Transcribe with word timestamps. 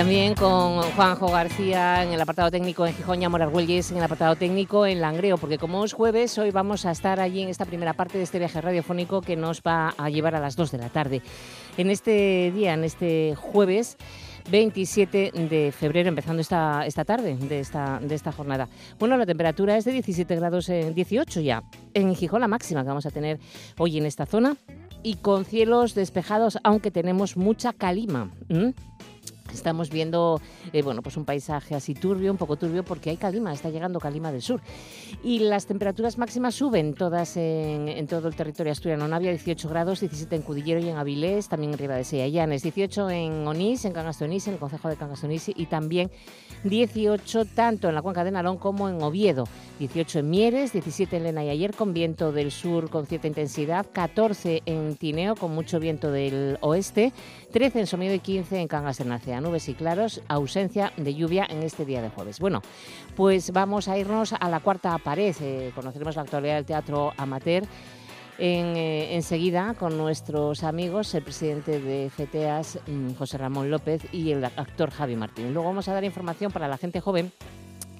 También 0.00 0.34
con 0.34 0.80
Juanjo 0.92 1.30
García 1.30 2.02
en 2.02 2.12
el 2.14 2.20
apartado 2.22 2.50
técnico 2.50 2.86
en 2.86 2.94
Gijón 2.94 3.20
y 3.20 3.26
Amor 3.26 3.42
en 3.42 3.96
el 3.98 4.02
apartado 4.02 4.34
técnico 4.34 4.86
en 4.86 5.02
Langreo, 5.02 5.36
porque 5.36 5.58
como 5.58 5.84
es 5.84 5.92
jueves, 5.92 6.38
hoy 6.38 6.50
vamos 6.50 6.86
a 6.86 6.90
estar 6.90 7.20
allí 7.20 7.42
en 7.42 7.50
esta 7.50 7.66
primera 7.66 7.92
parte 7.92 8.16
de 8.16 8.24
este 8.24 8.38
viaje 8.38 8.62
radiofónico 8.62 9.20
que 9.20 9.36
nos 9.36 9.60
va 9.60 9.92
a 9.98 10.08
llevar 10.08 10.34
a 10.34 10.40
las 10.40 10.56
2 10.56 10.70
de 10.70 10.78
la 10.78 10.88
tarde. 10.88 11.20
En 11.76 11.90
este 11.90 12.50
día, 12.54 12.72
en 12.72 12.84
este 12.84 13.34
jueves, 13.34 13.98
27 14.50 15.32
de 15.34 15.70
febrero, 15.70 16.08
empezando 16.08 16.40
esta, 16.40 16.86
esta 16.86 17.04
tarde 17.04 17.36
de 17.36 17.60
esta, 17.60 18.00
de 18.00 18.14
esta 18.14 18.32
jornada. 18.32 18.70
Bueno, 18.98 19.18
la 19.18 19.26
temperatura 19.26 19.76
es 19.76 19.84
de 19.84 19.92
17 19.92 20.34
grados, 20.34 20.70
en 20.70 20.94
18 20.94 21.42
ya. 21.42 21.62
En 21.92 22.14
Gijón 22.14 22.40
la 22.40 22.48
máxima 22.48 22.80
que 22.84 22.88
vamos 22.88 23.04
a 23.04 23.10
tener 23.10 23.38
hoy 23.76 23.98
en 23.98 24.06
esta 24.06 24.24
zona 24.24 24.56
y 25.02 25.16
con 25.16 25.44
cielos 25.44 25.94
despejados, 25.94 26.56
aunque 26.64 26.90
tenemos 26.90 27.36
mucha 27.36 27.74
calima. 27.74 28.30
Estamos 29.52 29.90
viendo 29.90 30.40
eh, 30.72 30.82
bueno, 30.82 31.02
pues 31.02 31.16
un 31.16 31.24
paisaje 31.24 31.74
así 31.74 31.94
turbio, 31.94 32.30
un 32.30 32.38
poco 32.38 32.56
turbio, 32.56 32.84
porque 32.84 33.10
hay 33.10 33.16
calima, 33.16 33.52
está 33.52 33.70
llegando 33.70 33.98
calima 33.98 34.32
del 34.32 34.42
sur. 34.42 34.60
Y 35.22 35.40
las 35.40 35.66
temperaturas 35.66 36.18
máximas 36.18 36.54
suben 36.54 36.94
todas 36.94 37.36
en, 37.36 38.06
todo 38.06 38.28
el 38.28 38.34
territorio 38.34 38.72
asturiano. 38.72 39.08
Navia 39.08 39.30
18 39.30 39.68
grados, 39.68 40.00
17 40.00 40.36
en 40.36 40.42
Cudillero 40.42 40.80
y 40.80 40.88
en 40.88 40.96
Avilés, 40.96 41.48
también 41.48 41.72
en 41.72 41.78
Riva 41.78 41.94
de 41.94 42.04
Seyallanes, 42.04 42.62
18 42.62 43.10
en 43.10 43.46
Onís, 43.46 43.84
en 43.84 43.92
Cangas 43.92 44.18
de 44.18 44.24
Onís, 44.26 44.46
en 44.46 44.54
el 44.54 44.60
Concejo 44.60 44.88
de 44.88 44.96
Cangas 44.96 45.20
de 45.22 45.26
Onís 45.28 45.48
y 45.48 45.66
también 45.66 46.10
18 46.64 47.44
tanto 47.46 47.88
en 47.88 47.94
la 47.94 48.02
cuenca 48.02 48.24
de 48.24 48.30
Narón 48.30 48.58
como 48.58 48.88
en 48.88 49.02
Oviedo. 49.02 49.44
18 49.78 50.20
en 50.20 50.30
Mieres, 50.30 50.72
17 50.72 51.16
en 51.16 51.22
Lena 51.24 51.44
y 51.44 51.48
ayer 51.48 51.74
con 51.74 51.94
viento 51.94 52.32
del 52.32 52.50
sur 52.50 52.90
con 52.90 53.06
cierta 53.06 53.26
intensidad, 53.26 53.86
14 53.92 54.62
en 54.66 54.96
Tineo 54.96 55.36
con 55.36 55.54
mucho 55.54 55.80
viento 55.80 56.10
del 56.10 56.58
oeste, 56.60 57.12
13 57.50 57.80
en 57.80 57.86
Somiedo 57.86 58.14
y 58.14 58.20
15 58.20 58.60
en 58.60 58.68
Cangas 58.68 58.98
de 58.98 59.04
Narcea. 59.04 59.40
Nubes 59.40 59.68
y 59.68 59.74
claros, 59.74 60.22
ausencia 60.28 60.92
de 60.96 61.14
lluvia 61.14 61.46
en 61.48 61.62
este 61.62 61.84
día 61.84 62.02
de 62.02 62.08
jueves. 62.08 62.38
Bueno, 62.38 62.62
pues 63.16 63.52
vamos 63.52 63.88
a 63.88 63.98
irnos 63.98 64.32
a 64.32 64.48
la 64.48 64.60
cuarta 64.60 64.96
pared. 64.98 65.34
Eh, 65.40 65.72
conoceremos 65.74 66.16
la 66.16 66.22
actualidad 66.22 66.54
del 66.56 66.64
teatro 66.64 67.12
amateur. 67.16 67.64
En, 68.38 68.76
eh, 68.76 69.14
enseguida 69.16 69.74
con 69.74 69.98
nuestros 69.98 70.64
amigos, 70.64 71.14
el 71.14 71.22
presidente 71.22 71.78
de 71.78 72.08
FETEAS, 72.08 72.78
mm, 72.86 73.14
José 73.14 73.36
Ramón 73.36 73.70
López, 73.70 74.02
y 74.12 74.30
el 74.30 74.44
actor 74.44 74.90
Javi 74.90 75.14
Martín. 75.14 75.52
Luego 75.52 75.68
vamos 75.68 75.88
a 75.88 75.92
dar 75.92 76.04
información 76.04 76.50
para 76.50 76.66
la 76.66 76.78
gente 76.78 77.00
joven 77.00 77.32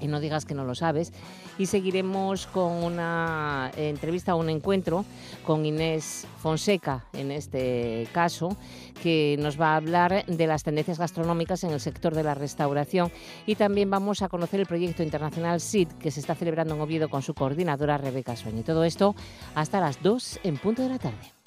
y 0.01 0.07
no 0.07 0.21
digas 0.21 0.45
que 0.45 0.55
no 0.55 0.65
lo 0.65 0.75
sabes. 0.75 1.13
Y 1.59 1.67
seguiremos 1.67 2.47
con 2.47 2.73
una 2.85 3.71
entrevista, 3.77 4.35
un 4.35 4.51
encuentro 4.51 5.05
con 5.45 5.67
Inés 5.67 6.27
Fonseca, 6.39 7.05
en 7.13 7.31
este 7.31 8.09
caso, 8.13 8.57
que 9.03 9.37
nos 9.39 9.61
va 9.61 9.73
a 9.73 9.77
hablar 9.77 10.25
de 10.27 10.47
las 10.47 10.63
tendencias 10.63 10.99
gastronómicas 10.99 11.65
en 11.65 11.71
el 11.71 11.81
sector 11.81 12.15
de 12.15 12.23
la 12.23 12.35
restauración. 12.35 13.11
Y 13.47 13.57
también 13.57 13.91
vamos 13.91 14.23
a 14.23 14.29
conocer 14.29 14.61
el 14.61 14.67
proyecto 14.67 15.03
internacional 15.03 15.61
SID, 15.61 15.89
que 15.89 16.11
se 16.11 16.21
está 16.21 16.35
celebrando 16.35 16.75
en 16.75 16.81
Oviedo 16.81 17.09
con 17.09 17.23
su 17.23 17.35
coordinadora 17.35 17.99
Rebeca 17.99 18.37
Sueño. 18.37 18.61
Y 18.61 18.65
todo 18.65 18.85
esto 18.85 19.15
hasta 19.55 19.81
las 19.81 20.03
2 20.03 20.41
en 20.45 20.57
punto 20.59 20.83
de 20.83 20.89
la 20.89 20.99
tarde. 20.99 21.40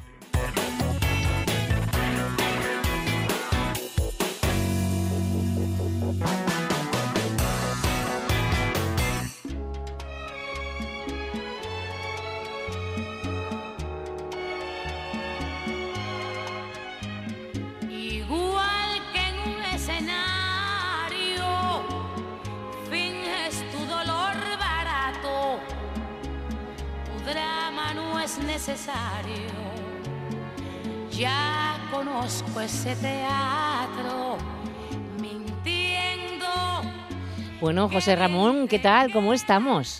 Bueno, 37.73 37.89
José 37.89 38.16
Ramón, 38.16 38.67
¿qué 38.67 38.78
tal? 38.78 39.11
¿Cómo 39.11 39.34
estamos? 39.34 40.00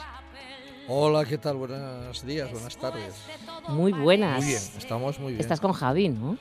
Hola, 0.88 1.25
¿qué 1.25 1.39
tal? 1.39 1.57
Buenos 1.57 2.23
días, 2.23 2.51
buenas 2.51 2.78
tardes. 2.78 3.16
Muy 3.67 3.91
buenas. 3.91 4.44
Muy 4.44 4.45
bien, 4.45 4.61
estamos 4.78 5.17
muy 5.17 5.31
bien. 5.31 5.41
Estás 5.41 5.59
con 5.59 5.73
Javi, 5.73 6.09
¿no? 6.09 6.38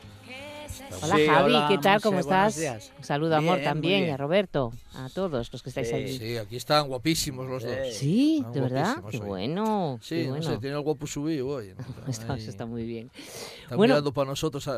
Hola 1.00 1.16
Javi, 1.26 1.54
¿qué 1.68 1.78
tal? 1.78 2.02
¿Cómo 2.02 2.18
estás? 2.18 2.58
Un 2.98 3.02
saludo, 3.02 3.34
amor, 3.34 3.62
también, 3.62 4.04
y 4.04 4.10
a 4.10 4.18
Roberto, 4.18 4.74
a 4.94 5.08
todos 5.08 5.50
los 5.50 5.62
que 5.62 5.70
estáis 5.70 5.88
sí. 5.88 5.94
allí. 5.94 6.18
Sí, 6.18 6.36
aquí 6.36 6.56
están 6.56 6.86
guapísimos 6.86 7.48
los 7.48 7.64
dos. 7.64 7.94
Sí, 7.94 8.44
¿de 8.52 8.60
verdad? 8.60 9.02
Qué 9.10 9.18
bueno. 9.18 9.98
Sí, 10.02 10.16
qué 10.16 10.24
no 10.24 10.30
bueno. 10.32 10.42
sé, 10.44 10.58
tiene 10.58 10.76
el 10.76 10.82
guapo 10.82 11.06
subido 11.06 11.48
hoy. 11.48 11.74
está, 12.08 12.36
está, 12.36 12.66
muy 12.66 12.84
bien. 12.84 13.10
Están 13.62 13.78
bueno, 13.78 13.94
mirando 13.94 14.12
para 14.12 14.28
nosotros 14.28 14.68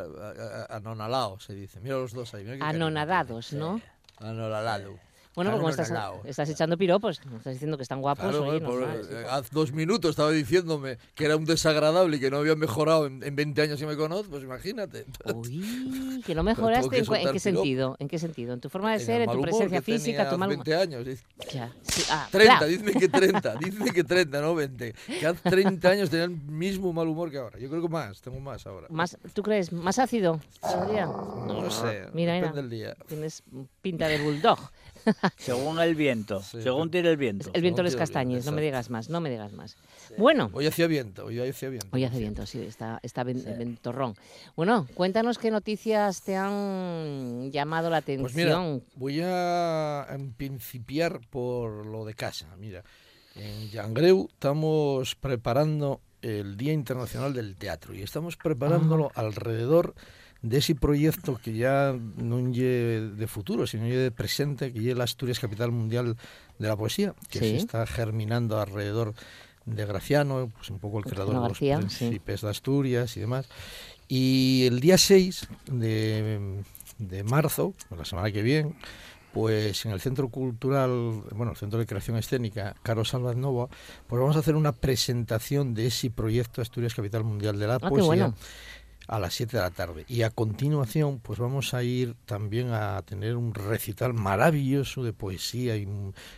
anonalados, 0.71 1.43
se 1.43 1.55
dice. 1.57 1.81
Mira 1.81 1.97
los 1.97 2.13
dos 2.13 2.33
ahí. 2.33 2.45
Mira 2.45 2.69
Anonadados, 2.69 3.53
¿no? 3.53 3.81
Anonalado. 4.19 4.95
Bueno, 5.35 5.53
como 5.53 5.69
estás, 5.69 5.93
estás 6.25 6.49
echando 6.49 6.79
piropos, 6.79 7.21
estás 7.37 7.55
diciendo 7.55 7.77
que 7.77 7.83
están 7.83 8.01
guapos. 8.01 8.25
Claro, 8.25 8.45
oye, 8.45 8.61
por, 8.61 8.83
eh, 8.83 9.27
hace 9.29 9.49
dos 9.53 9.73
minutos 9.73 10.11
estaba 10.11 10.31
diciéndome 10.31 10.99
que 11.15 11.25
era 11.25 11.37
un 11.37 11.45
desagradable 11.45 12.17
y 12.17 12.21
que 12.21 12.31
no 12.31 12.37
había 12.37 12.55
mejorado 12.55 13.07
en, 13.07 13.23
en 13.23 13.35
20 13.35 13.63
años 13.63 13.81
que 13.81 13.87
me 13.87 13.97
conozco, 13.97 14.31
pues 14.31 14.45
imagínate. 14.45 15.07
Uy, 15.35 16.23
que 16.27 16.35
no 16.37 16.45
mejoraste, 16.45 16.99
¿en, 16.99 17.15
¿en 17.15 17.33
qué 17.33 17.41
sentido? 17.41 17.97
¿En 17.99 18.09
qué 18.09 18.19
sentido? 18.19 18.55
¿En 18.55 18.61
tu 18.61 18.69
forma 18.69 18.93
de 18.93 19.01
ser, 19.01 19.23
en, 19.23 19.31
tu 19.31 19.41
presencia 19.41 19.83
física, 19.83 20.31
tu 20.31 20.39
mal 20.39 20.49
20 20.49 20.75
años. 20.77 21.05
Ya, 21.53 21.73
sí, 21.83 22.05
ah, 22.11 22.29
30, 22.31 22.59
bla. 22.59 22.67
dime 22.67 22.93
que 22.93 23.09
30, 23.09 23.55
dime 23.57 23.91
que 23.91 24.05
30, 24.05 24.41
no 24.41 24.55
20. 24.55 24.95
Que 25.19 25.27
hace 25.27 25.51
30 25.51 25.89
años 25.89 26.11
tenía 26.11 26.27
el 26.27 26.31
mismo 26.31 26.93
mal 26.93 27.09
humor 27.09 27.31
que 27.31 27.39
ahora. 27.39 27.59
Yo 27.59 27.69
creo 27.69 27.83
que 27.83 27.89
más, 27.89 28.21
tengo 28.21 28.39
más 28.39 28.67
ahora. 28.67 28.87
Más, 28.91 29.19
¿Tú 29.33 29.43
crees? 29.43 29.73
¿Más 29.73 29.99
ácido? 29.99 30.41
¿Todavía? 30.61 31.07
No 31.07 31.71
sé, 31.71 32.07
mira, 32.13 32.35
depende 32.35 32.41
mira, 32.41 32.53
del 32.53 32.71
día. 32.71 32.97
Tienes 33.09 33.43
pinta 33.83 34.07
de 34.07 34.19
bulldog. 34.23 34.59
Según 35.37 35.79
el 35.79 35.95
viento, 35.95 36.41
sí, 36.43 36.63
según 36.63 36.91
tire 36.91 37.11
el 37.11 37.17
viento. 37.17 37.51
El 37.53 37.63
viento 37.63 37.83
les 37.83 37.97
castañes, 37.97 38.45
no 38.47 38.53
me 38.53 38.63
digas 38.63 38.91
más, 38.91 39.09
no 39.09 39.21
me 39.21 39.31
digas 39.31 39.53
más. 39.53 39.77
Sí. 40.09 40.15
Bueno. 40.19 40.51
Hoy 40.53 40.67
hacía 40.67 40.87
viento, 40.87 41.27
hoy 41.27 41.41
hacía 41.41 41.69
viento. 41.69 41.89
Hoy 41.93 42.05
hace 42.05 42.19
viento, 42.19 42.47
sí, 42.47 42.61
está, 42.61 43.01
está 43.03 43.25
ventorrón. 43.25 44.15
Bueno, 44.57 44.87
cuéntanos 44.95 45.39
qué 45.39 45.51
noticias 45.51 46.23
te 46.23 46.37
han 46.37 47.51
llamado 47.51 47.91
la 47.91 47.99
atención. 47.99 48.23
Pues 48.23 48.35
mira, 48.35 48.81
voy 48.97 49.21
a 49.23 50.07
principiar 50.37 51.21
por 51.31 51.87
lo 51.87 52.05
de 52.05 52.15
casa. 52.15 52.49
Mira, 52.59 52.83
en 53.35 53.69
Yangreu 53.71 54.29
estamos 54.31 55.15
preparando 55.17 56.01
el 56.23 56.57
Día 56.57 56.73
Internacional 56.73 57.35
del 57.35 57.57
Teatro 57.57 57.95
y 57.95 58.03
estamos 58.03 58.37
preparándolo 58.37 59.11
ah. 59.15 59.21
alrededor 59.21 59.95
de 60.45 60.59
ese 60.59 60.75
proyecto 60.75 61.41
que 61.43 61.55
ya 61.57 61.97
no 62.19 62.39
lle 62.53 63.01
de 63.17 63.27
futuro, 63.27 63.67
sino 63.67 63.87
lle 63.89 63.97
de 63.97 64.11
presente, 64.13 64.73
que 64.75 64.81
lle 64.85 64.95
la 64.95 65.05
Asturias 65.05 65.41
Capital 65.41 65.73
Mundial 65.73 66.17
de 66.59 66.69
la 66.69 66.77
Poesía, 66.77 67.15
que 67.31 67.39
Sí. 67.39 67.45
se 67.51 67.57
está 67.57 67.87
germinando 67.87 68.61
alrededor 68.61 69.15
de 69.65 69.87
Graciano, 69.87 70.53
pues 70.55 70.69
un 70.69 70.79
poco 70.79 70.99
el 70.99 71.07
creador 71.07 71.33
de 71.41 71.49
los 71.49 71.59
príncipes 71.59 72.43
de 72.43 72.51
Asturias 72.51 73.17
y 73.17 73.21
demás. 73.21 73.49
Y 74.07 74.67
el 74.67 74.81
día 74.81 74.99
6 74.99 75.49
de, 75.73 76.63
de 76.99 77.25
marzo, 77.25 77.73
la 77.97 78.05
semana 78.05 78.31
que 78.31 78.43
viene, 78.43 78.75
pues 79.33 79.87
en 79.87 79.93
el 79.93 80.01
Centro 80.03 80.29
Cultural, 80.29 80.91
bueno, 81.35 81.53
el 81.53 81.57
Centro 81.57 81.79
de 81.79 81.87
Creación 81.87 82.19
Escénica 82.19 82.77
Carlos 82.83 83.09
Salvat 83.09 83.37
Nova, 83.37 83.69
pues 84.07 84.21
vamos 84.21 84.37
a 84.37 84.41
hacer 84.41 84.55
una 84.57 84.73
presentación 84.73 85.73
de 85.73 85.87
ese 85.87 86.11
proyecto 86.11 86.61
Asturias 86.61 86.95
Capital 86.95 87.25
Mundial 87.25 87.59
de 87.59 87.67
la 87.67 87.77
Ah, 87.77 87.81
qué 87.81 87.89
Poesía 87.89 88.05
bueno. 88.07 88.35
A 89.07 89.19
las 89.19 89.35
7 89.35 89.57
de 89.57 89.63
la 89.63 89.71
tarde. 89.71 90.05
Y 90.09 90.23
a 90.23 90.31
continuación, 90.31 91.19
pues 91.21 91.39
vamos 91.39 91.75
a 91.75 91.83
ir 91.83 92.15
también 92.27 92.71
a 92.73 93.01
tener 93.03 93.37
un 93.37 93.55
recital 93.55 94.15
maravilloso 94.15 95.03
de 95.05 95.13
poesía 95.13 95.77
y 95.77 95.87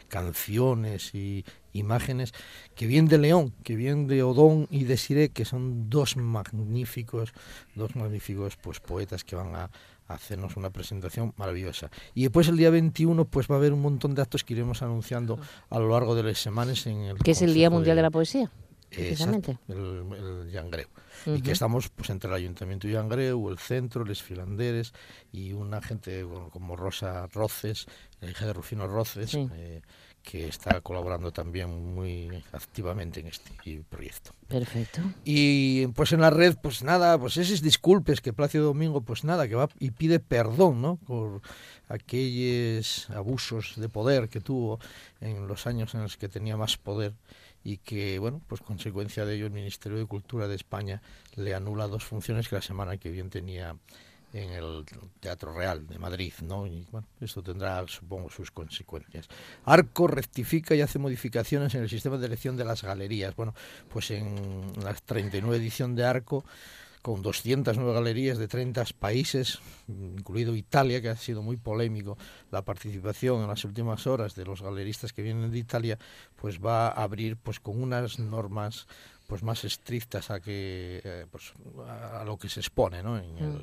canciones 0.08 1.14
y 1.14 1.44
imágenes 1.72 2.32
que 2.74 2.86
vienen 2.86 3.08
de 3.08 3.18
León, 3.18 3.52
que 3.62 3.76
vienen 3.76 4.06
de 4.06 4.22
Odón 4.22 4.66
y 4.70 4.84
de 4.84 4.96
Siré, 4.96 5.28
que 5.28 5.44
son 5.44 5.90
dos 5.90 6.16
magníficos, 6.16 7.32
dos 7.74 7.94
magníficos 7.96 8.56
pues 8.56 8.80
poetas 8.80 9.24
que 9.24 9.36
van 9.36 9.54
a, 9.54 9.70
hacernos 10.08 10.56
una 10.56 10.70
presentación 10.70 11.34
maravillosa. 11.36 11.90
Y 12.14 12.22
después 12.22 12.46
el 12.48 12.56
día 12.56 12.70
21 12.70 13.24
pues 13.24 13.48
va 13.50 13.56
a 13.56 13.58
haber 13.58 13.72
un 13.72 13.82
montón 13.82 14.14
de 14.14 14.22
actos 14.22 14.44
que 14.44 14.54
iremos 14.54 14.80
anunciando 14.82 15.38
a 15.68 15.78
lo 15.78 15.88
largo 15.90 16.14
de 16.14 16.22
las 16.22 16.38
semanas 16.38 16.86
en 16.86 16.98
el 17.02 17.18
¿Qué 17.18 17.32
es 17.32 17.42
el 17.42 17.54
Día 17.54 17.70
Mundial 17.70 17.96
de 17.96 18.00
de- 18.00 18.02
la 18.02 18.10
Poesía? 18.10 18.50
Precisamente. 19.00 19.52
Exacto, 19.52 19.72
el, 19.72 20.44
el 20.44 20.50
Llangreu. 20.50 20.88
Y 21.26 21.40
que 21.42 21.52
estamos 21.52 21.88
pues 21.88 22.10
entre 22.10 22.28
el 22.28 22.36
Ayuntamiento 22.36 22.86
de 22.86 22.92
Llangreu, 22.94 23.48
el 23.48 23.58
centro, 23.58 24.04
los 24.04 24.22
filanderes 24.22 24.92
y 25.32 25.52
una 25.52 25.80
gente 25.82 26.22
bueno, 26.24 26.50
como 26.50 26.76
Rosa 26.76 27.26
Roces, 27.28 27.86
la 28.20 28.30
hija 28.30 28.46
de 28.46 28.52
Rufino 28.52 28.86
Roces, 28.86 29.30
Sí. 29.30 29.48
eh, 29.54 29.82
que 30.22 30.48
está 30.48 30.80
colaborando 30.80 31.30
también 31.32 31.94
muy 31.94 32.28
activamente 32.50 33.20
en 33.20 33.28
este 33.28 33.52
proyecto. 33.88 34.32
Perfecto. 34.48 35.00
Y 35.24 35.86
pues 35.88 36.10
en 36.12 36.20
la 36.20 36.30
red, 36.30 36.56
pues 36.60 36.82
nada, 36.82 37.16
pues 37.16 37.36
esos 37.36 37.62
disculpes 37.62 38.20
que 38.20 38.32
Plácido 38.32 38.64
Domingo, 38.64 39.02
pues 39.02 39.22
nada, 39.22 39.46
que 39.46 39.54
va 39.54 39.68
y 39.78 39.92
pide 39.92 40.18
perdón, 40.18 40.82
¿no? 40.82 40.96
Por 40.96 41.42
aquellos 41.88 43.08
abusos 43.10 43.74
de 43.76 43.88
poder 43.88 44.28
que 44.28 44.40
tuvo 44.40 44.80
en 45.20 45.46
los 45.46 45.66
años 45.68 45.94
en 45.94 46.02
los 46.02 46.16
que 46.16 46.28
tenía 46.28 46.56
más 46.56 46.76
poder 46.76 47.14
y 47.66 47.78
que, 47.78 48.20
bueno, 48.20 48.40
pues 48.46 48.60
consecuencia 48.60 49.24
de 49.24 49.34
ello 49.34 49.46
el 49.46 49.52
Ministerio 49.52 49.98
de 49.98 50.06
Cultura 50.06 50.46
de 50.46 50.54
España 50.54 51.02
le 51.34 51.52
anula 51.52 51.88
dos 51.88 52.04
funciones 52.04 52.46
que 52.46 52.54
la 52.54 52.62
semana 52.62 52.96
que 52.96 53.10
viene 53.10 53.28
tenía 53.28 53.76
en 54.32 54.50
el 54.50 54.84
Teatro 55.18 55.52
Real 55.52 55.84
de 55.84 55.98
Madrid, 55.98 56.32
¿no? 56.42 56.68
Y 56.68 56.86
bueno, 56.92 57.08
esto 57.20 57.42
tendrá, 57.42 57.84
supongo, 57.88 58.30
sus 58.30 58.52
consecuencias. 58.52 59.26
Arco 59.64 60.06
rectifica 60.06 60.76
y 60.76 60.80
hace 60.80 61.00
modificaciones 61.00 61.74
en 61.74 61.82
el 61.82 61.88
sistema 61.88 62.18
de 62.18 62.26
elección 62.26 62.56
de 62.56 62.64
las 62.64 62.84
galerías. 62.84 63.34
Bueno, 63.34 63.52
pues 63.92 64.12
en 64.12 64.62
la 64.84 64.94
39 64.94 65.56
edición 65.56 65.96
de 65.96 66.04
Arco, 66.04 66.44
con 67.06 67.22
209 67.22 67.94
galerías 67.94 68.36
de 68.36 68.48
30 68.48 68.82
países, 68.98 69.60
incluido 69.86 70.56
Italia, 70.56 71.00
que 71.00 71.08
ha 71.08 71.14
sido 71.14 71.40
muy 71.40 71.56
polémico 71.56 72.18
la 72.50 72.62
participación 72.62 73.42
en 73.42 73.46
las 73.46 73.64
últimas 73.64 74.08
horas 74.08 74.34
de 74.34 74.44
los 74.44 74.60
galeristas 74.60 75.12
que 75.12 75.22
vienen 75.22 75.52
de 75.52 75.58
Italia, 75.58 76.00
pues 76.34 76.58
va 76.58 76.88
a 76.88 77.04
abrir 77.04 77.36
pues 77.36 77.60
con 77.60 77.80
unas 77.80 78.18
normas 78.18 78.88
pues 79.28 79.44
más 79.44 79.62
estrictas 79.62 80.32
a 80.32 80.40
que 80.40 81.00
eh, 81.04 81.26
pues, 81.30 81.52
a, 81.86 82.22
a 82.22 82.24
lo 82.24 82.36
que 82.38 82.48
se 82.48 82.58
expone, 82.58 83.04
¿no? 83.04 83.16
En 83.18 83.38
el, 83.38 83.62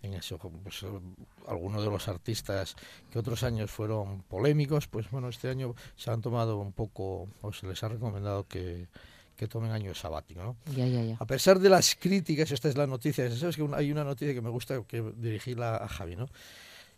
en 0.00 0.14
eso, 0.14 0.38
pues, 0.38 0.84
eh, 0.84 1.00
algunos 1.46 1.84
de 1.84 1.90
los 1.90 2.08
artistas 2.08 2.76
que 3.10 3.18
otros 3.18 3.42
años 3.42 3.70
fueron 3.70 4.22
polémicos, 4.22 4.88
pues 4.88 5.10
bueno, 5.10 5.28
este 5.28 5.50
año 5.50 5.74
se 5.96 6.10
han 6.10 6.22
tomado 6.22 6.56
un 6.56 6.72
poco, 6.72 7.28
o 7.42 7.52
se 7.52 7.66
les 7.66 7.82
ha 7.82 7.88
recomendado 7.88 8.48
que, 8.48 8.88
que 9.36 9.48
tomen 9.48 9.70
año 9.72 9.94
sabático, 9.94 10.42
¿no? 10.42 10.56
Ya, 10.76 10.86
ya, 10.86 11.02
ya. 11.02 11.16
A 11.18 11.26
pesar 11.26 11.58
de 11.58 11.68
las 11.68 11.94
críticas, 11.94 12.50
esta 12.52 12.68
es 12.68 12.76
la 12.76 12.86
noticia, 12.86 13.30
sabes 13.36 13.56
que 13.56 13.68
hay 13.74 13.90
una 13.92 14.04
noticia 14.04 14.32
que 14.34 14.40
me 14.42 14.50
gusta 14.50 14.80
que 14.86 15.02
dirigirla 15.16 15.76
a 15.76 15.88
Javi, 15.88 16.16
¿no? 16.16 16.28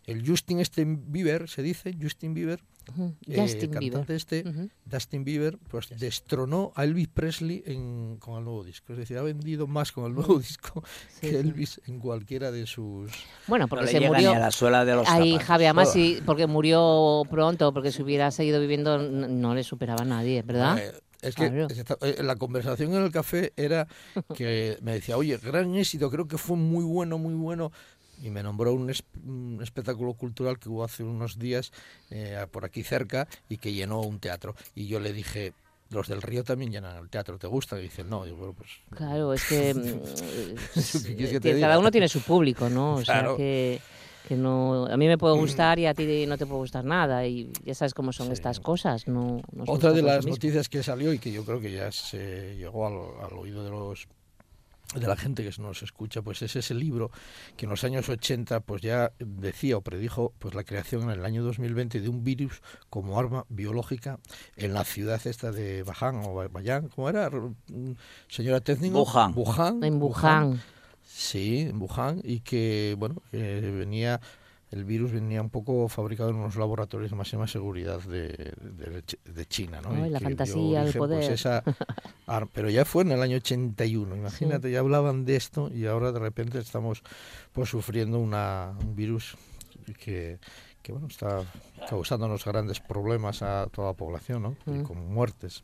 El 0.05 0.25
Justin 0.25 0.61
este 0.61 0.85
Bieber, 0.87 1.49
se 1.49 1.61
dice, 1.61 1.93
Justin 2.01 2.33
Bieber, 2.33 2.61
eh, 3.27 3.35
Justin 3.41 3.71
cantante 3.71 3.79
Bieber. 3.89 4.11
este, 4.15 4.43
Ujú. 4.47 4.69
Justin 4.89 5.25
Bieber, 5.25 5.57
pues 5.67 5.89
destronó 5.99 6.71
a 6.75 6.85
Elvis 6.85 7.09
Presley 7.09 7.61
en- 7.65 8.15
con 8.17 8.37
el 8.37 8.45
nuevo 8.45 8.63
disco. 8.63 8.93
Es 8.93 8.99
decir, 8.99 9.17
ha 9.17 9.21
vendido 9.23 9.67
más 9.67 9.91
con 9.91 10.05
el 10.05 10.13
nuevo 10.13 10.39
disco 10.39 10.81
Sí, 11.09 11.19
que 11.19 11.29
sí. 11.31 11.35
Elvis 11.35 11.81
en 11.87 11.99
cualquiera 11.99 12.51
de 12.51 12.65
sus... 12.67 13.11
Bueno, 13.47 13.63
No 13.65 13.67
porque 13.67 13.87
se 13.87 13.99
murió. 13.99 14.31
a 14.31 14.39
la 14.39 14.51
suela 14.51 14.85
de 14.85 14.95
los 14.95 15.09
Ahí. 15.09 15.37
Javi, 15.39 15.65
además, 15.65 15.91
sí, 15.91 16.21
porque 16.25 16.47
murió 16.47 17.23
pronto, 17.29 17.73
porque 17.73 17.91
si 17.91 18.01
hubiera 18.01 18.31
seguido 18.31 18.61
viviendo 18.61 18.99
no 18.99 19.53
le 19.55 19.63
superaba 19.65 20.03
a 20.03 20.05
nadie, 20.05 20.41
¿verdad? 20.43 20.77
Eh, 20.79 20.93
es 21.21 21.35
que 21.35 21.65
es 21.69 21.77
esta- 21.77 21.97
eh, 22.01 22.21
la 22.23 22.35
conversación 22.35 22.93
en 22.93 23.03
el 23.03 23.11
café 23.11 23.53
era 23.57 23.87
que 24.35 24.77
me 24.81 24.93
decía, 24.93 25.17
oye, 25.17 25.37
gran 25.37 25.75
éxito, 25.75 26.09
creo 26.11 26.27
que 26.27 26.37
fue 26.37 26.57
muy 26.57 26.83
bueno, 26.83 27.17
muy 27.17 27.33
bueno. 27.33 27.71
Y 28.23 28.29
me 28.31 28.41
nombró 28.41 28.73
un, 28.73 28.89
es- 28.89 29.03
un 29.25 29.59
espectáculo 29.61 30.13
cultural 30.13 30.57
que 30.59 30.69
hubo 30.69 30.83
hace 30.83 31.03
unos 31.03 31.37
días 31.37 31.71
eh, 32.09 32.45
por 32.51 32.65
aquí 32.65 32.81
cerca 32.83 33.27
y 33.49 33.57
que 33.57 33.73
llenó 33.73 34.01
un 34.01 34.19
teatro. 34.19 34.55
Y 34.73 34.87
yo 34.87 34.99
le 34.99 35.13
dije, 35.13 35.53
los 35.91 36.07
del 36.07 36.21
Río 36.23 36.43
también 36.43 36.71
llenan 36.71 36.97
el 36.97 37.09
teatro, 37.09 37.37
¿te 37.37 37.45
gusta? 37.47 37.77
Y 37.79 37.83
dice, 37.83 38.03
no. 38.03 38.25
Digo, 38.25 38.37
bueno, 38.37 38.53
pues 38.53 38.69
Claro, 38.95 39.33
es 39.33 39.43
que 39.45 39.73
mm, 40.75 40.77
Eso 40.79 41.03
que 41.03 41.15
que 41.15 41.39
diga. 41.53 41.67
cada 41.67 41.79
uno 41.79 41.91
tiene 41.91 42.09
su 42.09 42.21
público, 42.21 42.69
¿no? 42.69 42.95
O 42.95 43.05
sea 43.05 43.19
Claro. 43.19 43.37
que, 43.37 43.79
que 44.27 44.35
no, 44.35 44.85
a 44.87 44.97
mí 44.97 45.07
me 45.07 45.17
puede 45.17 45.37
gustar 45.37 45.79
y 45.79 45.85
a 45.85 45.93
ti 45.93 46.25
no 46.27 46.37
te 46.37 46.45
puede 46.45 46.59
gustar 46.59 46.83
nada 46.83 47.25
y 47.25 47.49
ya 47.63 47.73
sabes 47.73 47.93
cómo 47.93 48.11
son 48.11 48.27
Sí. 48.27 48.33
estas 48.33 48.59
cosas, 48.59 49.07
no. 49.07 49.41
Otra 49.67 49.93
de 49.93 50.01
las 50.01 50.25
noticias 50.25 50.67
que 50.67 50.83
salió 50.83 51.13
y 51.13 51.19
que 51.19 51.31
yo 51.31 51.45
creo 51.45 51.61
que 51.61 51.71
ya 51.71 51.91
se 51.93 52.55
llegó 52.57 52.87
al, 52.87 53.25
al 53.31 53.37
oído 53.37 53.63
de 53.63 53.69
los 53.69 54.07
de 54.95 55.05
la 55.05 55.17
gente 55.17 55.43
que 55.43 55.61
nos 55.61 55.83
escucha, 55.83 56.21
pues 56.21 56.41
es 56.41 56.55
ese 56.55 56.73
libro 56.73 57.11
que 57.57 57.65
en 57.65 57.69
los 57.71 57.83
años 57.83 58.07
80 58.07 58.61
pues 58.61 58.81
ya 58.81 59.11
decía 59.19 59.75
o 59.75 59.81
predijo 59.81 60.33
pues 60.39 60.55
la 60.55 60.63
creación 60.63 61.03
en 61.03 61.09
el 61.09 61.25
año 61.25 61.43
2020 61.43 61.99
de 61.99 62.07
un 62.07 62.23
virus 62.23 62.61
como 62.89 63.19
arma 63.19 63.45
biológica 63.49 64.17
en 64.55 64.73
la 64.73 64.85
ciudad 64.85 65.19
esta 65.27 65.51
de 65.51 65.83
Baján 65.83 66.21
o 66.25 66.33
Ba- 66.33 66.47
Bayán, 66.47 66.87
¿cómo 66.87 67.09
era? 67.09 67.29
Mm, 67.29 67.91
Señora 68.29 68.61
técnico. 68.61 69.03
Wuhan. 69.03 69.33
Wuhan. 69.35 69.83
En 69.83 70.01
Wuhan. 70.01 70.61
Sí, 71.07 71.61
en 71.61 71.81
Wuhan 71.81 72.21
y 72.23 72.41
que 72.41 72.95
bueno, 72.97 73.21
que 73.31 73.61
venía 73.61 74.19
el 74.69 74.83
virus 74.83 75.13
venía 75.13 75.41
un 75.41 75.49
poco 75.49 75.87
fabricado 75.87 76.29
en 76.29 76.35
unos 76.35 76.57
laboratorios 76.57 77.09
de 77.09 77.15
máxima 77.15 77.47
seguridad 77.47 78.01
de, 78.01 78.27
de, 78.27 79.01
de 79.23 79.45
China, 79.45 79.79
¿no? 79.81 79.91
Ay, 79.91 80.07
Y 80.07 80.09
la 80.09 80.19
fantasía, 80.19 80.81
el 80.81 80.87
origen, 80.89 80.99
pues, 80.99 81.09
poder. 81.09 81.31
esa 81.31 81.63
pero 82.53 82.69
ya 82.69 82.83
fue 82.83 83.03
en 83.03 83.13
el 83.13 83.21
año 83.21 83.37
81, 83.37 84.15
imagínate, 84.17 84.69
ya 84.69 84.79
hablaban 84.79 85.23
de 85.23 85.37
esto 85.37 85.71
y 85.73 85.85
ahora 85.85 86.11
de 86.11 86.19
repente 86.19 86.59
estamos 86.59 87.01
pues 87.53 87.69
sufriendo 87.69 88.19
una, 88.19 88.75
un 88.81 88.93
virus 88.95 89.37
que, 90.03 90.37
que 90.81 90.91
bueno, 90.91 91.07
está 91.07 91.43
causándonos 91.89 92.43
grandes 92.43 92.81
problemas 92.81 93.41
a 93.41 93.67
toda 93.71 93.87
la 93.91 93.93
población, 93.93 94.41
¿no? 94.43 94.55
Y 94.65 94.79
Mm. 94.79 94.83
con 94.83 95.13
muertes. 95.13 95.63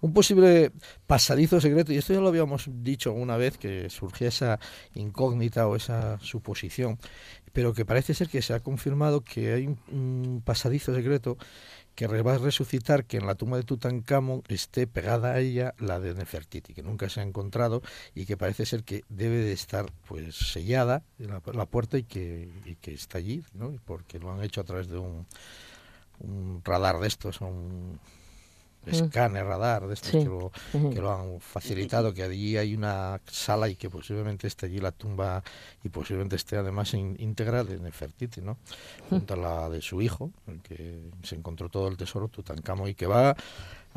Un 0.00 0.12
posible 0.12 0.72
pasadizo 1.06 1.60
secreto, 1.60 1.92
y 1.92 1.96
esto 1.96 2.12
ya 2.12 2.20
lo 2.20 2.28
habíamos 2.28 2.68
dicho 2.68 3.10
alguna 3.10 3.36
vez, 3.36 3.56
que 3.56 3.88
surgía 3.88 4.28
esa 4.28 4.60
incógnita 4.94 5.66
o 5.66 5.76
esa 5.76 6.18
suposición, 6.20 6.98
pero 7.52 7.72
que 7.72 7.86
parece 7.86 8.12
ser 8.12 8.28
que 8.28 8.42
se 8.42 8.52
ha 8.52 8.60
confirmado 8.60 9.22
que 9.22 9.54
hay 9.54 9.66
un, 9.66 10.42
pasadizo 10.44 10.94
secreto 10.94 11.38
que 11.94 12.06
va 12.06 12.34
a 12.34 12.38
resucitar 12.38 13.06
que 13.06 13.16
en 13.16 13.26
la 13.26 13.36
tumba 13.36 13.56
de 13.56 13.62
Tutankamón 13.62 14.42
esté 14.48 14.86
pegada 14.86 15.32
a 15.32 15.40
ella 15.40 15.74
la 15.78 15.98
de 15.98 16.12
Nefertiti, 16.14 16.74
que 16.74 16.82
nunca 16.82 17.08
se 17.08 17.20
ha 17.20 17.22
encontrado 17.22 17.80
y 18.14 18.26
que 18.26 18.36
parece 18.36 18.66
ser 18.66 18.84
que 18.84 19.02
debe 19.08 19.36
de 19.36 19.52
estar 19.52 19.86
pues 20.06 20.36
sellada 20.36 21.02
en 21.18 21.28
la, 21.28 21.42
la 21.54 21.64
puerta 21.64 21.96
y 21.96 22.02
que, 22.02 22.50
y 22.66 22.74
que 22.74 22.92
está 22.92 23.16
allí, 23.16 23.42
¿no? 23.54 23.72
porque 23.86 24.18
lo 24.18 24.30
han 24.30 24.42
hecho 24.42 24.60
a 24.60 24.64
través 24.64 24.88
de 24.88 24.98
un, 24.98 25.26
un 26.18 26.60
radar 26.62 27.00
de 27.00 27.08
estos, 27.08 27.40
un 27.40 27.98
escáner 28.90 29.44
radar 29.44 29.86
de 29.86 29.94
estos 29.94 30.10
Sí. 30.10 30.18
que, 30.18 30.24
lo, 30.26 30.52
Ujú. 30.72 30.90
que 30.90 31.00
lo 31.00 31.12
han 31.12 31.40
facilitado, 31.40 32.14
que 32.14 32.22
allí 32.22 32.56
hay 32.56 32.74
una 32.74 33.20
sala 33.26 33.68
y 33.68 33.76
que 33.76 33.90
posiblemente 33.90 34.46
esté 34.46 34.66
allí 34.66 34.78
la 34.78 34.92
tumba 34.92 35.42
y 35.82 35.88
posiblemente 35.88 36.36
esté 36.36 36.56
además 36.56 36.94
íntegra 36.94 37.64
de 37.64 37.78
Nefertiti, 37.78 38.40
¿no? 38.40 38.58
Junto 39.10 39.34
a 39.34 39.36
la 39.36 39.68
de 39.70 39.82
su 39.82 40.00
hijo, 40.02 40.30
el 40.46 40.60
que 40.62 41.10
se 41.22 41.34
encontró 41.34 41.68
todo 41.68 41.88
el 41.88 41.96
tesoro 41.96 42.28
Tutankamón 42.28 42.88
y 42.90 42.94
que 42.94 43.06
va 43.06 43.36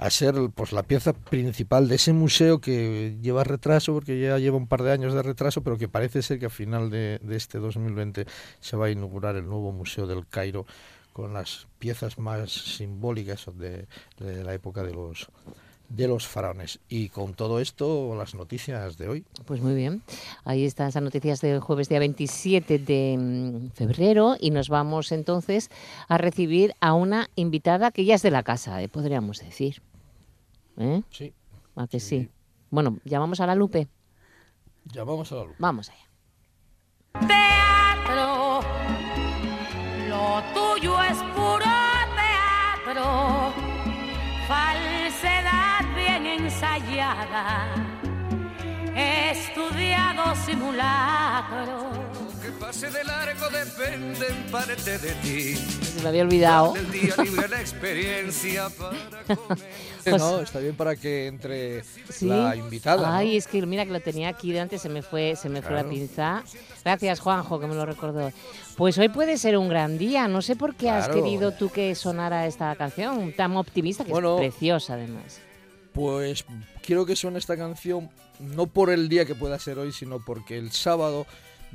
a 0.01 0.09
ser 0.09 0.33
pues 0.55 0.71
la 0.71 0.83
pieza 0.83 1.11
principal 1.11 1.89
de 1.89 1.95
ese 1.95 2.13
museo 2.13 2.59
que 2.59 3.17
lleva 3.21 3.43
retraso 3.43 3.93
porque 3.93 4.17
ya 4.17 4.37
lleva 4.37 4.55
un 4.55 4.65
par 4.67 4.81
de 4.83 4.93
años 4.93 5.13
de 5.13 5.21
retraso 5.21 5.61
pero 5.61 5.77
que 5.77 5.89
parece 5.89 6.21
ser 6.21 6.39
que 6.39 6.45
a 6.45 6.49
final 6.49 6.89
de, 6.89 7.19
de 7.21 7.35
este 7.35 7.57
2020 7.59 8.25
se 8.61 8.77
va 8.77 8.85
a 8.85 8.89
inaugurar 8.91 9.35
el 9.35 9.45
nuevo 9.45 9.73
museo 9.73 10.07
del 10.07 10.25
Cairo 10.25 10.65
con 11.13 11.33
las 11.33 11.67
piezas 11.79 12.17
más 12.17 12.51
simbólicas 12.51 13.45
de, 13.57 13.87
de 14.19 14.43
la 14.43 14.53
época 14.53 14.83
de 14.83 14.93
los 14.93 15.27
de 15.89 16.07
los 16.07 16.27
faraones 16.27 16.79
y 16.87 17.09
con 17.09 17.33
todo 17.33 17.59
esto 17.59 18.15
las 18.15 18.35
noticias 18.35 18.97
de 18.97 19.07
hoy 19.09 19.25
Pues 19.45 19.59
muy 19.61 19.73
bien. 19.73 20.03
Ahí 20.45 20.63
están 20.65 20.89
esas 20.89 21.01
noticias 21.01 21.41
del 21.41 21.59
jueves 21.59 21.89
día 21.89 21.97
27 21.99 22.77
de 22.77 23.17
mm, 23.17 23.71
febrero 23.71 24.35
y 24.39 24.51
nos 24.51 24.69
vamos 24.69 25.11
entonces 25.11 25.69
a 26.07 26.17
recibir 26.19 26.75
a 26.79 26.93
una 26.93 27.29
invitada 27.35 27.89
que 27.91 28.05
ya 28.05 28.15
es 28.15 28.21
de 28.21 28.29
la 28.31 28.43
casa, 28.43 28.81
eh, 28.83 28.87
podríamos 28.87 29.39
decir. 29.39 29.81
¿Eh? 30.77 31.01
sí 31.09 31.33
¿A 31.75 31.87
que 31.87 31.99
sí? 31.99 32.21
Sí. 32.23 32.29
Bueno, 32.69 32.99
llamamos 33.03 33.39
a 33.39 33.47
la 33.47 33.55
Lupe. 33.55 33.87
llamamos 34.85 35.31
a 35.31 35.35
la 35.35 35.43
luz 35.45 35.55
Vamos 35.57 35.89
allá. 35.89 37.68
Tuyo 40.79 41.01
es 41.03 41.17
puro 41.35 41.65
teatro, 42.15 43.53
falsedad 44.47 45.83
bien 45.95 46.25
ensayada, 46.25 47.67
estudiado 48.95 50.35
simulacro. 50.35 52.08
Pase 52.69 52.91
de 52.91 53.03
largo 53.03 53.49
depende 53.49 54.27
en 54.27 54.51
parte 54.51 54.99
de 54.99 55.11
ti. 55.23 55.55
Se 55.55 56.03
me 56.03 56.09
había 56.09 56.21
olvidado. 56.21 56.73
Del 56.73 56.91
día 56.91 57.15
libre 57.23 57.47
la 57.47 57.61
experiencia 57.61 58.69
para 58.77 59.23
comer. 59.35 59.65
Pues- 60.03 60.17
no 60.21 60.39
está 60.41 60.59
bien 60.59 60.75
para 60.75 60.95
que 60.95 61.25
entre 61.25 61.83
Sí. 62.11 62.27
la 62.27 62.55
invitada 62.55 63.07
¿no? 63.09 63.11
Ay, 63.15 63.37
es 63.37 63.47
que 63.47 63.65
mira 63.65 63.85
que 63.87 63.91
lo 63.91 63.99
tenía 64.01 64.29
aquí 64.29 64.51
delante, 64.51 64.77
se 64.77 64.87
me 64.87 65.01
fue, 65.01 65.35
se 65.35 65.49
me 65.49 65.63
fue 65.63 65.71
la 65.71 65.77
Claro. 65.81 65.89
pinza. 65.89 66.43
Gracias, 66.85 67.19
Juanjo, 67.21 67.59
que 67.59 67.65
me 67.65 67.73
lo 67.73 67.87
recordó. 67.87 68.31
Pues 68.77 68.99
hoy 68.99 69.09
puede 69.09 69.39
ser 69.39 69.57
un 69.57 69.67
gran 69.67 69.97
día. 69.97 70.27
No 70.27 70.43
sé 70.43 70.55
por 70.55 70.75
qué 70.75 70.91
has 70.91 71.05
Claro. 71.07 71.23
querido 71.23 71.51
tú 71.53 71.69
que 71.71 71.95
sonara 71.95 72.45
esta 72.45 72.75
canción 72.75 73.33
tan 73.33 73.57
optimista, 73.57 74.05
que 74.05 74.11
Bueno. 74.11 74.35
es 74.39 74.51
preciosa 74.51 74.93
además. 74.93 75.39
Pues 75.91 76.45
quiero 76.83 77.03
que 77.07 77.15
suene 77.15 77.39
esta 77.39 77.57
canción 77.57 78.11
no 78.39 78.67
por 78.67 78.91
el 78.91 79.09
día 79.09 79.25
que 79.25 79.33
pueda 79.33 79.57
ser 79.57 79.79
hoy, 79.79 79.91
sino 79.91 80.23
porque 80.23 80.55
el 80.59 80.71
sábado 80.71 81.25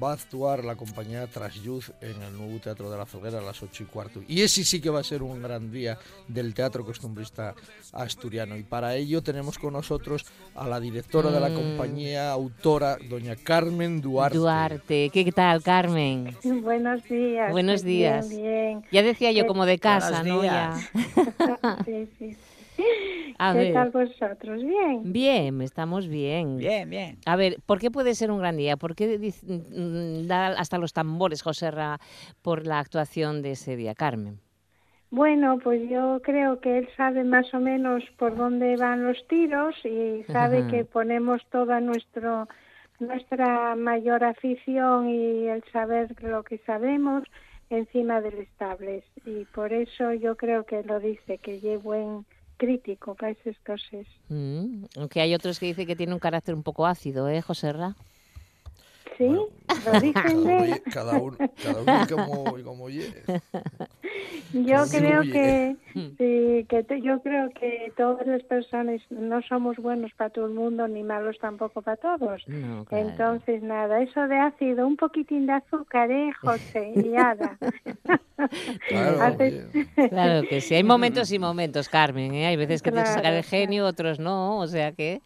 va 0.03 0.11
a 0.11 0.15
actuar 0.15 0.65
la 0.65 0.75
compañía 0.77 1.27
Trasyuz 1.27 1.93
en 2.01 2.21
el 2.23 2.37
nuevo 2.37 2.59
Teatro 2.59 2.91
de 2.91 2.99
la 2.99 3.07
Foguera 3.07 3.39
a 3.39 3.43
las 3.43 3.63
8 3.63 3.85
y 3.85 3.87
cuarto. 3.87 4.21
Y 4.27 4.43
ese 4.43 4.65
sí 4.65 4.81
que 4.81 4.91
va 4.91 5.01
a 5.01 5.05
ser 5.05 5.23
un 5.23 5.41
gran 5.43 5.71
día 5.71 5.99
del 6.29 6.53
teatro 6.55 6.85
costumbrista 6.85 7.55
asturiano. 7.93 8.57
Y 8.57 8.63
para 8.65 8.97
ello 8.97 9.23
tenemos 9.23 9.59
con 9.59 9.73
nosotros 9.75 10.25
a 10.55 10.67
la 10.69 10.81
directora 10.81 11.31
de 11.31 11.41
la 11.41 11.49
Mm. 11.49 11.55
compañía, 11.55 12.31
autora, 12.33 12.97
doña 13.09 13.37
Carmen 13.37 14.01
Duarte. 14.01 14.39
Duarte, 14.39 15.11
¿qué 15.13 15.31
tal, 15.33 15.63
Carmen? 15.63 16.37
Buenos 16.63 17.05
días. 17.05 17.53
Buenos 17.53 17.75
pues 17.83 17.85
días. 17.85 18.29
Bien, 18.29 18.83
Ya 18.91 19.03
decía 19.03 19.31
yo 19.33 19.45
Eh, 19.45 19.47
como 19.47 19.65
de 19.67 19.79
casa, 19.79 20.23
¿no? 20.25 20.43
Ya. 20.43 20.75
sí, 21.85 22.09
sí. 22.19 22.37
A 23.39 23.53
¿Qué 23.53 23.59
ver. 23.59 23.73
tal 23.75 23.91
vosotros? 23.91 24.63
Bien. 24.63 25.13
Bien, 25.13 25.61
estamos 25.63 26.09
bien. 26.09 26.57
Bien, 26.59 26.89
bien. 26.89 27.19
A 27.27 27.37
ver, 27.37 27.57
¿por 27.67 27.79
qué 27.81 27.91
puede 27.91 28.15
ser 28.15 28.31
un 28.31 28.39
gran 28.39 28.57
día? 28.57 28.77
¿Por 28.77 28.95
qué 28.95 29.19
dic- 29.21 29.43
mm, 29.43 30.27
da 30.27 30.47
hasta 30.49 30.79
los 30.79 30.93
tambores 30.93 31.43
Joserra 31.43 31.99
por 32.43 32.67
la 32.67 32.79
actuación 32.79 33.43
de 33.43 33.53
ese 33.53 33.77
día, 33.77 33.95
Carmen? 33.95 34.39
Bueno, 35.11 35.59
pues 35.63 35.89
yo 35.89 36.21
creo 36.23 36.61
que 36.61 36.79
él 36.79 36.89
sabe 36.97 37.23
más 37.23 37.53
o 37.55 37.61
menos 37.61 38.03
por 38.19 38.37
dónde 38.37 38.77
van 38.77 39.05
los 39.05 39.17
tiros 39.29 39.75
y 39.85 40.25
sabe 40.33 40.59
Ajá. 40.61 40.69
que 40.69 40.85
ponemos 40.85 41.41
toda 41.51 41.81
nuestro 41.81 42.49
nuestra 43.01 43.75
mayor 43.75 44.23
afición 44.23 45.09
y 45.09 45.49
el 45.49 45.65
saber 45.73 46.15
lo 46.23 46.45
que 46.45 46.59
sabemos 46.59 47.25
encima 47.69 48.21
del 48.21 48.39
estables 48.39 49.05
y 49.25 49.47
por 49.47 49.73
eso 49.73 50.13
yo 50.13 50.37
creo 50.37 50.65
que 50.65 50.83
lo 50.85 51.01
dice 51.01 51.39
que 51.39 51.61
llevo 51.61 51.83
buen 51.83 52.27
crítico 52.57 53.15
para 53.15 53.33
esas 53.33 53.59
cosas. 53.61 54.07
Mm, 54.29 54.85
Aunque 54.97 55.21
hay 55.21 55.35
otros 55.35 55.59
que 55.59 55.67
dicen 55.67 55.87
que 55.87 55.97
tiene 55.97 56.13
un 56.15 56.19
carácter 56.21 56.55
un 56.55 56.63
poco 56.63 56.87
ácido, 56.87 57.29
¿eh, 57.29 57.41
Joserra? 57.43 57.95
¿Sí? 59.19 59.25
¿Lo 59.27 59.47
Cada 59.85 60.01
dicen 60.01 60.45
de 60.45 60.83
cada 60.93 61.19
uno, 61.19 61.37
cada 61.63 61.83
uno 61.83 62.07
como, 62.09 62.57
como 62.65 62.85
oye. 62.85 63.07
Yo 64.53 64.87
creo 64.89 65.21
oye. 65.21 65.33
que 65.33 65.77
sí, 66.17 66.67
que 66.69 66.85
te- 66.85 67.01
yo 67.01 67.21
creo 67.23 67.51
que 67.51 67.93
todas 67.97 68.27
las 68.27 68.43
personas 68.45 69.01
no 69.11 69.43
somos 69.43 69.77
buenos 69.77 70.13
para 70.17 70.31
todo 70.31 70.47
el 70.47 70.55
mundo 70.55 70.87
ni 70.89 71.03
malos 71.03 71.37
tampoco 71.41 71.83
para 71.83 71.97
todos. 71.97 72.43
No, 72.47 72.85
claro. 72.85 73.09
Entonces 73.09 73.63
nada, 73.63 74.01
eso 74.03 74.27
de 74.29 74.37
ácido, 74.37 74.87
un 74.87 74.97
poquitín 74.97 75.47
de 75.47 75.55
azúcar, 75.55 76.11
eh, 76.11 76.33
José, 76.41 76.93
y 76.95 77.09
nada. 77.09 77.59
Claro, 78.89 79.23
Hace- 79.23 79.67
oye. 79.73 80.09
Claro 80.09 80.47
que 80.49 80.61
sí, 80.61 80.75
hay 80.75 80.83
momentos 80.85 81.31
y 81.33 81.39
momentos, 81.39 81.89
Carmen. 81.89 82.35
¿eh? 82.35 82.47
Hay 82.47 82.57
veces 82.57 82.83
que 82.83 82.91
tienes 82.91 83.09
que 83.09 83.15
sacar 83.15 83.33
Claro, 83.33 83.37
el 83.39 83.45
genio, 83.45 83.87
otros 83.87 84.19
no, 84.19 84.59
o 84.59 84.67
sea 84.67 84.93
que... 84.93 85.21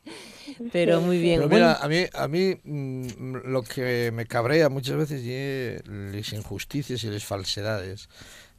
Pero 0.72 1.00
muy 1.00 1.18
bien. 1.20 1.40
Pero 1.40 1.48
Bueno, 1.48 1.66
mira, 1.66 1.82
a 1.82 1.88
mí, 1.88 2.04
a 2.14 2.28
mí 2.28 2.54
mm, 2.64 3.36
lo 3.50 3.62
que 3.68 4.10
me 4.12 4.26
cabrea 4.26 4.68
muchas 4.68 4.96
veces 4.96 5.22
es 5.24 5.82
las 5.86 6.32
injusticias 6.32 7.04
y 7.04 7.08
las 7.08 7.24
falsedades, 7.24 8.08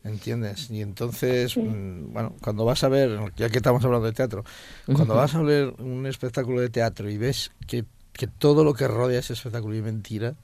¿entiendes? 0.03 0.69
Y 0.69 0.81
entonces, 0.81 1.57
mm, 1.57 2.13
bueno, 2.13 2.35
cuando 2.41 2.65
vas 2.65 2.83
a 2.83 2.89
ver, 2.89 3.19
ya 3.35 3.49
que 3.49 3.57
estamos 3.57 3.83
hablando 3.83 4.07
de 4.07 4.13
teatro, 4.13 4.43
cuando 4.85 5.15
vas 5.15 5.35
a 5.35 5.41
ver 5.41 5.73
un 5.79 6.05
espectáculo 6.05 6.61
de 6.61 6.69
teatro 6.69 7.09
y 7.09 7.17
ves 7.17 7.51
que, 7.67 7.85
que 8.13 8.27
todo 8.27 8.63
lo 8.63 8.73
que 8.73 8.87
rodea 8.87 9.19
ese 9.19 9.33
espectáculo 9.33 9.75
es 9.75 9.83
mentira, 9.83 10.35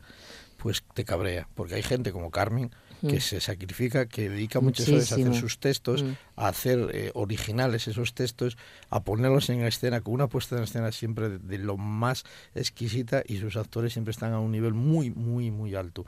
pues 0.57 0.83
te 0.93 1.05
cabrea, 1.05 1.47
porque 1.55 1.75
hay 1.75 1.83
gente 1.83 2.11
como 2.11 2.31
Carmen 2.31 2.71
que 3.07 3.21
se 3.21 3.39
sacrifica, 3.41 4.05
que 4.07 4.29
dedica 4.29 4.59
muchas 4.59 4.87
horas 4.89 5.11
a 5.11 5.15
hacer 5.15 5.25
Muchísimo. 5.25 5.49
sus 5.49 5.59
textos, 5.59 6.03
Mm. 6.03 6.11
a 6.35 6.47
hacer 6.47 6.89
eh, 6.93 7.11
originales 7.13 7.87
esos 7.87 8.13
textos, 8.13 8.57
a 8.89 9.03
ponerlos 9.03 9.49
en 9.49 9.61
escena 9.61 10.01
con 10.01 10.13
una 10.13 10.27
puesta 10.27 10.57
en 10.57 10.63
escena 10.63 10.91
siempre 10.91 11.29
de, 11.29 11.39
de 11.39 11.57
lo 11.57 11.77
más 11.77 12.23
exquisita 12.55 13.23
y 13.27 13.37
sus 13.37 13.55
actores 13.57 13.93
siempre 13.93 14.11
están 14.11 14.33
a 14.33 14.39
un 14.39 14.51
nivel 14.51 14.73
muy, 14.73 15.11
muy, 15.11 15.51
muy 15.51 15.75
alto. 15.75 16.05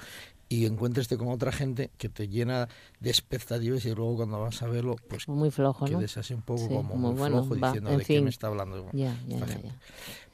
Y 0.49 0.65
encuentres 0.65 1.09
con 1.09 1.27
otra 1.27 1.51
gente 1.51 1.91
que 1.97 2.07
te 2.07 2.29
llena 2.29 2.69
de 3.01 3.09
expectativas 3.09 3.83
y 3.83 3.93
luego 3.93 4.15
cuando 4.15 4.39
vas 4.39 4.61
a 4.61 4.67
verlo, 4.67 4.95
pues 5.09 5.27
muy 5.27 5.51
flojo, 5.51 5.85
¿no? 5.87 5.99
quedes 5.99 6.15
así 6.17 6.33
un 6.33 6.41
poco 6.41 6.61
Sí, 6.61 6.67
como, 6.69 6.95
muy 6.95 7.15
bueno, 7.15 7.43
flojo 7.43 7.59
va, 7.59 7.67
diciendo 7.67 7.91
en 7.91 7.97
de 7.97 8.05
qué 8.05 8.21
me 8.21 8.29
está 8.29 8.47
hablando 8.47 8.89
Ya, 8.93 9.13
ya, 9.27 9.39
ya. 9.45 9.75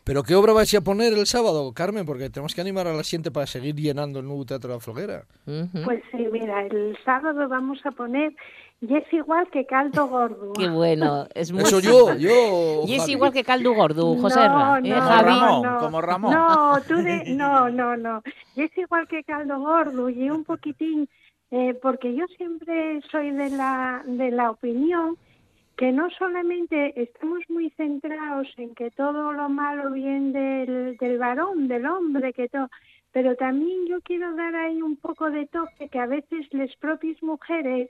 Pero 0.03 0.23
¿qué 0.23 0.35
obra 0.35 0.51
vais 0.51 0.73
a 0.75 0.81
poner 0.81 1.13
el 1.13 1.25
sábado, 1.25 1.71
Carmen? 1.73 2.05
Porque 2.05 2.29
tenemos 2.29 2.53
que 2.53 2.61
animar 2.61 2.87
a 2.87 2.93
la 2.93 3.03
gente 3.03 3.31
para 3.31 3.47
seguir 3.47 3.75
llenando 3.75 4.19
el 4.19 4.25
nuevo 4.25 4.45
Teatro 4.45 4.69
de 4.69 4.75
la 4.75 4.81
Floguera. 4.81 5.23
Pues 5.45 6.03
sí, 6.11 6.27
mira, 6.31 6.65
el 6.65 6.97
sábado 7.05 7.47
vamos 7.47 7.79
a 7.85 7.91
poner 7.91 8.35
y 8.81 8.97
es 8.97 9.13
igual 9.13 9.47
que 9.49 9.65
caldo 9.65 10.07
gordo. 10.07 10.51
Qué 10.53 10.67
bueno, 10.67 11.25
es 11.33 11.53
muy... 11.53 11.63
Eso 11.63 11.79
yo, 11.79 12.15
yo. 12.15 12.83
Y 12.85 12.95
es 12.95 13.07
igual 13.07 13.31
que 13.31 13.45
caldo 13.45 13.73
gordo, 13.73 14.17
Joserra. 14.17 14.81
No, 14.81 14.85
¿eh, 14.85 14.89
no, 14.89 15.01
Javi? 15.01 15.29
Ramón, 15.29 15.61
no, 15.61 15.79
como 15.79 16.01
Ramón. 16.01 16.33
No, 16.33 16.81
tú 16.85 16.95
de, 16.95 17.23
no, 17.33 17.69
no, 17.69 17.95
no. 17.95 18.21
Y 18.57 18.63
es 18.63 18.77
igual 18.77 19.07
que 19.07 19.23
caldo 19.23 19.57
gordo 19.57 20.09
y 20.09 20.29
un 20.29 20.43
poquitín, 20.43 21.07
eh, 21.49 21.79
porque 21.81 22.13
yo 22.13 22.25
siempre 22.35 22.99
soy 23.09 23.31
de 23.31 23.51
la, 23.51 24.03
de 24.05 24.31
la 24.31 24.51
opinión 24.51 25.17
que 25.77 25.91
no 25.91 26.09
solamente 26.11 27.01
estamos 27.01 27.39
muy 27.49 27.69
centrados 27.71 28.47
en 28.57 28.75
que 28.75 28.91
todo 28.91 29.33
lo 29.33 29.49
malo 29.49 29.91
viene 29.91 30.65
del, 30.65 30.97
del 30.97 31.17
varón, 31.17 31.67
del 31.67 31.85
hombre, 31.85 32.33
que 32.33 32.47
todo, 32.49 32.69
pero 33.11 33.35
también 33.35 33.85
yo 33.87 34.01
quiero 34.01 34.35
dar 34.35 34.55
ahí 34.55 34.81
un 34.81 34.97
poco 34.97 35.29
de 35.29 35.45
toque 35.47 35.87
que 35.89 35.99
a 35.99 36.07
veces 36.07 36.47
las 36.51 36.75
propias 36.77 37.21
mujeres 37.21 37.89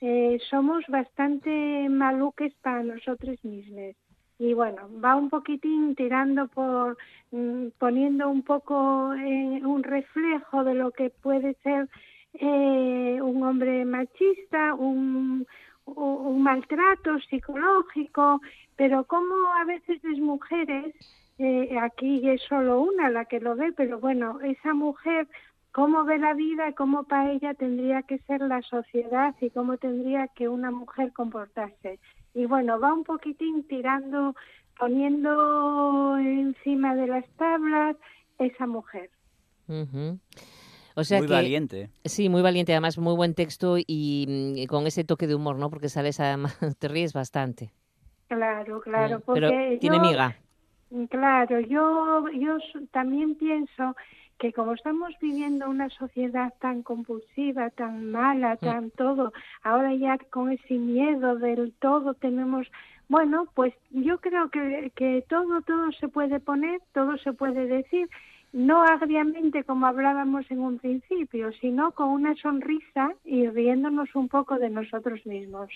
eh, 0.00 0.38
somos 0.50 0.84
bastante 0.88 1.88
maluques 1.88 2.52
para 2.62 2.82
nosotros 2.82 3.42
mismos. 3.44 3.94
Y 4.38 4.52
bueno, 4.52 4.88
va 5.02 5.14
un 5.14 5.30
poquitín 5.30 5.94
tirando 5.94 6.48
por, 6.48 6.98
mm, 7.30 7.68
poniendo 7.78 8.28
un 8.28 8.42
poco 8.42 9.14
eh, 9.14 9.60
un 9.64 9.82
reflejo 9.84 10.64
de 10.64 10.74
lo 10.74 10.90
que 10.90 11.10
puede 11.10 11.54
ser 11.62 11.88
eh, 12.34 13.20
un 13.22 13.42
hombre 13.44 13.84
machista, 13.84 14.74
un, 14.74 15.46
un 15.86 16.42
maltrato 16.42 17.18
psicológico, 17.28 18.40
pero 18.76 19.04
como 19.04 19.34
a 19.60 19.64
veces 19.64 20.02
las 20.02 20.18
mujeres, 20.18 20.94
eh, 21.38 21.76
aquí 21.80 22.28
es 22.28 22.42
solo 22.42 22.80
una 22.80 23.10
la 23.10 23.24
que 23.24 23.40
lo 23.40 23.56
ve, 23.56 23.72
pero 23.72 23.98
bueno, 23.98 24.40
esa 24.40 24.72
mujer 24.74 25.28
cómo 25.74 26.04
ve 26.04 26.18
la 26.18 26.34
vida, 26.34 26.72
cómo 26.72 27.02
para 27.02 27.32
ella 27.32 27.52
tendría 27.54 28.02
que 28.02 28.18
ser 28.20 28.40
la 28.42 28.62
sociedad 28.62 29.34
y 29.40 29.50
cómo 29.50 29.76
tendría 29.76 30.28
que 30.28 30.48
una 30.48 30.70
mujer 30.70 31.12
comportarse. 31.12 31.98
Y 32.32 32.46
bueno, 32.46 32.78
va 32.78 32.92
un 32.92 33.02
poquitín 33.02 33.66
tirando, 33.66 34.36
poniendo 34.78 36.16
encima 36.18 36.94
de 36.94 37.08
las 37.08 37.28
tablas 37.36 37.96
esa 38.38 38.68
mujer. 38.68 39.10
O 40.96 41.02
sea 41.04 41.18
Muy 41.18 41.26
que, 41.28 41.34
valiente. 41.34 41.90
Sí, 42.04 42.28
muy 42.28 42.40
valiente, 42.42 42.72
además 42.72 42.98
muy 42.98 43.14
buen 43.16 43.34
texto 43.34 43.76
y, 43.78 44.26
mm, 44.64 44.66
con 44.68 44.86
ese 44.86 45.04
toque 45.04 45.26
de 45.26 45.34
humor, 45.34 45.56
¿no? 45.56 45.68
Porque 45.70 45.88
sales 45.88 46.20
además, 46.20 46.56
te 46.78 46.88
ríes 46.88 47.12
bastante. 47.12 47.70
Claro, 48.28 48.80
claro, 48.80 49.18
Mm, 49.18 49.22
porque 49.26 49.40
Pero 49.40 49.78
tiene 49.80 49.96
yo- 49.96 50.02
miga. 50.02 50.36
Claro, 51.10 51.58
yo, 51.60 52.28
yo 52.30 52.58
también 52.92 53.34
pienso 53.34 53.96
que 54.38 54.52
como 54.52 54.74
estamos 54.74 55.12
viviendo 55.20 55.68
una 55.68 55.88
sociedad 55.90 56.52
tan 56.60 56.82
compulsiva, 56.84 57.70
tan 57.70 58.12
mala, 58.12 58.56
tan 58.56 58.90
todo, 58.92 59.32
ahora 59.62 59.92
ya 59.94 60.18
con 60.30 60.52
ese 60.52 60.74
miedo 60.74 61.36
del 61.36 61.72
todo 61.80 62.14
tenemos, 62.14 62.68
bueno, 63.08 63.46
pues 63.54 63.74
yo 63.90 64.20
creo 64.20 64.50
que, 64.50 64.92
que 64.94 65.24
todo, 65.28 65.62
todo 65.62 65.90
se 65.98 66.08
puede 66.08 66.38
poner, 66.38 66.80
todo 66.92 67.16
se 67.18 67.32
puede 67.32 67.66
decir, 67.66 68.08
no 68.54 68.82
agriamente 68.84 69.64
como 69.64 69.84
hablábamos 69.86 70.48
en 70.50 70.60
un 70.60 70.78
principio, 70.78 71.50
sino 71.60 71.90
con 71.92 72.08
una 72.08 72.34
sonrisa 72.36 73.12
y 73.24 73.48
riéndonos 73.48 74.14
un 74.14 74.28
poco 74.28 74.58
de 74.58 74.70
nosotros 74.70 75.26
mismos. 75.26 75.68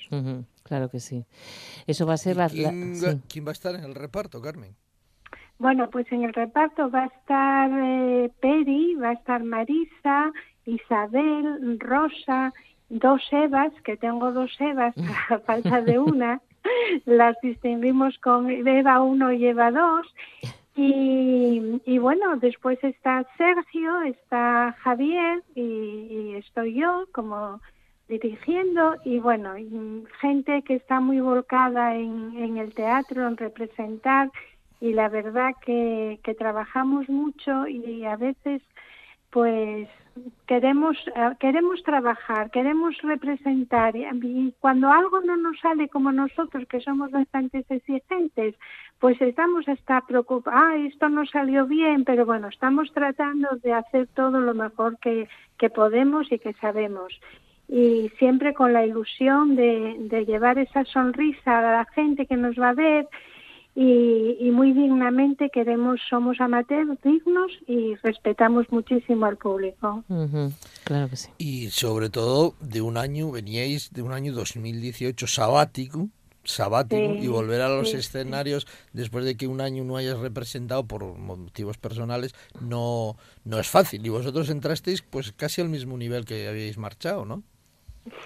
Claro 0.63 0.89
que 0.89 1.01
sí. 1.01 1.25
Eso 1.87 2.07
va 2.07 2.15
a 2.15 2.17
ser 2.17 2.37
la... 2.37 2.45
la- 2.45 2.49
¿Quién, 2.51 2.93
va- 2.95 3.13
sí. 3.13 3.21
quién 3.29 3.45
va 3.45 3.51
a 3.51 3.53
estar 3.53 3.75
en 3.75 3.85
el 3.85 3.95
reparto, 3.95 4.41
Carmen? 4.41 4.75
Bueno, 5.59 5.91
pues 5.91 6.07
en 6.13 6.23
el 6.23 6.33
reparto 6.33 6.89
va 6.89 7.03
a 7.03 7.07
estar 7.07 7.71
eh, 7.83 8.31
Peri, 8.41 8.95
va 8.95 9.09
a 9.11 9.13
estar 9.15 9.43
Marisa, 9.43 10.31
Isabel, 10.65 11.79
Rosa, 11.81 12.53
dos 12.89 13.21
Evas, 13.33 13.73
que 13.85 13.97
tengo 13.97 14.31
dos 14.33 14.53
Evas 14.61 14.95
a 15.31 15.39
falta 15.41 15.83
de 15.83 15.99
una. 15.99 16.41
Las 17.07 17.37
distinguimos 17.43 18.19
con 18.19 18.51
Eva 18.51 19.01
1 19.01 19.33
y 19.33 19.47
Eva 19.47 19.71
2. 19.73 20.07
Y, 20.81 21.83
y 21.87 21.99
bueno, 21.99 22.37
después 22.37 22.79
está 22.85 23.27
Sergio, 23.37 24.01
está 24.03 24.77
Javier 24.79 25.43
y, 25.57 26.35
estoy 26.37 26.75
yo 26.75 27.07
como 27.11 27.61
dirigiendo. 28.09 28.95
Y 29.05 29.19
bueno, 29.19 29.55
gente 30.21 30.63
que 30.63 30.77
está 30.77 31.01
muy 31.01 31.19
volcada 31.19 31.97
en, 31.97 32.33
en 32.37 32.59
el 32.59 32.73
teatro, 32.75 33.27
en 33.27 33.37
representar. 33.37 34.31
Y 34.81 34.93
la 34.93 35.09
verdad 35.09 35.51
que, 35.67 36.21
que 36.23 36.35
trabajamos 36.35 37.09
mucho 37.09 37.67
y 37.67 38.05
a 38.05 38.15
veces 38.15 38.63
pues 39.31 39.89
queremos 40.47 40.97
eh, 41.15 41.35
queremos 41.39 41.83
trabajar, 41.83 42.51
queremos 42.51 42.97
representar 43.03 43.95
y, 43.97 44.55
cuando 44.61 44.91
algo 44.91 45.21
no 45.21 45.37
nos 45.37 45.59
sale 45.61 45.89
como 45.89 46.13
nosotros 46.13 46.67
que 46.69 46.81
somos 46.81 47.11
bastante 47.11 47.65
exigentes, 47.69 48.55
pues 48.99 49.21
estamos 49.21 49.69
hasta 49.69 50.01
preocupados, 50.03 50.61
ah, 50.61 50.77
esto 50.77 51.09
no 51.09 51.27
salió 51.27 51.67
bien, 51.67 52.05
pero 52.05 52.27
bueno, 52.27 52.49
estamos 52.49 52.93
tratando 52.93 53.49
de 53.63 53.73
hacer 53.73 54.09
todo 54.15 54.41
lo 54.41 54.55
mejor 54.55 54.99
que, 54.99 55.29
que 55.59 55.71
podemos 55.71 56.31
y 56.33 56.39
que 56.39 56.53
sabemos. 56.55 57.21
Y 57.69 58.11
siempre 58.19 58.55
con 58.55 58.73
la 58.73 58.87
ilusión 58.87 59.55
de, 59.55 59.97
de 59.99 60.25
llevar 60.25 60.59
esa 60.59 60.85
sonrisa 60.85 61.59
a 61.59 61.73
la 61.79 61.85
gente 61.85 62.27
que 62.27 62.37
nos 62.37 62.59
va 62.59 62.71
a 62.71 62.75
ver 62.75 63.07
y, 63.81 64.37
y, 64.41 64.51
muy 64.51 64.73
dignamente 64.73 65.51
queremos, 65.51 66.01
somos 66.11 66.41
amateurs 66.41 67.01
dignos 67.05 67.53
y 67.69 67.95
respetamos 68.03 68.67
muchísimo 68.73 69.27
al 69.27 69.37
público. 69.37 70.03
Claro 70.83 71.09
que 71.09 71.15
sí. 71.15 71.29
Y 71.39 71.71
sobre 71.71 72.11
todo 72.11 72.55
de 72.61 72.81
un 72.81 72.97
año, 72.97 73.31
veníais 73.31 73.93
de 73.93 74.03
un 74.03 74.11
año 74.13 74.33
2018 74.33 75.29
sabático, 75.29 76.09
sabático 76.43 77.15
Sí, 77.21 77.25
y 77.25 77.29
volver 77.29 77.61
a 77.61 77.69
los 77.69 77.91
sí, 77.91 77.93
sí. 77.93 77.99
escenarios 78.01 78.67
después 78.93 79.25
de 79.25 79.37
que 79.37 79.47
un 79.47 79.61
año 79.61 79.85
no 79.85 79.97
hayas 79.97 80.19
representado 80.19 80.85
por 80.85 81.05
motivos 81.17 81.79
personales 81.79 82.35
no 82.61 83.15
no 83.45 83.61
es 83.61 83.69
fácil 83.69 84.05
y 84.05 84.09
vosotros 84.09 84.51
entrasteis 84.51 85.03
pues 85.03 85.31
casi 85.31 85.61
al 85.61 85.69
mismo 85.69 85.97
nivel 85.97 86.25
que 86.25 86.49
habíais 86.49 86.79
marchado, 86.79 87.25
¿no? 87.25 87.45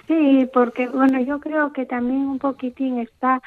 Sí, 0.07 0.49
porque 0.55 0.89
bueno, 0.89 1.21
yo 1.21 1.41
creo 1.41 1.75
que 1.75 1.85
también 1.85 2.21
un 2.21 2.39
poquitín 2.39 3.01
está 3.01 3.43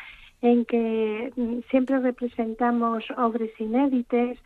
en 0.45 0.63
que 0.65 1.33
mm, 1.35 1.59
siempre 1.71 1.99
representamos 1.99 3.03
obras 3.17 3.49
inéditas, 3.59 4.37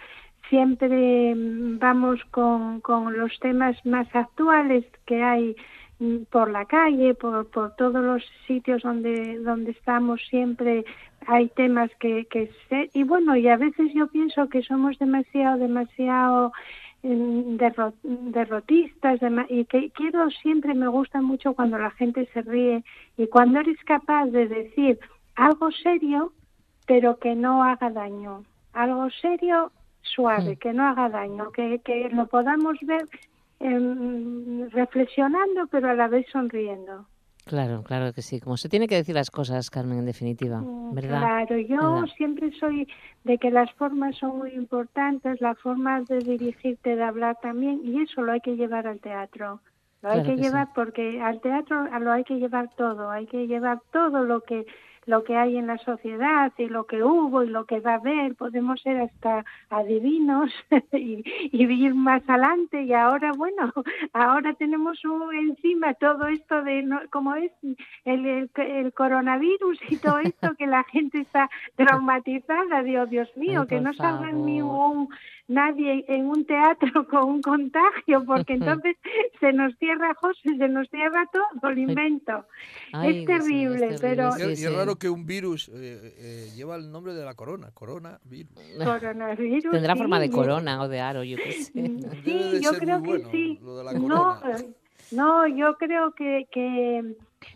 siempre 0.49 1.35
mm, 1.35 1.77
vamos 1.79 2.23
con, 2.31 2.81
los 3.17 3.37
temas 3.39 3.75
más 3.85 4.07
actuales 4.15 4.85
que 5.05 5.21
hay 5.21 5.55
mm, 5.99 6.23
por 6.31 6.49
la 6.51 6.65
calle, 6.65 7.15
por, 7.15 7.49
todos 7.49 8.01
los 8.03 8.23
sitios 8.47 8.81
donde, 8.83 9.39
donde 9.39 9.71
estamos 9.71 10.21
siempre 10.29 10.85
hay 11.27 11.49
temas 11.49 11.91
que, 11.99 12.25
se, 12.69 12.89
y 12.93 13.03
bueno, 13.03 13.35
y 13.35 13.49
a 13.49 13.57
veces 13.57 13.91
yo 13.93 14.07
pienso 14.07 14.47
que 14.47 14.63
somos 14.63 14.97
demasiado, 14.99 15.57
demasiado 15.57 16.53
derro- 17.03 17.93
derrotistas 18.03 19.19
y 19.49 19.65
que 19.65 19.89
quiero 19.91 20.29
siempre 20.31 20.73
me 20.73 20.87
gusta 20.87 21.21
mucho 21.21 21.53
cuando 21.53 21.77
la 21.77 21.91
gente 21.91 22.27
se 22.33 22.41
ríe 22.41 22.83
y 23.17 23.27
cuando 23.27 23.59
eres 23.59 23.77
capaz 23.83 24.27
de 24.27 24.47
decir 24.47 24.99
algo 25.39 25.71
serio 25.71 26.33
pero 26.85 27.17
que 27.17 27.35
no 27.35 27.63
haga 27.63 27.89
daño 27.89 28.43
algo 28.73 29.09
serio 29.21 29.71
suave 30.01 30.53
Mm. 30.55 30.59
que 30.59 30.73
no 30.73 30.83
haga 30.87 31.09
daño 31.09 31.51
que, 31.51 31.79
que 31.79 32.09
lo 32.09 32.27
podamos 32.27 32.77
ver 32.81 33.05
em, 33.59 34.69
reflexionando 34.69 35.67
pero 35.67 35.89
a 35.89 35.93
la 35.93 36.07
vez 36.07 36.25
sonriendo 36.31 37.05
Claro, 37.45 37.81
claro 37.83 38.13
que 38.13 38.21
sí. 38.21 38.39
Como 38.39 38.57
se 38.57 38.69
tiene 38.69 38.87
que 38.87 38.93
decir 38.93 39.15
las 39.15 39.31
cosas, 39.31 39.71
Carmen, 39.71 39.97
en 39.99 40.05
definitiva, 40.05 40.59
Mm, 40.61 40.93
¿verdad? 40.93 41.19
Claro, 41.19 41.57
yo 41.57 41.77
¿Verdad? 41.77 42.05
siempre 42.15 42.51
soy 42.59 42.87
de 43.23 43.39
que 43.39 43.49
las 43.49 43.71
formas 43.73 44.15
son 44.17 44.37
muy 44.37 44.51
importantes, 44.51 45.41
la 45.41 45.55
forma 45.55 46.01
de 46.01 46.19
dirigirte, 46.19 46.95
de 46.95 47.01
hablar 47.03 47.37
también, 47.41 47.81
y 47.83 48.03
eso 48.03 48.21
lo 48.21 48.33
hay 48.33 48.41
que 48.41 48.55
llevar 48.55 48.85
al 48.85 48.99
teatro. 48.99 49.61
Lo 50.03 50.11
hay 50.11 50.21
que, 50.23 50.35
sí. 50.35 50.43
llevar 50.43 50.67
porque 50.75 51.19
al 51.23 51.41
teatro 51.41 51.87
lo 51.99 52.11
hay 52.11 52.23
que 52.23 52.35
llevar 52.37 52.69
todo, 52.75 53.09
hay 53.09 53.25
que 53.25 53.47
llevar 53.47 53.79
todo 53.91 54.23
lo 54.25 54.41
que 54.41 54.67
lo 55.09 55.23
que 55.23 55.35
hay 55.35 55.57
en 55.57 55.65
la 55.67 55.77
sociedad 55.79 56.51
y 56.57 56.67
lo 56.67 56.85
que 56.85 57.03
hubo 57.03 57.43
y 57.43 57.49
lo 57.49 57.65
que 57.65 57.79
va 57.79 57.93
a 57.93 57.95
haber, 57.95 58.35
podemos 58.35 58.79
ser 58.81 58.97
hasta 59.01 59.43
adivinos 59.71 60.51
y, 60.93 61.23
y 61.51 61.63
ir 61.85 61.95
más 61.95 62.21
adelante. 62.29 62.83
Y 62.83 62.93
ahora 62.93 63.31
bueno, 63.35 63.73
ahora 64.13 64.53
tenemos 64.53 65.03
un- 65.05 65.33
encima 65.33 65.95
todo 65.95 66.27
esto 66.27 66.61
de 66.61 66.83
no- 66.83 67.01
como 67.09 67.33
es 67.35 67.51
el, 68.05 68.25
el, 68.25 68.49
el 68.55 68.93
coronavirus 68.93 69.79
y 69.89 69.97
todo 69.97 70.19
esto 70.19 70.53
que 70.57 70.67
la 70.67 70.83
gente 70.83 71.19
está 71.21 71.49
traumatizada, 71.75 72.83
Dios, 72.83 73.09
Dios 73.09 73.29
mío, 73.35 73.61
Ay, 73.61 73.67
que 73.67 73.81
no 73.81 73.93
salga 73.93 74.29
favor. 74.29 74.45
ningún 74.45 75.09
nadie 75.49 76.05
en 76.07 76.27
un 76.27 76.45
teatro 76.45 77.05
con 77.09 77.23
un 77.23 77.41
contagio, 77.41 78.23
porque 78.25 78.53
entonces 78.53 78.95
se 79.41 79.51
nos 79.51 79.75
cierra 79.77 80.13
José, 80.15 80.55
se 80.57 80.69
nos 80.69 80.87
cierra 80.89 81.25
todo, 81.33 81.71
lo 81.73 81.79
invento. 81.79 82.45
Ay, 82.93 83.19
es 83.19 83.25
terrible, 83.25 83.97
pero 83.99 84.31
Sí, 84.33 84.43
y 84.43 84.65
es 84.65 84.73
raro 84.73 84.95
que 84.95 85.09
un 85.09 85.25
virus 85.25 85.69
eh, 85.69 86.13
eh, 86.17 86.47
lleva 86.55 86.75
el 86.75 86.91
nombre 86.91 87.13
de 87.13 87.25
la 87.25 87.33
corona, 87.33 87.71
coronavirus. 87.73 88.53
coronavirus. 88.83 89.71
Tendrá 89.71 89.93
sí, 89.93 89.99
forma 89.99 90.19
de 90.19 90.29
corona 90.29 90.81
o 90.81 90.87
de 90.87 91.01
aro, 91.01 91.23
yo 91.23 91.37
qué 91.37 91.51
sé. 91.51 91.81
Mm, 91.81 91.99
Debe 91.99 92.21
Sí, 92.23 92.55
de 92.55 92.61
yo 92.61 92.69
ser 92.69 92.79
creo 92.79 92.99
muy 92.99 93.07
que 93.07 93.17
bueno 93.17 93.31
sí. 93.31 93.59
lo 93.61 93.77
de 93.77 93.83
la 93.83 93.93
No, 93.93 94.39
corona. 94.39 94.57
eh, 94.59 94.69
no, 95.11 95.47
yo 95.47 95.75
creo 95.77 96.13
que, 96.13 96.47
que, 96.51 97.15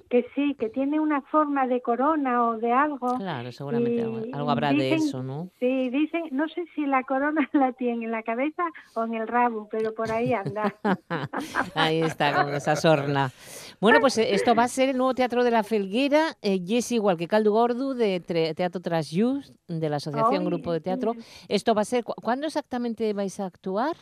que 0.09 0.25
sí, 0.35 0.55
que 0.59 0.69
tiene 0.69 0.99
una 0.99 1.21
forma 1.21 1.67
de 1.67 1.81
corona 1.81 2.47
o 2.47 2.57
de 2.57 2.71
algo. 2.71 3.17
Claro, 3.17 3.51
seguramente 3.51 4.01
algo, 4.01 4.25
y 4.25 4.31
algo 4.33 4.49
habrá 4.51 4.73
de 4.73 4.93
eso, 4.93 5.23
¿no? 5.23 5.49
Sí, 5.59 5.89
dicen, 5.89 6.23
no 6.31 6.47
sé 6.49 6.65
si 6.75 6.85
la 6.85 7.03
corona 7.03 7.49
la 7.53 7.73
tiene 7.73 8.05
en 8.05 8.11
la 8.11 8.23
cabeza 8.23 8.63
o 8.95 9.03
en 9.03 9.15
el 9.15 9.27
rabo, 9.27 9.67
pero 9.71 9.93
por 9.93 10.11
ahí 10.11 10.33
anda. 10.33 10.73
Ahí 11.75 11.99
está, 12.01 12.43
con 12.43 12.53
esa 12.53 12.75
sorna. 12.75 13.31
Bueno, 13.79 13.99
pues 13.99 14.17
eh, 14.17 14.33
esto 14.33 14.55
va 14.55 14.63
a 14.63 14.67
ser 14.67 14.89
el 14.89 14.97
nuevo 14.97 15.13
Teatro 15.13 15.43
de 15.43 15.51
la 15.51 15.63
Felguera, 15.63 16.35
eh, 16.41 16.59
y 16.65 16.77
es 16.77 16.91
igual 16.91 17.17
que 17.17 17.27
Caldo 17.27 17.51
Gordo 17.51 17.93
de 17.93 18.19
Teatro 18.55 18.81
Tras 18.81 19.09
Just, 19.11 19.53
de 19.67 19.89
la 19.89 19.97
Asociación 19.97 20.45
Grupo 20.45 20.71
de 20.71 20.81
Teatro. 20.81 21.13
Esto 21.47 21.73
va 21.73 21.81
a 21.81 21.85
ser, 21.85 22.03
¿cu- 22.03 22.13
¿cuándo 22.21 22.47
exactamente 22.47 23.11
vais 23.13 23.39
a 23.39 23.45
actuar? 23.45 23.95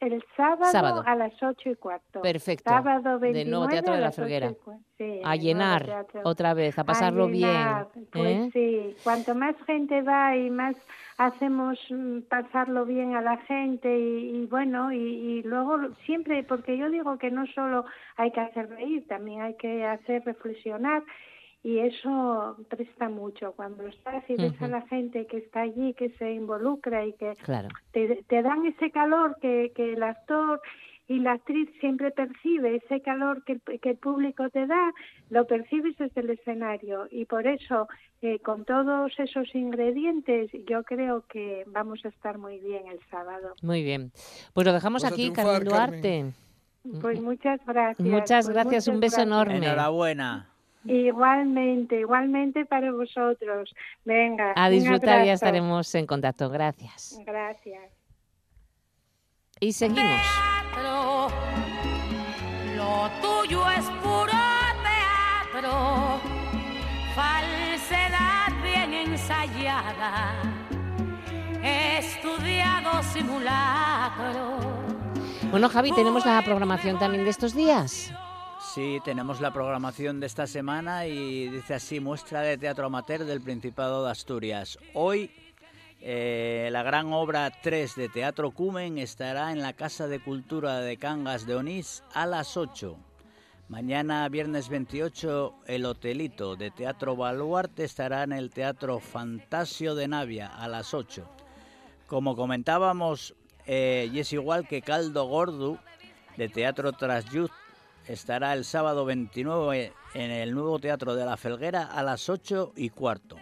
El 0.00 0.24
sábado, 0.34 0.72
Sábado. 0.72 1.02
a 1.06 1.14
las 1.14 1.42
ocho 1.42 1.68
y 1.70 1.74
cuarto. 1.74 2.22
Perfecto. 2.22 2.70
Sábado 2.70 3.18
Del 3.18 3.32
29 3.34 3.50
nuevo 3.50 3.68
Teatro 3.68 3.94
de 3.94 4.00
la 4.00 4.10
cua- 4.10 4.78
Sí, 4.96 5.20
A 5.24 5.36
llenar 5.36 6.06
otra 6.24 6.54
vez, 6.54 6.78
a 6.78 6.82
A 6.82 6.84
pasarlo 6.84 7.28
llenar, 7.28 7.88
bien. 7.94 8.06
Pues 8.10 8.26
¿eh? 8.26 8.50
sí, 8.52 8.96
cuanto 9.04 9.34
más 9.34 9.54
gente 9.66 10.00
va 10.02 10.34
y 10.36 10.48
más 10.50 10.74
hacemos 11.18 11.78
mm, 11.90 12.20
pasarlo 12.30 12.86
bien 12.86 13.14
a 13.14 13.20
la 13.20 13.36
gente 13.38 13.94
y, 13.98 14.42
y 14.42 14.46
bueno, 14.46 14.90
y, 14.92 14.96
y 14.98 15.42
luego 15.42 15.78
siempre, 16.06 16.42
porque 16.44 16.78
yo 16.78 16.88
digo 16.90 17.18
que 17.18 17.30
no 17.30 17.46
solo 17.48 17.84
hay 18.16 18.30
que 18.32 18.40
hacer 18.40 18.70
reír, 18.70 19.06
también 19.06 19.42
hay 19.42 19.54
que 19.56 19.84
hacer 19.84 20.24
reflexionar 20.24 21.02
y 21.62 21.78
eso 21.80 22.56
presta 22.68 23.08
mucho 23.08 23.52
cuando 23.52 23.86
estás 23.86 24.24
y 24.30 24.36
ves 24.36 24.60
a 24.62 24.68
la 24.68 24.82
gente 24.88 25.26
que 25.26 25.38
está 25.38 25.60
allí, 25.60 25.92
que 25.94 26.10
se 26.18 26.32
involucra 26.32 27.04
y 27.06 27.12
que 27.14 27.34
Claro. 27.44 27.68
te, 27.92 28.22
te 28.28 28.42
dan 28.42 28.64
ese 28.66 28.90
calor 28.90 29.36
que, 29.42 29.72
que 29.74 29.92
el 29.92 30.02
actor 30.02 30.60
y 31.06 31.18
la 31.18 31.32
actriz 31.32 31.68
siempre 31.80 32.12
percibe, 32.12 32.76
ese 32.76 33.02
calor 33.02 33.42
que, 33.44 33.54
el- 33.54 33.80
que 33.80 33.90
el 33.90 33.96
público 33.98 34.48
te 34.48 34.66
da, 34.66 34.92
lo 35.28 35.44
percibes 35.46 35.96
desde 35.98 36.20
el 36.20 36.30
escenario 36.30 37.08
y 37.10 37.24
por 37.24 37.46
eso 37.48 37.88
eh, 38.22 38.38
con 38.38 38.64
todos 38.64 39.12
esos 39.18 39.52
ingredientes 39.54 40.50
yo 40.68 40.82
creo 40.84 41.24
que 41.28 41.64
vamos 41.66 42.04
a 42.04 42.08
estar 42.08 42.38
muy 42.38 42.58
bien 42.60 42.86
el 42.86 43.00
sábado. 43.10 43.54
Muy 43.62 43.82
bien. 43.82 44.12
Pues 44.54 44.66
lo 44.66 44.72
dejamos 44.72 45.04
aquí, 45.04 45.30
triunfar, 45.30 45.64
Carmen 45.64 45.64
Duarte. 46.02 46.32
Pues 47.02 47.20
muchas 47.20 47.60
gracias. 47.66 48.08
Muchas 48.08 48.46
pues 48.46 48.54
gracias, 48.54 48.86
un 48.88 49.00
beso 49.00 49.16
gracias. 49.16 49.26
enorme. 49.26 49.66
Enhorabuena. 49.66 50.49
Igualmente, 50.84 52.00
igualmente 52.00 52.64
para 52.64 52.90
vosotros. 52.92 53.74
Venga. 54.04 54.54
A 54.56 54.70
disfrutar 54.70 55.22
y 55.22 55.26
ya 55.26 55.34
estaremos 55.34 55.94
en 55.94 56.06
contacto. 56.06 56.48
Gracias. 56.48 57.18
Gracias. 57.26 57.92
Y 59.60 59.72
seguimos. 59.72 60.20
teatro. 60.72 61.28
Lo 62.76 63.10
tuyo 63.20 63.70
es 63.70 63.84
puro 64.02 64.32
teatro, 65.52 66.18
falsedad 67.14 68.62
bien 68.62 68.94
ensayada, 68.94 70.32
estudiado 71.62 73.02
simulacro. 73.02 74.58
Bueno, 75.50 75.68
Javi, 75.68 75.92
tenemos 75.92 76.24
la 76.24 76.40
programación 76.42 76.98
también 76.98 77.24
de 77.24 77.30
estos 77.30 77.54
días. 77.54 78.12
Sí, 78.74 79.00
tenemos 79.04 79.40
la 79.40 79.52
programación 79.52 80.20
de 80.20 80.28
esta 80.28 80.46
semana 80.46 81.04
y 81.04 81.48
dice 81.48 81.74
así, 81.74 81.98
muestra 81.98 82.42
de 82.42 82.56
teatro 82.56 82.86
amateur 82.86 83.24
del 83.24 83.40
Principado 83.40 84.04
de 84.04 84.12
Asturias. 84.12 84.78
Hoy 84.94 85.32
eh, 86.00 86.68
la 86.70 86.84
gran 86.84 87.12
obra 87.12 87.50
3 87.50 87.96
de 87.96 88.08
Teatro 88.08 88.52
Cumen 88.52 88.98
estará 88.98 89.50
en 89.50 89.60
la 89.60 89.72
Casa 89.72 90.06
de 90.06 90.20
Cultura 90.20 90.78
de 90.78 90.98
Cangas 90.98 91.46
de 91.46 91.56
Onís 91.56 92.04
a 92.14 92.26
las 92.26 92.56
8. 92.56 92.96
Mañana, 93.68 94.28
viernes 94.28 94.68
28, 94.68 95.52
el 95.66 95.84
Hotelito 95.84 96.54
de 96.54 96.70
Teatro 96.70 97.16
Baluarte 97.16 97.82
estará 97.82 98.22
en 98.22 98.32
el 98.32 98.50
Teatro 98.50 99.00
Fantasio 99.00 99.96
de 99.96 100.06
Navia 100.06 100.46
a 100.46 100.68
las 100.68 100.94
8. 100.94 101.28
Como 102.06 102.36
comentábamos, 102.36 103.34
eh, 103.66 104.08
y 104.12 104.20
es 104.20 104.32
igual 104.32 104.68
que 104.68 104.80
Caldo 104.80 105.24
Gordo 105.24 105.76
de 106.36 106.48
Teatro 106.48 106.92
Trasyud 106.92 107.50
estará 108.12 108.54
el 108.54 108.64
sábado 108.64 109.04
29 109.04 109.92
en 110.14 110.30
el 110.30 110.52
nuevo 110.52 110.80
Teatro 110.80 111.14
de 111.14 111.24
la 111.24 111.36
Felguera 111.36 111.84
a 111.84 112.02
las 112.02 112.28
8 112.28 112.72
y 112.74 112.90
cuarto. 112.90 113.36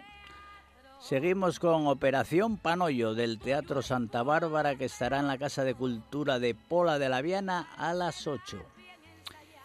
Seguimos 0.99 1.59
con 1.59 1.87
Operación 1.87 2.57
Panoyo 2.57 3.15
del 3.15 3.39
Teatro 3.39 3.81
Santa 3.81 4.21
Bárbara 4.21 4.75
que 4.75 4.85
estará 4.85 5.19
en 5.19 5.27
la 5.27 5.39
Casa 5.39 5.63
de 5.63 5.73
Cultura 5.73 6.37
de 6.37 6.53
Pola 6.53 6.99
de 6.99 7.09
la 7.09 7.21
Viana 7.21 7.67
a 7.77 7.93
las 7.93 8.27
8. 8.27 8.61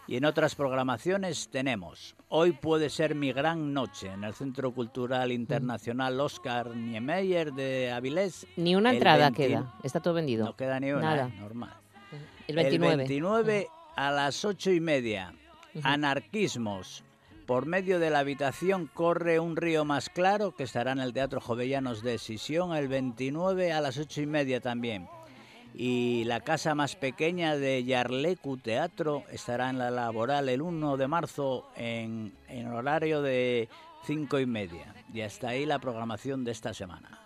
Y 0.07 0.17
en 0.17 0.25
otras 0.25 0.55
programaciones 0.55 1.49
tenemos 1.49 2.15
Hoy 2.29 2.51
puede 2.51 2.89
ser 2.89 3.13
mi 3.13 3.31
gran 3.31 3.73
noche 3.73 4.07
en 4.07 4.23
el 4.23 4.33
Centro 4.33 4.71
Cultural 4.71 5.31
Internacional 5.31 6.19
Oscar 6.19 6.75
Niemeyer 6.75 7.53
de 7.53 7.91
Avilés. 7.91 8.47
Ni 8.57 8.75
una 8.75 8.91
entrada 8.91 9.29
20 9.29 9.47
queda, 9.47 9.73
está 9.83 9.99
todo 9.99 10.15
vendido. 10.15 10.45
No 10.45 10.55
queda 10.55 10.79
ni 10.79 10.91
una, 10.91 11.15
Nada. 11.15 11.29
normal. 11.29 11.73
El 12.47 12.55
29. 12.55 12.91
El 12.93 12.97
29 12.97 13.67
a 13.95 14.11
las 14.11 14.45
ocho 14.45 14.71
y 14.71 14.79
media. 14.79 15.33
Anarquismos. 15.83 17.03
Por 17.45 17.65
medio 17.65 17.99
de 17.99 18.09
la 18.09 18.19
habitación 18.19 18.89
corre 18.91 19.39
un 19.39 19.55
río 19.55 19.85
más 19.85 20.09
claro 20.09 20.55
que 20.55 20.63
estará 20.63 20.91
en 20.93 20.99
el 20.99 21.13
Teatro 21.13 21.39
Jovellanos 21.39 22.01
de 22.01 22.17
Sisión 22.17 22.75
el 22.75 22.87
29 22.87 23.71
a 23.71 23.81
las 23.81 23.97
ocho 23.97 24.21
y 24.21 24.25
media 24.25 24.61
también. 24.61 25.07
Y 25.73 26.23
la 26.23 26.39
casa 26.39 26.73
más 26.73 26.95
pequeña 26.95 27.55
de 27.57 27.83
Yarlecu 27.83 28.57
Teatro 28.57 29.23
estará 29.29 29.69
en 29.69 29.77
la 29.77 29.91
laboral 29.91 30.49
el 30.49 30.61
1 30.61 30.97
de 30.97 31.07
marzo 31.07 31.67
en, 31.75 32.33
en 32.47 32.67
horario 32.67 33.21
de 33.21 33.69
cinco 34.05 34.39
y 34.39 34.45
media. 34.45 34.95
Y 35.13 35.21
hasta 35.21 35.49
ahí 35.49 35.65
la 35.65 35.79
programación 35.79 36.43
de 36.45 36.51
esta 36.51 36.73
semana. 36.73 37.19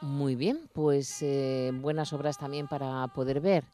Muy 0.00 0.34
bien, 0.34 0.68
pues 0.74 1.22
eh, 1.22 1.70
buenas 1.72 2.12
obras 2.12 2.36
también 2.36 2.66
para 2.68 3.06
poder 3.08 3.40
ver. 3.40 3.64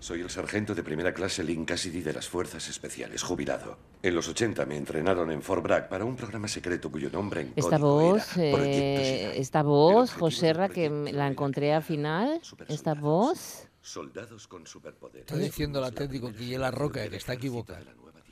Soy 0.00 0.20
el 0.20 0.28
sargento 0.28 0.74
de 0.74 0.82
primera 0.82 1.14
clase 1.14 1.42
Lynn 1.42 1.64
Cassidy 1.64 2.02
de 2.02 2.12
las 2.12 2.28
Fuerzas 2.28 2.68
Especiales, 2.68 3.22
jubilado. 3.22 3.78
En 4.02 4.14
los 4.14 4.28
80 4.28 4.66
me 4.66 4.76
entrenaron 4.76 5.30
en 5.30 5.40
Fort 5.40 5.62
Bragg 5.62 5.88
para 5.88 6.04
un 6.04 6.14
programa 6.14 6.46
secreto 6.46 6.90
cuyo 6.90 7.08
nombre 7.10 7.40
en 7.40 7.52
Esta 7.56 7.78
voz, 7.78 8.36
era 8.36 8.64
eh, 8.66 9.40
esta 9.40 9.62
voz, 9.62 10.12
Joserra, 10.12 10.68
que 10.68 10.90
la 10.90 11.26
encontré 11.26 11.72
al 11.72 11.82
final. 11.82 12.40
Esta 12.68 12.94
voz, 12.94 13.68
Soldados 13.80 14.46
con 14.46 14.66
superpoderes. 14.66 15.22
Está 15.22 15.36
diciendo 15.36 15.78
el 15.78 15.86
Atlético 15.86 16.32
que 16.32 16.58
la 16.58 16.70
roca, 16.70 17.08
que 17.08 17.16
está 17.16 17.34
equivocada. 17.34 17.84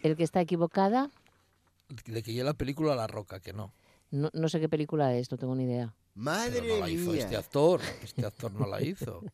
el 0.02 0.16
que 0.16 0.24
está 0.24 0.40
equivocada, 0.40 1.10
De 2.06 2.22
que 2.22 2.34
ya 2.34 2.44
la 2.44 2.54
película 2.54 2.94
La 2.94 3.06
Roca, 3.06 3.40
que 3.40 3.52
no. 3.52 3.72
no, 4.10 4.30
no 4.32 4.48
sé 4.48 4.60
qué 4.60 4.68
película 4.68 5.14
es, 5.14 5.30
no 5.30 5.38
tengo 5.38 5.54
ni 5.54 5.64
idea. 5.64 5.94
Pero 6.14 6.24
Madre 6.24 6.68
no 6.68 6.78
la 6.78 6.90
hizo 6.90 7.12
mía. 7.12 7.22
este 7.22 7.36
actor. 7.36 7.80
Este 8.02 8.26
actor 8.26 8.52
no 8.52 8.66
la 8.66 8.82
hizo. 8.82 9.22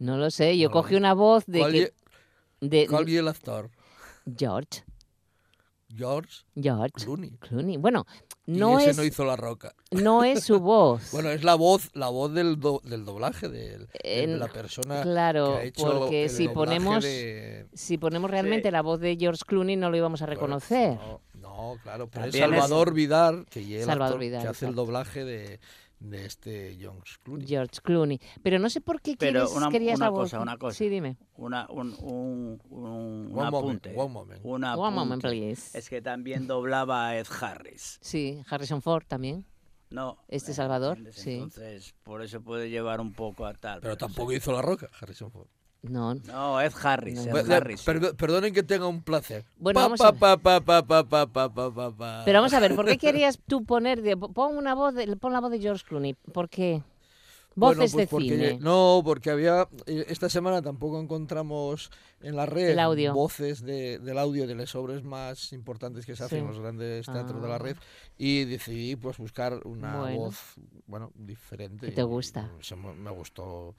No 0.00 0.16
lo 0.16 0.30
sé, 0.32 0.58
yo 0.58 0.68
No. 0.68 0.72
cogí 0.72 0.96
una 0.96 1.14
voz 1.14 1.44
de 1.46 1.58
¿Cuál, 1.60 1.72
que... 1.72 1.92
De, 2.60 2.86
cuál 2.88 3.06
ye 3.06 3.18
el 3.20 3.28
actor? 3.28 3.70
George, 4.36 4.82
George 5.94 6.44
George 6.54 6.92
Clooney. 6.94 7.30
Clooney. 7.38 7.76
Bueno, 7.76 8.06
y 8.46 8.52
no 8.52 8.78
ese 8.78 8.90
es, 8.90 8.96
no 8.96 9.04
hizo 9.04 9.24
La 9.24 9.34
Roca. 9.36 9.74
no 9.90 10.24
es 10.24 10.44
su 10.44 10.60
voz. 10.60 11.10
Bueno, 11.12 11.30
es 11.30 11.42
la 11.42 11.54
voz, 11.54 11.90
la 11.94 12.08
voz 12.08 12.32
del, 12.32 12.58
do- 12.60 12.80
del 12.84 13.04
doblaje 13.04 13.48
de, 13.48 13.86
de 14.04 14.26
la 14.26 14.48
persona 14.48 15.02
claro, 15.02 15.52
que 15.54 15.58
ha 15.58 15.62
hecho 15.64 15.98
porque 15.98 16.24
el 16.24 16.30
si 16.30 16.48
ponemos- 16.48 17.02
de- 17.02 17.66
Si 17.74 17.98
ponemos 17.98 18.30
realmente 18.30 18.68
Sí. 18.68 18.72
la 18.72 18.82
voz 18.82 19.00
de 19.00 19.16
George 19.18 19.42
Clooney 19.46 19.76
no 19.76 19.90
lo 19.90 19.96
íbamos 19.96 20.22
a 20.22 20.26
reconocer. 20.26 20.94
No, 20.96 21.20
no, 21.34 21.76
claro, 21.82 22.08
pero 22.08 22.26
es 22.26 22.32
También 22.32 22.54
es- 22.54 22.60
Salvador 22.60 22.94
Vidal, 22.94 23.46
que, 23.50 23.62
Salvador 23.84 24.02
actor 24.04 24.20
Vidal, 24.20 24.42
que 24.42 24.48
hace 24.48 24.66
el 24.66 24.74
doblaje 24.74 25.24
de, 25.24 25.60
de 26.00 26.24
este 26.26 26.76
George 26.78 27.14
Clooney. 27.22 27.46
George 27.46 27.80
Clooney. 27.82 28.20
Pero 28.42 28.58
no 28.58 28.68
sé 28.70 28.80
por 28.80 29.00
qué 29.00 29.16
Pero 29.18 29.44
quieres, 29.44 29.56
una- 29.56 29.68
querías 29.70 29.96
una 29.98 30.06
la 30.06 30.10
voz. 30.10 30.20
cosa, 30.22 30.40
una 30.40 30.56
cosa. 30.56 30.76
Sí, 30.76 30.88
dime. 30.88 31.16
Una, 31.36 31.66
un, 31.70 31.94
un, 32.00 32.60
un, 32.70 32.80
un 32.80 33.38
One 33.38 33.50
moment, 33.50 33.54
apunte. 33.86 33.94
one 33.96 34.12
moment. 34.12 34.40
un 34.44 34.64
One 34.64 34.76
moment, 34.76 35.24
apunte. 35.24 35.28
please. 35.28 35.78
Es 35.78 35.88
que 35.88 36.02
también 36.02 36.46
doblaba 36.46 37.08
a 37.08 37.18
Ed 37.18 37.26
Harris. 37.40 37.98
Sí, 38.00 38.42
Harrison 38.50 38.82
Ford 38.82 39.04
también. 39.06 39.44
No. 39.90 40.18
Este 40.28 40.50
¿me 40.52 40.54
Salvador, 40.54 40.96
entiendes? 40.98 41.22
sí. 41.22 41.32
Entonces, 41.34 41.94
por 42.02 42.22
eso 42.22 42.40
puede 42.40 42.70
llevar 42.70 43.00
un 43.00 43.12
poco 43.12 43.44
a 43.44 43.54
tal. 43.54 43.80
Pero 43.80 43.96
tampoco 43.96 44.32
hizo 44.32 44.52
La 44.52 44.62
Roca, 44.62 44.88
Harrison 45.00 45.30
Ford. 45.30 45.48
No. 45.82 46.14
No, 46.14 46.60
es 46.60 46.84
Harris. 46.84 47.26
No, 47.26 47.36
Harris. 47.36 47.82
Perdonen 47.82 48.52
que 48.52 48.62
tenga 48.62 48.86
un 48.86 49.02
placer. 49.02 49.44
Bueno, 49.58 49.80
vamos 49.80 50.00
a. 50.00 50.12
Pero 50.12 52.38
vamos 52.38 52.52
a 52.52 52.60
ver, 52.60 52.76
¿por 52.76 52.86
qué 52.86 52.98
querías 52.98 53.38
tú 53.46 53.64
poner 53.64 54.02
de, 54.02 54.16
pon 54.16 54.56
una 54.56 54.74
voz 54.74 54.94
de, 54.94 55.16
pon 55.16 55.32
la 55.32 55.40
voz 55.40 55.50
de 55.50 55.60
George 55.60 55.84
Clooney? 55.86 56.14
¿Por 56.32 56.48
qué? 56.48 56.82
Voces 57.56 57.56
bueno, 57.56 57.80
pues 57.80 57.92
de 57.92 58.06
porque, 58.06 58.28
cine. 58.28 58.58
No, 58.60 59.02
porque 59.04 59.30
había 59.30 59.68
eh, 59.86 60.04
esta 60.08 60.28
semana 60.28 60.62
tampoco 60.62 61.00
encontramos 61.00 61.90
en 62.20 62.36
la 62.36 62.46
red 62.46 62.76
voces 63.12 63.62
de, 63.62 63.98
del 63.98 64.18
audio 64.18 64.46
de 64.46 64.54
las 64.54 64.76
obras 64.76 65.02
más 65.02 65.52
importantes 65.52 66.06
que 66.06 66.14
se 66.14 66.22
hacen 66.22 66.40
en 66.40 66.46
los 66.46 66.60
grandes 66.60 67.06
teatros 67.06 67.42
de 67.42 67.48
la 67.48 67.56
ah. 67.56 67.58
red 67.58 67.76
y 68.16 68.44
decidí 68.44 68.94
pues 68.94 69.18
buscar 69.18 69.66
una 69.66 70.12
voz 70.12 70.36
bueno 70.86 71.10
diferente. 71.16 71.86
¿Qué 71.86 71.92
te 71.92 72.04
gusta? 72.04 72.48
Me 72.96 73.10
gustó. 73.10 73.74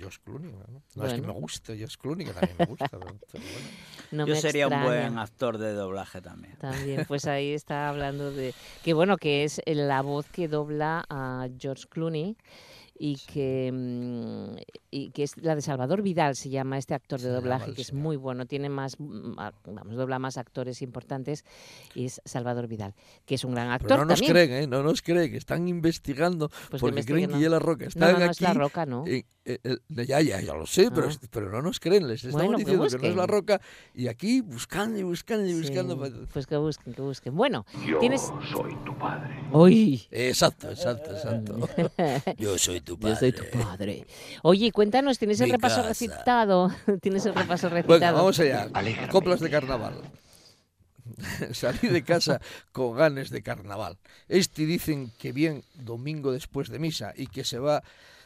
Josh 0.00 0.18
Clooney. 0.24 0.52
¿no? 0.52 0.82
No 0.94 1.06
es 1.06 1.14
que 1.14 1.22
me 1.22 1.32
guste 1.32 1.78
Josh 1.80 1.96
Clooney, 1.96 2.26
que 2.26 2.32
también 2.32 2.56
me 2.58 2.66
gusta. 2.66 2.88
pero- 2.88 3.00
pero 3.30 3.44
bueno. 3.44 3.68
No 4.12 4.26
Yo 4.26 4.34
me 4.34 4.40
sería 4.42 4.68
un 4.68 4.82
buen 4.82 5.18
actor 5.18 5.56
de 5.56 5.72
doblaje 5.72 6.20
también. 6.20 6.56
También, 6.58 7.04
pues 7.08 7.26
ahí 7.26 7.52
está 7.54 7.88
hablando 7.88 8.30
de 8.30 8.52
que 8.84 8.92
bueno, 8.92 9.16
que 9.16 9.44
es 9.44 9.60
la 9.66 10.02
voz 10.02 10.28
que 10.28 10.48
dobla 10.48 11.04
a 11.08 11.48
George 11.58 11.84
Clooney 11.88 12.36
y 12.94 13.16
que 13.16 13.70
mm, 13.72 14.56
y 14.90 15.10
que 15.12 15.22
es 15.22 15.36
la 15.38 15.54
de 15.54 15.62
Salvador 15.62 16.02
Vidal 16.02 16.36
se 16.36 16.50
llama 16.50 16.76
este 16.76 16.92
actor 16.94 17.18
de 17.20 17.30
doblaje 17.30 17.72
que 17.72 17.80
es 17.80 17.94
muy 17.94 18.16
bueno, 18.16 18.44
tiene 18.44 18.68
más 18.68 18.96
mm, 19.00 19.34
vamos, 19.64 19.96
dobla 19.96 20.18
más 20.18 20.36
actores 20.36 20.82
importantes 20.82 21.44
y 21.94 22.04
es 22.04 22.20
Salvador 22.26 22.68
Vidal, 22.68 22.94
que 23.24 23.36
es 23.36 23.44
un 23.44 23.52
gran 23.54 23.70
actor 23.70 23.88
Pero 23.88 24.00
no 24.04 24.10
nos 24.10 24.20
también. 24.20 24.48
creen, 24.48 24.62
¿eh? 24.64 24.66
No 24.66 24.82
nos 24.82 25.00
creen, 25.00 25.30
que 25.30 25.38
están 25.38 25.66
investigando 25.68 26.48
Pues 26.48 26.70
que 26.70 26.78
porque 26.80 27.04
creen 27.06 27.30
que 27.30 27.36
¿no? 27.36 27.40
ya 27.40 27.48
la 27.48 27.58
roca. 27.58 27.84
No, 27.84 27.88
Están 27.88 28.12
no, 28.12 28.18
no 28.18 28.24
aquí. 28.26 28.30
es 28.32 28.40
la 28.42 28.52
roca, 28.54 28.84
¿no? 28.86 29.04
eh, 29.06 29.24
eh, 29.44 29.58
eh, 29.64 29.76
ya, 30.06 30.20
ya, 30.20 30.40
ya 30.40 30.54
lo 30.54 30.66
sé, 30.66 30.90
pero, 30.90 31.08
Ah. 31.08 31.26
pero 31.30 31.50
no 31.50 31.62
nos 31.62 31.80
creen. 31.80 32.06
Les 32.06 32.22
estamos 32.24 32.42
Bueno, 32.46 32.58
diciendo 32.58 32.86
que 32.86 32.98
no 32.98 33.08
es 33.08 33.16
la 33.16 33.26
roca 33.26 33.60
y 33.94 34.08
aquí 34.08 34.40
buscando 34.40 34.98
y 34.98 35.02
buscando 35.02 35.46
y 35.48 35.54
buscando. 35.54 35.94
Sí, 36.04 36.10
pa- 36.12 36.26
pues 36.32 36.46
que 36.46 36.56
busquen, 36.56 36.94
que 36.94 37.02
busquen. 37.02 37.34
Bueno, 37.36 37.66
Yo 37.86 37.98
tienes 37.98 38.30
soy 38.52 38.76
tu 38.84 38.96
padre. 38.98 39.34
¡Uy! 39.52 40.06
Exacto, 40.10 40.70
exacto, 40.70 41.10
exacto. 41.12 41.68
Yo 42.38 42.56
soy 42.58 42.80
tu 42.80 42.98
padre. 42.98 43.14
Yo 43.14 43.20
soy 43.20 43.32
tu 43.32 43.58
padre. 43.58 44.06
Oye, 44.42 44.70
cuéntanos, 44.72 45.18
¿tienes 45.18 45.40
el 45.40 45.50
repaso 45.50 45.76
casa. 45.76 45.88
recitado? 45.88 46.70
¿Tienes 47.02 47.26
el 47.26 47.34
repaso 47.34 47.68
recitado? 47.68 47.98
Bueno, 47.98 48.14
vamos 48.14 48.38
allá. 48.40 48.68
Alégrame. 48.72 49.08
Coplas 49.08 49.40
de 49.40 49.50
carnaval. 49.50 49.94
Salí 51.52 51.88
de 51.88 52.04
casa 52.04 52.40
con 52.70 52.96
ganes 52.96 53.30
de 53.30 53.42
carnaval. 53.42 53.98
Este 54.28 54.66
dicen 54.66 55.10
que 55.18 55.32
bien 55.32 55.64
domingo 55.74 56.30
después 56.32 56.68
de 56.68 56.78
misa 56.78 57.12
y 57.16 57.26
que 57.26 57.44
se 57.44 57.58
va 57.58 57.82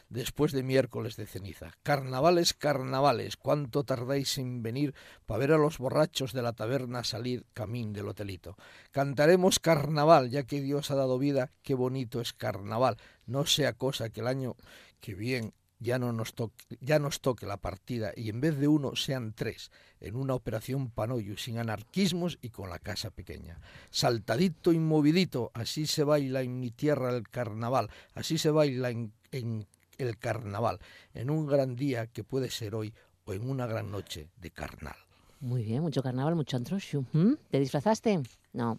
después 0.09 0.51
de 0.51 0.63
miércoles 0.63 1.15
de 1.15 1.25
ceniza. 1.25 1.71
Carnavales, 1.83 2.53
carnavales, 2.53 3.37
¿cuánto 3.37 3.83
tardáis 3.83 4.37
en 4.37 4.63
venir 4.63 4.93
para 5.25 5.39
ver 5.39 5.51
a 5.53 5.57
los 5.57 5.77
borrachos 5.77 6.33
de 6.33 6.41
la 6.41 6.53
taberna 6.53 7.03
salir 7.03 7.45
camín 7.53 7.93
del 7.93 8.07
hotelito? 8.07 8.55
Cantaremos 8.91 9.59
carnaval, 9.59 10.29
ya 10.29 10.43
que 10.43 10.61
Dios 10.61 10.91
ha 10.91 10.95
dado 10.95 11.19
vida, 11.19 11.51
qué 11.63 11.73
bonito 11.73 12.21
es 12.21 12.33
carnaval. 12.33 12.97
No 13.25 13.45
sea 13.45 13.73
cosa 13.73 14.09
que 14.09 14.21
el 14.21 14.27
año 14.27 14.55
que 14.99 15.13
bien 15.13 15.53
ya 15.79 15.99
no 15.99 16.11
nos 16.11 16.33
toque, 16.33 16.65
ya 16.81 16.97
nos 16.97 17.21
toque 17.21 17.45
la 17.45 17.57
partida 17.57 18.11
y 18.15 18.29
en 18.29 18.41
vez 18.41 18.57
de 18.57 18.67
uno 18.67 18.95
sean 18.95 19.33
tres 19.33 19.71
en 19.99 20.15
una 20.15 20.33
operación 20.33 20.89
panoyo 20.89 21.37
sin 21.37 21.59
anarquismos 21.59 22.39
y 22.41 22.49
con 22.49 22.69
la 22.69 22.79
casa 22.79 23.11
pequeña. 23.11 23.59
Saltadito 23.91 24.71
y 24.71 24.79
movidito, 24.79 25.51
así 25.53 25.85
se 25.85 26.03
baila 26.03 26.41
en 26.41 26.59
mi 26.59 26.71
tierra 26.71 27.15
el 27.15 27.29
carnaval, 27.29 27.89
así 28.15 28.37
se 28.37 28.49
baila 28.49 28.89
en 28.89 29.67
el 29.97 30.17
carnaval, 30.17 30.79
en 31.13 31.29
un 31.29 31.47
gran 31.47 31.75
día 31.75 32.07
que 32.07 32.23
puede 32.23 32.49
ser 32.49 32.75
hoy 32.75 32.93
o 33.25 33.33
en 33.33 33.49
una 33.49 33.65
gran 33.67 33.91
noche 33.91 34.29
de 34.37 34.51
carnal. 34.51 34.95
Muy 35.39 35.63
bien, 35.63 35.81
mucho 35.81 36.01
carnaval, 36.01 36.35
mucho 36.35 36.57
antroxo. 36.57 37.05
¿Mm? 37.13 37.33
¿Te 37.51 37.59
disfrazaste? 37.59 38.21
No. 38.53 38.77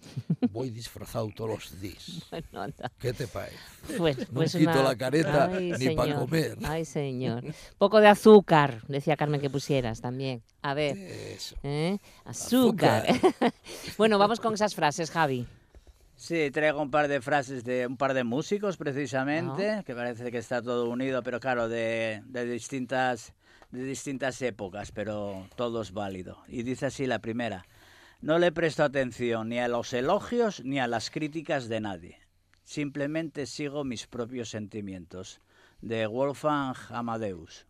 Voy 0.52 0.70
disfrazado 0.70 1.28
todos 1.34 1.50
los 1.50 1.80
días. 1.80 2.22
Bueno, 2.30 2.62
anda. 2.62 2.92
¿Qué 2.98 3.12
te 3.12 3.26
parece? 3.26 3.56
Pues, 3.98 4.16
No 4.18 4.26
pues 4.34 4.52
quito 4.52 4.70
una- 4.70 4.82
la 4.84 4.96
careta 4.96 5.46
Ay, 5.52 5.72
ni 5.78 5.90
para 5.96 6.14
comer. 6.14 6.56
Ay, 6.64 6.84
señor. 6.84 7.44
Poco 7.78 8.00
de 8.00 8.06
azúcar, 8.06 8.82
decía 8.86 9.16
Carmen 9.16 9.40
que 9.40 9.50
pusieras 9.50 10.00
también. 10.00 10.42
A 10.62 10.74
ver, 10.74 10.96
Eso. 10.96 11.56
¿eh? 11.64 11.98
Azúcar. 12.24 13.06
bueno, 13.98 14.18
vamos 14.18 14.38
con 14.40 14.54
esas 14.54 14.74
frases, 14.74 15.10
Javi. 15.10 15.46
Sí, 16.18 16.50
traigo 16.50 16.82
un 16.82 16.90
par 16.90 17.06
de 17.06 17.20
frases 17.20 17.62
de 17.62 17.86
un 17.86 17.96
par 17.96 18.12
de 18.12 18.24
músicos 18.24 18.76
precisamente, 18.76 19.84
que 19.86 19.94
parece 19.94 20.32
que 20.32 20.38
está 20.38 20.60
todo 20.60 20.90
unido, 20.90 21.22
pero 21.22 21.38
claro, 21.38 21.68
de, 21.68 22.22
de 22.26 22.44
distintas 22.44 23.34
de 23.70 23.84
distintas 23.84 24.42
épocas, 24.42 24.90
pero 24.90 25.46
todo 25.54 25.80
es 25.80 25.92
válido. 25.92 26.42
Y 26.48 26.64
dice 26.64 26.86
así 26.86 27.06
la 27.06 27.20
primera: 27.20 27.66
No 28.20 28.40
le 28.40 28.50
presto 28.50 28.82
atención 28.82 29.50
ni 29.50 29.60
a 29.60 29.68
los 29.68 29.92
elogios 29.92 30.64
ni 30.64 30.80
a 30.80 30.88
las 30.88 31.10
críticas 31.10 31.68
de 31.68 31.80
nadie. 31.80 32.18
Simplemente 32.64 33.46
sigo 33.46 33.84
mis 33.84 34.08
propios 34.08 34.50
sentimientos. 34.50 35.40
De 35.80 36.08
Wolfgang 36.08 36.74
Amadeus. 36.90 37.68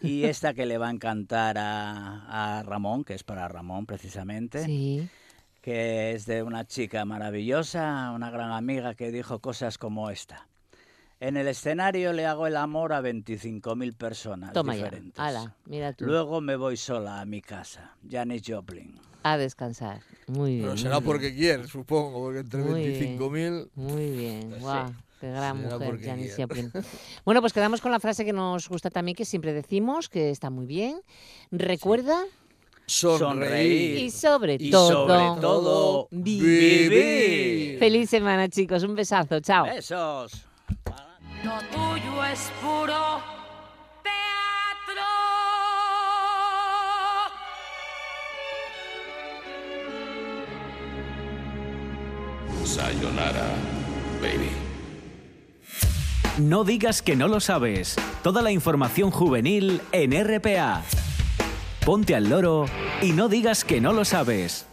Y 0.00 0.22
esta 0.26 0.54
que 0.54 0.66
le 0.66 0.78
va 0.78 0.86
a 0.86 0.92
encantar 0.92 1.58
a, 1.58 2.58
a 2.58 2.62
Ramón, 2.62 3.02
que 3.02 3.14
es 3.14 3.24
para 3.24 3.48
Ramón 3.48 3.86
precisamente 3.86 4.64
Sí. 4.64 5.08
Que 5.66 6.12
es 6.12 6.26
de 6.26 6.44
una 6.44 6.64
chica 6.64 7.04
maravillosa, 7.04 8.12
una 8.14 8.30
gran 8.30 8.52
amiga 8.52 8.94
que 8.94 9.10
dijo 9.10 9.40
cosas 9.40 9.78
como 9.78 10.10
esta. 10.10 10.46
En 11.18 11.36
el 11.36 11.48
escenario 11.48 12.12
le 12.12 12.24
hago 12.24 12.46
el 12.46 12.56
amor 12.56 12.92
a 12.92 13.00
25.000 13.00 13.96
personas 13.96 14.52
Toma 14.52 14.76
ya. 14.76 14.84
diferentes. 14.84 15.18
Ala, 15.18 15.56
mira 15.64 15.92
tú. 15.92 16.04
Luego 16.04 16.40
me 16.40 16.54
voy 16.54 16.76
sola 16.76 17.20
a 17.20 17.24
mi 17.24 17.42
casa. 17.42 17.96
Janis 18.08 18.42
Joplin. 18.46 18.94
A 19.24 19.38
descansar. 19.38 20.02
Muy 20.28 20.52
bien. 20.52 20.66
Pero 20.66 20.76
será 20.76 21.00
bien. 21.00 21.04
porque 21.04 21.34
quiere, 21.34 21.66
supongo, 21.66 22.20
porque 22.20 22.38
entre 22.38 22.62
Muy 22.62 22.86
bien. 22.86 23.18
25.000... 23.18 23.70
Muy 23.74 24.10
bien, 24.10 24.60
guau, 24.60 24.92
qué 25.20 25.30
gran 25.30 25.62
Será 25.62 25.78
mujer, 25.78 26.00
Janis. 26.00 26.36
Joplin. 26.38 26.70
Bueno, 27.24 27.40
pues 27.40 27.52
quedamos 27.52 27.80
con 27.80 27.90
la 27.90 27.98
frase 27.98 28.24
que 28.24 28.32
nos 28.32 28.68
gusta 28.68 28.90
también, 28.90 29.16
que 29.16 29.24
siempre 29.24 29.52
decimos, 29.52 30.08
que 30.08 30.30
está 30.30 30.48
muy 30.48 30.66
bien. 30.66 31.00
Recuerda 31.50 32.22
Sonreír. 32.86 33.98
y 33.98 34.10
sobre 34.10 34.54
Y 34.60 34.70
todo, 34.70 35.08
sobre 35.08 35.40
todo, 35.40 36.08
vivir. 36.10 37.78
Feliz 37.78 38.08
semana, 38.10 38.48
chicos. 38.48 38.82
Un 38.84 38.94
besazo. 38.94 39.40
Chao. 39.40 39.66
Besos. 39.66 40.46
Lo 41.44 41.58
tuyo 41.70 42.24
es 42.24 42.50
puro 42.62 43.20
teatro. 44.02 45.02
Sayonara, 52.64 53.54
baby. 54.20 54.50
No 56.38 56.64
digas 56.64 57.00
que 57.02 57.16
no 57.16 57.28
lo 57.28 57.40
sabes. 57.40 57.96
Toda 58.22 58.42
la 58.42 58.50
información 58.50 59.10
juvenil 59.10 59.80
en 59.92 60.12
RPA. 60.12 60.82
Ponte 61.86 62.16
al 62.16 62.28
loro 62.28 62.66
y 63.00 63.12
no 63.12 63.28
digas 63.28 63.64
que 63.64 63.80
no 63.80 63.92
lo 63.92 64.04
sabes. 64.04 64.66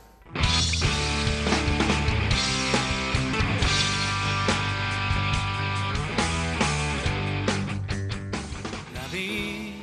La 8.96 9.08
vi, 9.12 9.76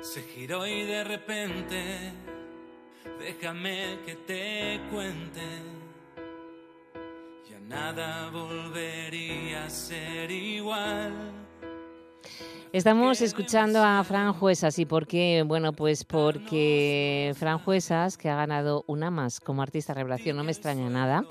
se 0.00 0.22
giró 0.22 0.64
y 0.64 0.84
de 0.84 1.02
repente, 1.02 2.12
déjame 3.18 3.98
que 4.06 4.14
te 4.14 4.80
cuente, 4.92 5.42
ya 7.50 7.58
nada 7.66 8.30
volvería 8.30 9.64
a 9.64 9.70
ser 9.70 10.30
igual. 10.30 11.41
Estamos 12.72 13.20
escuchando 13.20 13.84
a 13.84 14.02
Fran 14.02 14.32
Juesas 14.32 14.78
y 14.78 14.86
por 14.86 15.06
qué, 15.06 15.44
bueno, 15.46 15.74
pues 15.74 16.04
porque 16.04 17.34
Fran 17.36 17.58
Juesas, 17.58 18.16
que 18.16 18.30
ha 18.30 18.36
ganado 18.36 18.82
una 18.86 19.10
más 19.10 19.40
como 19.40 19.60
artista 19.60 19.92
revelación, 19.92 20.38
no 20.38 20.42
me 20.42 20.52
extraña 20.52 20.88
nada, 20.88 21.22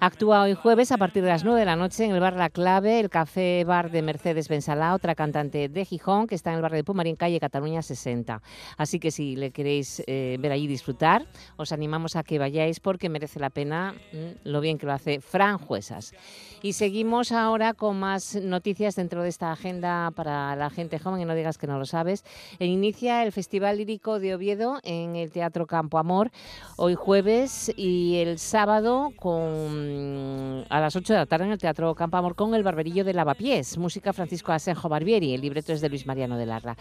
actúa 0.00 0.42
hoy 0.42 0.52
jueves 0.52 0.92
a 0.92 0.98
partir 0.98 1.22
de 1.22 1.30
las 1.30 1.44
9 1.44 1.60
de 1.60 1.64
la 1.64 1.76
noche 1.76 2.04
en 2.04 2.10
el 2.10 2.20
bar 2.20 2.36
La 2.36 2.50
Clave, 2.50 3.00
el 3.00 3.08
café 3.08 3.64
bar 3.64 3.90
de 3.90 4.02
Mercedes 4.02 4.50
Bensalá, 4.50 4.92
otra 4.92 5.14
cantante 5.14 5.70
de 5.70 5.84
Gijón 5.86 6.26
que 6.26 6.34
está 6.34 6.50
en 6.50 6.56
el 6.56 6.62
barrio 6.62 6.76
de 6.76 6.84
Pumarín, 6.84 7.16
calle 7.16 7.40
Cataluña 7.40 7.80
60. 7.80 8.42
Así 8.76 9.00
que 9.00 9.10
si 9.10 9.34
le 9.34 9.50
queréis 9.50 10.02
eh, 10.06 10.36
ver 10.40 10.52
allí 10.52 10.66
disfrutar, 10.66 11.24
os 11.56 11.72
animamos 11.72 12.16
a 12.16 12.22
que 12.22 12.38
vayáis 12.38 12.80
porque 12.80 13.08
merece 13.08 13.40
la 13.40 13.48
pena 13.48 13.94
mm, 14.12 14.46
lo 14.46 14.60
bien 14.60 14.76
que 14.76 14.84
lo 14.84 14.92
hace 14.92 15.22
Fran 15.22 15.56
Juesas. 15.56 16.12
Y 16.60 16.74
seguimos 16.74 17.32
ahora 17.32 17.72
con 17.72 17.98
más 17.98 18.36
noticias 18.36 18.94
dentro 18.94 19.22
de 19.22 19.30
esta 19.30 19.52
agenda 19.52 20.10
para 20.14 20.54
la 20.54 20.68
gente 20.68 20.81
joven, 21.02 21.20
y 21.20 21.24
no 21.24 21.34
digas 21.34 21.58
que 21.58 21.66
no 21.66 21.78
lo 21.78 21.86
sabes. 21.86 22.24
E 22.58 22.66
inicia 22.66 23.22
el 23.22 23.32
Festival 23.32 23.78
Lírico 23.78 24.18
de 24.18 24.34
Oviedo 24.34 24.78
en 24.82 25.16
el 25.16 25.30
Teatro 25.30 25.66
Campo 25.66 25.98
Amor, 25.98 26.30
hoy 26.76 26.94
jueves 26.94 27.72
y 27.76 28.16
el 28.16 28.38
sábado 28.38 29.10
con, 29.16 30.64
a 30.68 30.80
las 30.80 30.96
8 30.96 31.12
de 31.12 31.18
la 31.18 31.26
tarde 31.26 31.46
en 31.46 31.52
el 31.52 31.58
Teatro 31.58 31.94
Campo 31.94 32.16
Amor 32.16 32.34
con 32.34 32.54
el 32.54 32.62
Barberillo 32.62 33.04
de 33.04 33.14
Lavapiés, 33.14 33.78
música 33.78 34.12
Francisco 34.12 34.52
Asenjo 34.52 34.88
Barbieri, 34.88 35.34
el 35.34 35.40
libreto 35.40 35.72
es 35.72 35.80
de 35.80 35.88
Luis 35.88 36.06
Mariano 36.06 36.36
de 36.36 36.46
Larra. 36.46 36.76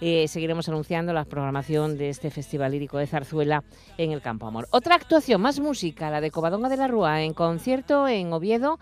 Eh, 0.00 0.28
seguiremos 0.28 0.68
anunciando 0.68 1.12
la 1.12 1.24
programación 1.24 1.96
de 1.96 2.08
este 2.08 2.30
Festival 2.30 2.72
Lírico 2.72 2.98
de 2.98 3.06
Zarzuela 3.06 3.62
en 3.96 4.12
el 4.12 4.20
Campo 4.20 4.46
Amor. 4.46 4.66
Otra 4.70 4.96
actuación, 4.96 5.40
más 5.40 5.60
música, 5.60 6.10
la 6.10 6.20
de 6.20 6.30
Covadonga 6.30 6.68
de 6.68 6.76
la 6.76 6.88
Rúa 6.88 7.22
en 7.22 7.32
concierto 7.32 8.08
en 8.08 8.32
Oviedo 8.32 8.78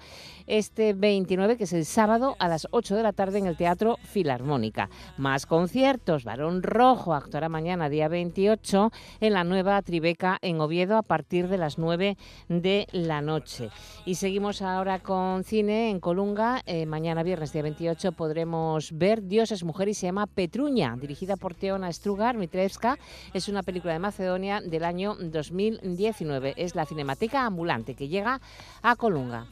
este 0.46 0.92
29, 0.92 1.56
que 1.56 1.64
es 1.64 1.72
el 1.72 1.84
sábado 1.84 2.36
a 2.38 2.48
las 2.48 2.66
8 2.70 2.96
de 2.96 3.02
la 3.02 3.12
tarde 3.12 3.38
en 3.38 3.46
el 3.46 3.56
Teatro 3.56 3.98
Filarmónica. 4.02 4.90
Más 5.16 5.46
conciertos, 5.46 6.24
Barón 6.24 6.62
Rojo 6.62 7.14
actuará 7.14 7.48
mañana 7.48 7.88
día 7.88 8.08
28 8.08 8.90
en 9.20 9.32
la 9.32 9.44
nueva 9.44 9.80
Tribeca 9.82 10.38
en 10.42 10.60
Oviedo 10.60 10.96
a 10.96 11.02
partir 11.02 11.48
de 11.48 11.58
las 11.58 11.78
9 11.78 12.16
de 12.48 12.86
la 12.92 13.20
noche. 13.20 13.70
Y 14.04 14.16
seguimos 14.16 14.62
ahora 14.62 14.98
con 15.00 15.44
cine 15.44 15.90
en 15.90 16.00
Colunga. 16.00 16.62
Eh, 16.66 16.86
mañana 16.86 17.22
viernes 17.22 17.52
día 17.52 17.62
28 17.62 18.12
podremos 18.12 18.92
ver 18.92 19.22
Dios 19.22 19.52
es 19.52 19.64
mujer 19.64 19.88
y 19.88 19.94
se 19.94 20.06
llama 20.06 20.26
Petruña, 20.26 20.96
dirigida 21.02 21.36
por 21.36 21.54
Teona 21.54 21.92
Strugar 21.92 22.38
Mitrevska. 22.38 22.98
Es 23.34 23.48
una 23.48 23.62
película 23.62 23.92
de 23.92 23.98
Macedonia 23.98 24.62
del 24.62 24.84
año 24.84 25.14
2019. 25.16 26.54
Es 26.56 26.74
la 26.74 26.86
Cinemateca 26.86 27.44
Ambulante 27.44 27.94
que 27.94 28.08
llega 28.08 28.40
a 28.80 28.96
Colunga. 28.96 29.46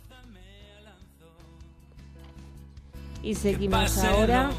Y 3.22 3.34
seguimos 3.34 3.98
ahora 3.98 4.50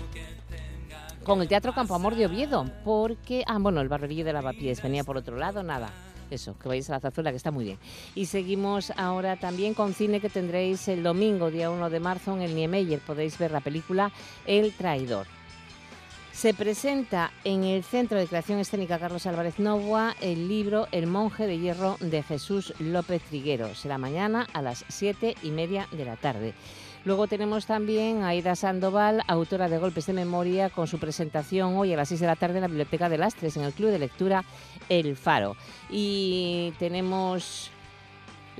con 1.23 1.41
el 1.41 1.47
Teatro 1.47 1.73
Campo 1.73 1.95
Amor 1.95 2.15
de 2.15 2.27
Oviedo, 2.27 2.65
porque, 2.83 3.43
ah, 3.47 3.57
bueno, 3.59 3.81
el 3.81 3.89
barberillo 3.89 4.25
de 4.25 4.33
Lavapiés 4.33 4.83
venía 4.83 5.03
por 5.03 5.17
otro 5.17 5.37
lado, 5.37 5.63
nada. 5.63 5.89
Eso, 6.29 6.57
que 6.57 6.69
vayáis 6.69 6.89
a 6.89 6.93
la 6.93 6.99
zarzuela, 6.99 7.31
que 7.31 7.37
está 7.37 7.51
muy 7.51 7.65
bien. 7.65 7.77
Y 8.15 8.25
seguimos 8.27 8.91
ahora 8.95 9.35
también 9.35 9.73
con 9.73 9.93
cine 9.93 10.21
que 10.21 10.29
tendréis 10.29 10.87
el 10.87 11.03
domingo, 11.03 11.51
día 11.51 11.69
1 11.69 11.89
de 11.89 11.99
marzo, 11.99 12.35
en 12.35 12.41
el 12.41 12.55
Niemeyer. 12.55 12.99
Podéis 12.99 13.37
ver 13.37 13.51
la 13.51 13.59
película 13.59 14.11
El 14.45 14.71
Traidor. 14.73 15.27
Se 16.41 16.55
presenta 16.55 17.31
en 17.43 17.65
el 17.65 17.83
Centro 17.83 18.17
de 18.17 18.25
Creación 18.25 18.57
Escénica 18.57 18.97
Carlos 18.97 19.27
Álvarez 19.27 19.59
Novoa 19.59 20.15
el 20.21 20.47
libro 20.47 20.87
El 20.91 21.05
monje 21.05 21.45
de 21.45 21.59
hierro 21.59 21.97
de 21.99 22.23
Jesús 22.23 22.73
López 22.79 23.21
Triguero. 23.21 23.75
Será 23.75 23.99
mañana 23.99 24.47
a 24.51 24.63
las 24.63 24.83
siete 24.87 25.35
y 25.43 25.51
media 25.51 25.87
de 25.91 26.03
la 26.03 26.15
tarde. 26.15 26.55
Luego 27.05 27.27
tenemos 27.27 27.67
también 27.67 28.23
a 28.23 28.29
Aida 28.29 28.55
Sandoval, 28.55 29.21
autora 29.27 29.69
de 29.69 29.77
Golpes 29.77 30.07
de 30.07 30.13
Memoria, 30.13 30.71
con 30.71 30.87
su 30.87 30.97
presentación 30.97 31.75
hoy 31.75 31.93
a 31.93 31.97
las 31.97 32.09
6 32.09 32.21
de 32.21 32.27
la 32.27 32.35
tarde 32.35 32.55
en 32.55 32.61
la 32.61 32.67
Biblioteca 32.67 33.07
de 33.07 33.19
Lastres, 33.19 33.57
en 33.57 33.63
el 33.63 33.73
Club 33.73 33.91
de 33.91 33.99
Lectura 33.99 34.43
El 34.89 35.15
Faro. 35.15 35.55
Y 35.91 36.73
tenemos 36.79 37.70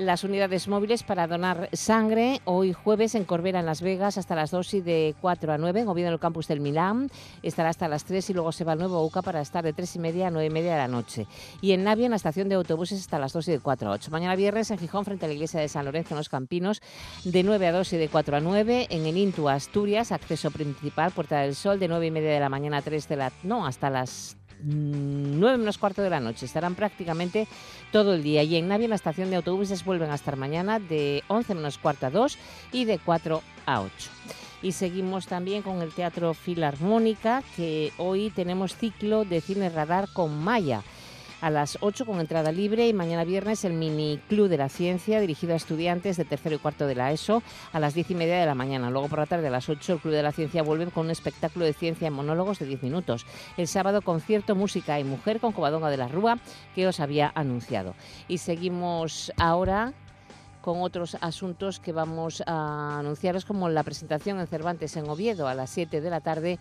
las 0.02 0.24
unidades 0.24 0.68
móviles 0.68 1.04
para 1.04 1.28
donar 1.28 1.70
sangre 1.74 2.42
hoy 2.46 2.74
jueves 2.74 3.16
en 3.16 3.24
Corbera, 3.24 3.60
en 3.60 3.66
Las 3.66 3.82
Vegas, 3.82 4.18
hasta 4.18 4.36
las 4.36 4.52
2 4.52 4.74
y 4.76 4.82
de 4.82 5.16
4 5.22 5.54
a 5.54 5.58
9. 5.58 5.82
En 5.82 5.88
Oviedo, 5.88 6.08
en 6.08 6.14
el 6.14 6.20
campus 6.20 6.48
del 6.48 6.60
Milán, 6.60 7.10
estará 7.44 7.70
hasta 7.70 7.88
las 7.88 8.04
3 8.06 8.30
y 8.32 8.34
luego 8.34 8.52
se 8.52 8.64
va 8.64 8.74
al 8.74 8.80
nuevo 8.80 9.06
UCA 9.06 9.22
para 9.22 9.42
estar 9.42 9.64
de 9.64 9.74
3 9.74 9.96
y 9.96 10.00
media 10.00 10.28
a 10.28 10.32
9 10.32 10.48
y 10.48 10.50
media 10.50 10.72
de 10.72 10.78
la 10.80 10.88
noche. 10.88 11.28
Y 11.62 11.74
en 11.74 11.84
Navia, 11.84 12.06
en 12.06 12.12
la 12.12 12.16
estación 12.16 12.50
de 12.50 12.56
autobuses, 12.56 13.00
hasta 13.00 13.20
las 13.20 13.34
2 13.34 13.48
y 13.48 13.52
de 13.52 13.60
4 13.60 13.90
a 13.90 13.94
8. 13.94 14.12
Mañana 14.12 14.36
viernes 14.36 14.72
en 14.72 14.80
Gijón, 14.80 15.06
frente 15.06 15.26
a 15.26 15.28
la 15.28 15.36
iglesia 15.36 15.60
de 15.60 15.68
San 15.68 15.86
Lorenzo, 15.86 16.16
en 16.16 16.18
Los 16.18 16.30
Campinos, 16.30 16.82
de 17.24 17.44
9 17.44 17.68
a 17.68 17.72
2 17.72 17.94
y 17.94 17.98
de 17.98 18.10
4 18.10 18.38
a 18.38 18.40
9. 18.40 18.88
En 18.90 19.06
el 19.06 19.18
Intu 19.18 19.50
Asturias, 19.50 20.12
acceso 20.12 20.52
principal, 20.52 21.12
Puerta 21.12 21.40
del 21.42 21.56
Sol, 21.56 21.80
de 21.80 21.88
9 21.88 22.08
y 22.08 22.12
media 22.12 22.32
de 22.32 22.40
la 22.40 22.50
mañana 22.50 22.78
a 22.78 22.82
3 22.82 23.08
de 23.08 23.16
la... 23.16 23.32
No, 23.44 23.66
hasta 23.66 23.90
las 23.90 24.38
9 24.64 25.58
menos 25.58 25.78
cuarto 25.78 26.02
de 26.02 26.10
la 26.10 26.20
noche. 26.20 26.46
Estarán 26.46 26.76
prácticamente 26.76 27.48
todo 27.92 28.14
el 28.14 28.24
día. 28.24 28.44
Y 28.44 28.56
en 28.56 28.68
Navia, 28.68 28.86
en 28.86 28.92
la 28.92 28.96
estación 28.96 29.30
de 29.30 29.38
autobuses, 29.38 29.86
vuelven 29.86 30.12
a 30.12 30.16
estar 30.16 30.36
mañana 30.36 30.80
de 30.80 31.24
11 31.28 31.56
menos 31.56 31.78
cuarto 31.78 32.06
a 32.06 32.10
2 32.10 32.38
y 32.72 32.86
de 32.86 33.00
4 33.00 33.42
a 33.66 33.82
8. 33.82 33.92
Y 34.64 34.74
seguimos 34.74 35.26
también 35.26 35.64
con 35.64 35.82
el 35.82 35.92
Teatro 35.92 36.34
Filarmónica, 36.34 37.44
que 37.56 37.92
hoy 37.98 38.30
tenemos 38.30 38.76
ciclo 38.76 39.26
de 39.26 39.42
cine 39.42 39.70
radar 39.70 40.08
con 40.14 40.44
Maya 40.44 40.84
a 41.42 41.50
las 41.50 41.78
8 41.82 42.06
con 42.06 42.20
entrada 42.20 42.52
libre 42.52 42.88
y 42.88 42.94
mañana 42.94 43.24
viernes 43.24 43.66
el 43.66 43.74
Mini 43.74 44.20
Club 44.30 44.48
de 44.48 44.58
la 44.58 44.70
Ciencia 44.70 45.20
dirigido 45.20 45.54
a 45.54 45.58
estudiantes 45.58 46.18
de 46.18 46.26
tercero 46.26 46.56
y 46.56 46.60
cuarto 46.60 46.88
de 46.88 46.96
la 46.96 47.12
ESO 47.12 47.42
a 47.74 47.80
las 47.80 47.94
10 47.94 48.12
y 48.12 48.16
media 48.16 48.40
de 48.40 48.46
la 48.46 48.56
mañana. 48.56 48.90
Luego 48.90 49.10
por 49.10 49.20
la 49.20 49.26
tarde 49.26 49.48
a 49.48 49.52
las 49.52 49.68
8 49.68 49.94
el 49.94 50.00
Club 50.00 50.14
de 50.14 50.24
la 50.24 50.32
Ciencia 50.32 50.64
vuelve 50.64 50.86
con 50.92 51.06
un 51.06 51.12
espectáculo 51.12 51.66
de 51.66 51.74
ciencia 51.74 52.08
en 52.08 52.14
monólogos 52.14 52.60
de 52.60 52.68
10 52.68 52.84
minutos. 52.84 53.26
El 53.58 53.68
sábado 53.68 54.02
concierto, 54.02 54.56
música 54.56 55.00
y 55.00 55.04
mujer 55.04 55.40
con 55.40 55.52
Covadonga 55.52 55.90
de 55.90 55.98
la 55.98 56.08
Rúa 56.08 56.38
que 56.76 56.88
os 56.88 57.00
había 57.00 57.32
anunciado. 57.34 57.96
Y 58.28 58.38
seguimos 58.38 59.32
ahora 59.38 59.94
con 60.62 60.82
otros 60.82 61.18
asuntos 61.22 61.80
que 61.80 61.92
vamos 61.92 62.44
a 62.46 63.00
anunciaros, 63.00 63.46
como 63.46 63.70
la 63.70 63.84
presentación 63.84 64.40
en 64.40 64.48
Cervantes 64.48 64.96
en 64.96 65.10
Oviedo 65.10 65.48
a 65.48 65.56
las 65.56 65.70
7 65.72 66.02
de 66.02 66.10
la 66.10 66.22
tarde 66.22 66.60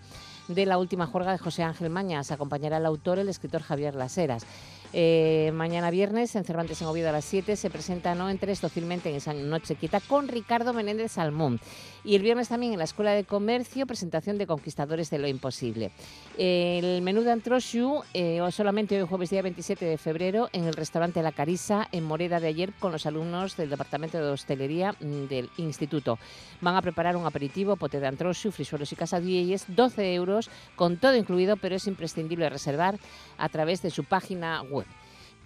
de 0.49 0.67
la 0.67 0.79
última 0.79 1.07
juerga 1.07 1.33
de 1.33 1.39
José 1.39 1.63
Ángel 1.63 1.91
Mañas. 1.91 2.31
Acompañará 2.31 2.79
el 2.79 2.87
autor, 2.87 3.19
el 3.19 3.29
escritor 3.29 3.63
Javier 3.63 3.95
Laseras. 3.95 4.45
Eh, 4.93 5.53
mañana 5.55 5.91
viernes 5.91 6.35
en 6.35 6.45
Cervantes 6.45 6.83
en 6.83 6.89
Oviedo 6.89 7.11
a 7.11 7.13
las 7.13 7.25
7 7.25 7.55
se 7.55 7.71
presenta 7.71 8.15
No 8.17 8.29
entres 8.29 8.61
dócilmente 8.61 9.09
en 9.09 9.17
esa 9.17 9.33
noche 9.33 9.77
quita 9.77 10.01
con 10.01 10.27
Ricardo 10.27 10.73
Menéndez 10.73 11.13
Salmón. 11.13 11.61
Y 12.03 12.17
el 12.17 12.23
viernes 12.23 12.49
también 12.49 12.73
en 12.73 12.79
la 12.79 12.85
Escuela 12.85 13.13
de 13.13 13.25
Comercio 13.25 13.87
presentación 13.87 14.39
de 14.39 14.47
Conquistadores 14.47 15.11
de 15.11 15.19
lo 15.19 15.29
Imposible. 15.29 15.93
El 16.39 17.03
menú 17.03 17.23
de 17.23 17.31
Antroshu 17.31 18.03
eh, 18.15 18.41
solamente 18.51 19.01
hoy 19.01 19.07
jueves 19.07 19.31
día 19.31 19.43
27 19.43 19.85
de 19.85 19.99
febrero 19.99 20.49
en 20.53 20.65
el 20.65 20.75
restaurante 20.75 21.23
La 21.23 21.33
Carisa 21.33 21.89
en 21.93 22.05
Moreda 22.05 22.41
de 22.41 22.49
ayer 22.49 22.73
con 22.81 22.91
los 22.91 23.07
alumnos 23.07 23.57
del 23.57 23.71
Departamento 23.71 24.19
de 24.19 24.31
Hostelería 24.31 24.95
mm, 25.01 25.27
del 25.27 25.51
Instituto. 25.59 26.19
Van 26.61 26.75
a 26.75 26.83
preparar 26.83 27.17
un 27.17 27.27
aperitivo, 27.27 27.77
pote 27.77 28.01
de 28.01 28.07
Antroshu, 28.07 28.51
frisuelos 28.51 28.93
y 28.93 28.97
casadillas, 28.97 29.67
12 29.69 30.15
euros 30.15 30.51
con 30.75 30.97
todo 30.97 31.15
incluido, 31.17 31.57
pero 31.57 31.77
es 31.77 31.87
imprescindible 31.87 32.49
reservar 32.51 32.99
a 33.39 33.49
través 33.49 33.83
de 33.83 33.91
su 33.91 34.05
página 34.05 34.63
web. 34.63 34.80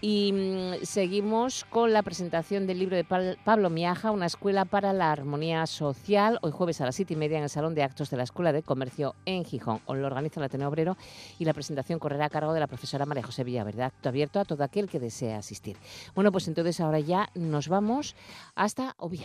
Y 0.07 0.35
mm, 0.35 0.85
seguimos 0.85 1.65
con 1.71 1.95
la 1.95 2.03
presentación 2.03 2.67
del 2.67 2.79
libro 2.79 2.95
de 2.95 3.05
Pablo 3.05 3.71
Miaja, 3.71 4.11
Una 4.11 4.27
escuela 4.27 4.67
para 4.67 4.93
la 4.93 5.11
armonía 5.11 5.67
social, 5.67 6.39
hoy 6.43 6.51
jueves 6.51 6.83
a 6.83 6.85
las 6.85 6.95
siete 6.95 7.15
y 7.15 7.17
media 7.17 7.39
en 7.39 7.45
el 7.45 7.49
Salón 7.49 7.75
de 7.75 7.83
Actos 7.83 8.11
de 8.11 8.19
la 8.19 8.25
Escuela 8.25 8.53
de 8.53 8.63
Comercio 8.63 9.15
en 9.25 9.47
Gijón. 9.47 9.81
Os 9.87 9.97
lo 9.97 10.07
organiza 10.07 10.41
el 10.41 10.45
Ateneo 10.45 10.69
Obrero 10.69 10.99
y 11.39 11.47
la 11.47 11.55
presentación 11.55 11.99
correrá 11.99 12.27
a 12.27 12.29
cargo 12.29 12.53
de 12.53 12.61
la 12.61 12.67
profesora 12.67 13.07
María 13.07 13.23
José 13.23 13.45
Villaverde. 13.45 13.83
Acto 13.83 14.11
abierto 14.11 14.41
a 14.41 14.45
todo 14.45 14.63
aquel 14.63 14.91
que 14.91 15.01
desea 15.01 15.39
asistir. 15.39 15.79
Bueno, 16.15 16.31
pues 16.33 16.49
entonces 16.49 16.81
ahora 16.81 17.01
ya 17.01 17.31
nos 17.35 17.69
vamos 17.69 18.15
hasta 18.55 18.97
Oviedo. 18.99 19.25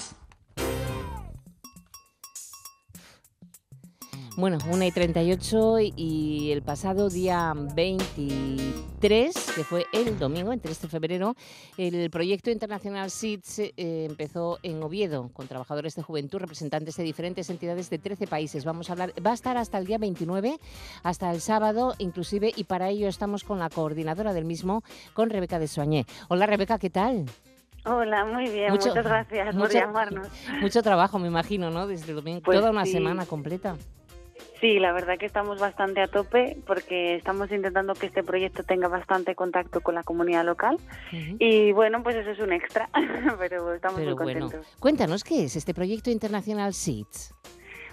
Bueno, 4.37 4.57
1 4.71 4.85
y 4.85 4.91
38 4.91 5.77
y 5.97 6.51
el 6.51 6.61
pasado 6.61 7.09
día 7.09 7.53
23, 7.75 9.51
que 9.55 9.63
fue 9.65 9.85
el 9.91 10.17
domingo, 10.17 10.53
el 10.53 10.61
3 10.61 10.81
de 10.83 10.87
febrero, 10.87 11.35
el 11.77 12.09
proyecto 12.09 12.49
internacional 12.49 13.11
SIDS 13.11 13.59
eh, 13.59 13.73
empezó 14.09 14.57
en 14.63 14.81
Oviedo 14.81 15.29
con 15.33 15.47
trabajadores 15.47 15.95
de 15.95 16.01
juventud, 16.01 16.39
representantes 16.39 16.95
de 16.95 17.03
diferentes 17.03 17.49
entidades 17.49 17.89
de 17.89 17.97
13 17.99 18.25
países. 18.27 18.63
Vamos 18.63 18.89
a 18.89 18.93
hablar, 18.93 19.13
va 19.23 19.31
a 19.31 19.33
estar 19.33 19.57
hasta 19.57 19.77
el 19.77 19.85
día 19.85 19.97
29, 19.97 20.57
hasta 21.03 21.29
el 21.31 21.41
sábado 21.41 21.93
inclusive, 21.97 22.53
y 22.55 22.63
para 22.63 22.87
ello 22.89 23.09
estamos 23.09 23.43
con 23.43 23.59
la 23.59 23.69
coordinadora 23.69 24.31
del 24.33 24.45
mismo, 24.45 24.81
con 25.13 25.29
Rebeca 25.29 25.59
de 25.59 25.67
Soañé. 25.67 26.05
Hola 26.29 26.45
Rebeca, 26.45 26.79
¿qué 26.79 26.89
tal? 26.89 27.25
Hola, 27.83 28.23
muy 28.25 28.47
bien, 28.49 28.71
Mucho- 28.71 28.89
muchas 28.89 29.03
gracias 29.03 29.47
por 29.47 29.55
mucho- 29.55 29.73
llamarnos. 29.73 30.27
Mucho 30.61 30.81
trabajo, 30.83 31.19
me 31.19 31.27
imagino, 31.27 31.69
¿no? 31.69 31.85
Desde 31.85 32.11
el 32.11 32.15
domingo, 32.15 32.41
Pues 32.45 32.57
toda 32.59 32.71
una 32.71 32.85
sí. 32.85 32.93
semana 32.93 33.25
completa. 33.25 33.75
Sí, 34.61 34.77
la 34.77 34.93
verdad 34.93 35.17
que 35.17 35.25
estamos 35.25 35.59
bastante 35.59 36.01
a 36.01 36.07
tope 36.07 36.55
porque 36.67 37.15
estamos 37.15 37.51
intentando 37.51 37.95
que 37.95 38.05
este 38.05 38.21
proyecto 38.21 38.63
tenga 38.63 38.87
bastante 38.87 39.33
contacto 39.33 39.81
con 39.81 39.95
la 39.95 40.03
comunidad 40.03 40.45
local 40.45 40.77
y 41.11 41.71
bueno, 41.71 42.03
pues 42.03 42.15
eso 42.15 42.29
es 42.29 42.39
un 42.39 42.53
extra, 42.53 42.87
pero 43.39 43.73
estamos 43.73 43.99
Pero 43.99 44.15
muy 44.15 44.23
bueno, 44.23 44.41
contentos. 44.41 44.75
cuéntanos 44.79 45.23
qué 45.23 45.45
es 45.45 45.55
este 45.55 45.73
proyecto 45.73 46.11
internacional 46.11 46.75
SIDS. 46.75 47.33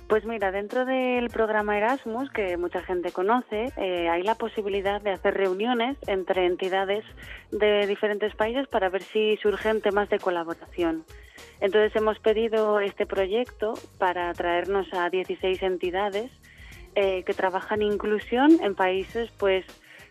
Pues 0.08 0.24
mira, 0.24 0.50
dentro 0.50 0.86
del 0.86 1.28
programa 1.28 1.76
Erasmus, 1.76 2.30
que 2.30 2.56
mucha 2.56 2.82
gente 2.82 3.12
conoce, 3.12 3.72
eh, 3.76 4.08
hay 4.08 4.22
la 4.22 4.36
posibilidad 4.36 5.02
de 5.02 5.10
hacer 5.10 5.34
reuniones 5.34 5.96
entre 6.06 6.46
entidades 6.46 7.04
de 7.50 7.86
diferentes 7.86 8.34
países 8.34 8.66
para 8.68 8.88
ver 8.88 9.02
si 9.02 9.36
surgen 9.38 9.82
temas 9.82 10.08
de 10.08 10.18
colaboración. 10.18 11.04
Entonces 11.60 11.94
hemos 11.96 12.18
pedido 12.20 12.80
este 12.80 13.04
proyecto 13.04 13.74
para 13.98 14.32
traernos 14.32 14.86
a 14.94 15.10
16 15.10 15.62
entidades 15.62 16.30
eh, 17.00 17.22
que 17.24 17.32
trabajan 17.32 17.80
inclusión 17.80 18.58
en 18.60 18.74
países, 18.74 19.30
pues 19.38 19.64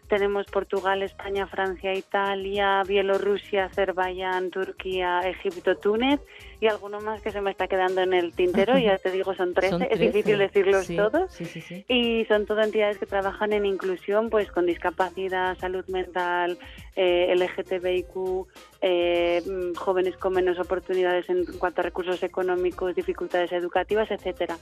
tenemos 0.08 0.46
Portugal, 0.48 1.04
España, 1.04 1.48
Francia, 1.48 1.94
Italia, 1.94 2.84
Bielorrusia, 2.88 3.66
Azerbaiyán, 3.66 4.50
Turquía, 4.50 5.20
Egipto, 5.22 5.78
Túnez 5.78 6.20
y 6.60 6.68
alguno 6.68 7.00
más 7.02 7.22
que 7.22 7.32
se 7.32 7.42
me 7.42 7.52
está 7.52 7.68
quedando 7.68 8.02
en 8.02 8.14
el 8.14 8.34
tintero. 8.34 8.78
Ya 8.78 8.98
te 8.98 9.12
digo, 9.12 9.36
son 9.36 9.54
13. 9.54 9.70
Son 9.70 9.82
Es 9.84 10.00
difícil 10.00 10.38
13, 10.38 10.38
decirlos 10.38 10.86
sí, 10.86 10.96
todos. 10.96 11.32
Sí, 11.32 11.46
sí, 11.46 11.62
sí. 11.62 11.86
Y 11.88 12.26
son 12.26 12.46
todo 12.46 12.62
entidades 12.62 12.98
que 12.98 13.06
trabajan 13.06 13.54
en 13.54 13.66
inclusión, 13.66 14.30
pues 14.30 14.52
con 14.52 14.66
discapacidad, 14.66 15.58
salud 15.58 15.86
mental, 15.88 16.58
eh, 16.96 17.34
LGTBIQ, 17.36 18.48
eh, 18.82 19.44
mm, 19.46 19.76
jóvenes 19.76 20.18
con 20.18 20.34
menos 20.34 20.58
oportunidades 20.60 21.30
en 21.30 21.46
cuanto 21.60 21.82
a 21.82 21.84
recursos 21.84 22.24
económicos, 22.24 22.96
dificultades 22.96 23.52
educativas, 23.52 24.10
etcétera. 24.10 24.58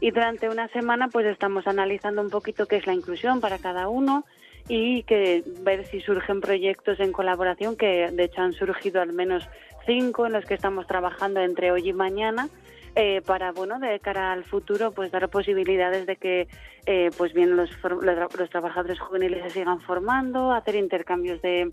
Y 0.00 0.10
durante 0.10 0.48
una 0.48 0.68
semana, 0.68 1.08
pues 1.08 1.26
estamos 1.26 1.66
analizando 1.66 2.22
un 2.22 2.30
poquito 2.30 2.66
qué 2.66 2.76
es 2.76 2.86
la 2.86 2.94
inclusión 2.94 3.40
para 3.40 3.58
cada 3.58 3.88
uno 3.88 4.24
y 4.68 5.02
que 5.04 5.42
ver 5.60 5.86
si 5.86 6.00
surgen 6.00 6.40
proyectos 6.40 7.00
en 7.00 7.12
colaboración, 7.12 7.76
que 7.76 8.10
de 8.12 8.24
hecho 8.24 8.42
han 8.42 8.52
surgido 8.52 9.00
al 9.00 9.12
menos 9.12 9.48
cinco 9.86 10.26
en 10.26 10.32
los 10.32 10.44
que 10.44 10.54
estamos 10.54 10.86
trabajando 10.86 11.40
entre 11.40 11.72
hoy 11.72 11.88
y 11.88 11.92
mañana 11.92 12.48
eh, 12.96 13.22
para 13.24 13.52
bueno 13.52 13.78
de 13.78 13.98
cara 14.00 14.32
al 14.32 14.44
futuro 14.44 14.92
pues 14.92 15.10
dar 15.12 15.28
posibilidades 15.28 16.06
de 16.06 16.16
que 16.16 16.48
eh, 16.86 17.10
pues 17.16 17.32
bien 17.32 17.56
los, 17.56 17.70
los, 17.82 18.38
los 18.38 18.50
trabajadores 18.50 18.98
juveniles 18.98 19.44
se 19.44 19.50
sigan 19.50 19.80
formando 19.80 20.52
hacer 20.52 20.74
intercambios 20.74 21.40
de, 21.40 21.70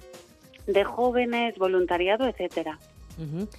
de 0.67 0.84
jóvenes 0.84 1.56
voluntariado 1.58 2.28
etcétera. 2.28 2.78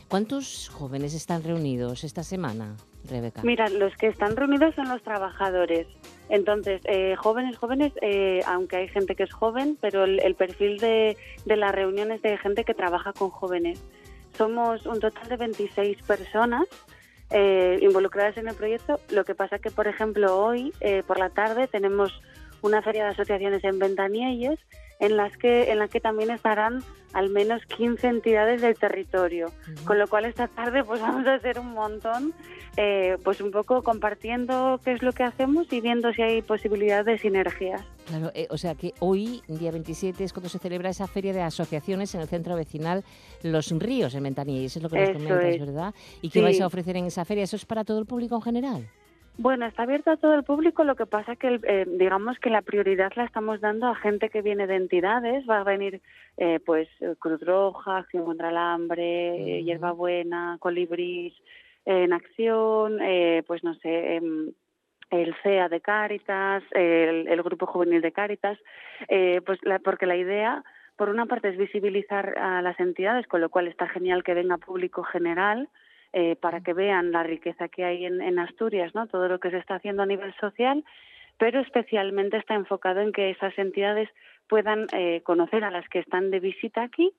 ¿Cuántos 0.07 0.69
jóvenes 0.69 1.15
están 1.15 1.43
reunidos 1.43 2.05
esta 2.05 2.23
semana, 2.23 2.77
Rebeca? 3.09 3.43
Mira, 3.43 3.69
los 3.69 3.95
que 3.97 4.07
están 4.07 4.37
reunidos 4.37 4.75
son 4.75 4.89
los 4.89 5.03
trabajadores. 5.03 5.87
Entonces, 6.29 6.81
eh, 6.85 7.17
jóvenes, 7.17 7.57
jóvenes, 7.57 7.93
eh, 8.03 8.41
aunque 8.47 8.77
hay 8.77 8.89
gente 8.89 9.17
que 9.17 9.25
es 9.25 9.33
joven, 9.33 9.79
pero 9.81 10.05
el, 10.05 10.35
perfil 10.35 10.79
de, 10.79 11.17
de 11.45 11.57
la 11.57 11.73
reunión 11.73 12.13
es 12.13 12.23
de 12.23 12.37
gente 12.39 12.65
que 12.65 12.75
trabaja 12.75 13.13
con 13.13 13.31
jóvenes. 13.31 13.83
Somos 14.37 14.87
un 14.87 15.01
total 15.01 15.29
de 15.29 15.37
26 15.37 16.03
personas 16.03 16.67
eh, 17.31 17.79
involucradas 17.83 18.37
en 18.39 18.49
el 18.49 18.55
proyecto. 18.55 19.01
Lo 19.11 19.25
que 19.25 19.35
pasa 19.35 19.59
que, 19.59 19.71
por 19.71 19.87
ejemplo, 19.87 20.39
hoy 20.39 20.73
eh, 20.81 21.03
por 21.07 21.19
la 21.19 21.29
tarde 21.29 21.67
tenemos 21.67 22.23
una 22.63 22.83
feria 22.83 23.05
de 23.05 23.11
asociaciones 23.11 23.63
en 23.65 23.79
Ventanielles 23.79 24.59
en 25.01 25.17
las 25.17 25.37
que 25.37 25.71
en 25.71 25.79
la 25.79 25.89
que 25.89 26.01
también 26.01 26.31
estarán 26.31 26.83
al 27.15 27.31
menos 27.31 27.63
15 27.65 28.07
entidades 28.07 28.61
del 28.61 28.75
territorio. 28.77 29.47
Con 29.85 29.99
lo 29.99 30.07
cual 30.09 30.27
esta 30.27 30.47
tarde 30.49 30.85
pues 30.85 31.01
vamos 31.01 31.27
a 31.27 31.35
hacer 31.35 31.59
un 31.59 31.73
montón, 31.73 32.35
eh, 32.77 33.17
pues 33.25 33.41
un 33.41 33.51
poco 33.51 33.83
compartiendo 33.83 34.79
qué 34.85 34.93
es 34.93 35.03
lo 35.03 35.13
que 35.13 35.23
hacemos 35.23 35.73
y 35.73 35.81
viendo 35.81 36.13
si 36.13 36.21
hay 36.23 36.43
posibilidad 36.43 37.05
de 37.05 37.17
sinergias. 37.17 37.83
Claro, 38.07 38.31
eh, 38.35 38.47
o 38.51 38.59
sea 38.59 38.75
que 38.75 38.93
hoy, 39.01 39.43
día 39.49 39.71
27, 39.71 40.23
es 40.25 40.33
cuando 40.33 40.49
se 40.49 40.59
celebra 40.59 40.91
esa 40.91 41.07
feria 41.07 41.33
de 41.33 41.43
asociaciones 41.43 42.15
en 42.15 42.21
el 42.21 42.29
centro 42.29 42.57
vecinal 42.57 43.05
Los 43.43 43.71
Ríos, 43.71 44.15
en 44.15 44.25
Ventanillas. 44.25 44.73
Eso 44.73 44.79
es 44.81 44.83
lo 44.83 44.91
que 44.91 44.99
nos 45.01 45.11
comentas, 45.11 45.45
es. 45.55 45.61
¿verdad? 45.61 45.95
¿Y 46.23 46.29
qué 46.31 46.41
Sí. 46.41 46.45
vais 46.45 46.61
a 46.61 46.67
ofrecer 46.67 46.97
en 46.97 47.07
esa 47.07 47.25
feria? 47.25 47.45
¿Eso 47.45 47.57
es 47.57 47.65
para 47.65 47.85
todo 47.85 47.99
el 47.99 48.07
público 48.07 48.35
en 48.37 48.43
general? 48.43 48.89
Bueno, 49.41 49.67
está 49.67 49.85
abierto 49.85 50.11
a 50.11 50.17
todo 50.17 50.35
el 50.35 50.43
público, 50.43 50.83
lo 50.83 50.97
que 50.97 51.07
pasa 51.07 51.37
que 51.37 51.61
eh, 51.63 51.85
digamos 51.87 52.39
que 52.41 52.51
la 52.51 52.61
prioridad 52.63 53.13
la 53.15 53.23
estamos 53.25 53.61
dando 53.61 53.87
a 53.87 53.95
gente 53.95 54.31
que 54.31 54.43
viene 54.43 54.67
de 54.67 54.75
entidades, 54.75 55.49
va 55.49 55.61
a 55.61 55.65
venir 55.65 56.01
eh, 56.39 56.59
pues 56.67 56.89
eh, 57.01 57.15
Cruz 57.21 57.41
Roja, 57.43 57.99
Acción 57.99 58.25
contra 58.25 58.51
el 58.51 58.57
Hambre, 58.57 59.63
Hierbabuena, 59.63 60.57
Colibrís, 60.59 61.35
eh, 61.87 62.03
en 62.05 62.13
Acción, 62.13 62.99
eh, 63.01 63.45
pues 63.47 63.63
no 63.63 63.75
sé, 63.77 64.17
em, 64.17 64.51
el 65.11 65.35
CEA 65.45 65.69
de 65.69 65.81
Cáritas, 65.81 66.65
el, 66.73 67.29
el 67.29 67.43
Grupo 67.45 67.67
Juvenil 67.67 68.03
de 68.03 68.11
Cáritas, 68.13 68.59
eh, 69.09 69.41
pues 69.47 69.61
la- 69.63 69.79
porque 69.79 70.07
la 70.07 70.17
idea, 70.17 70.65
por 70.97 71.11
una 71.11 71.27
parte, 71.27 71.49
es 71.51 71.57
visibilizar 71.57 72.37
a 72.39 72.61
las 72.61 72.79
entidades, 72.81 73.29
con 73.29 73.41
lo 73.41 73.51
cual 73.51 73.69
está 73.69 73.87
genial 73.89 74.25
que 74.25 74.35
venga 74.35 74.59
público 74.59 75.05
general, 75.05 75.69
eh, 76.13 76.37
para 76.37 76.61
que 76.61 76.73
vean 76.73 77.13
la 77.13 77.23
riqueza 77.23 77.69
que 77.69 77.85
hay 77.85 78.07
en, 78.07 78.21
en 78.21 78.39
Asturias, 78.39 78.95
¿no? 78.95 79.07
Todo 79.07 79.29
lo 79.29 79.41
que 79.41 79.51
se 79.51 79.59
está 79.59 79.77
haciendo 79.77 80.03
a 80.03 80.07
nivel 80.07 80.35
social, 80.41 80.85
pero 81.39 81.61
especialmente 81.61 82.37
está 82.37 82.55
enfocado 82.55 83.01
en 83.01 83.13
que 83.13 83.31
esas 83.31 83.57
entidades 83.59 84.09
puedan 84.49 84.87
eh, 84.93 85.21
conocer 85.23 85.65
a 85.65 85.71
las 85.71 85.89
que 85.89 85.99
están 85.99 86.31
de 86.31 86.41
visita 86.41 86.83
aquí 86.83 87.13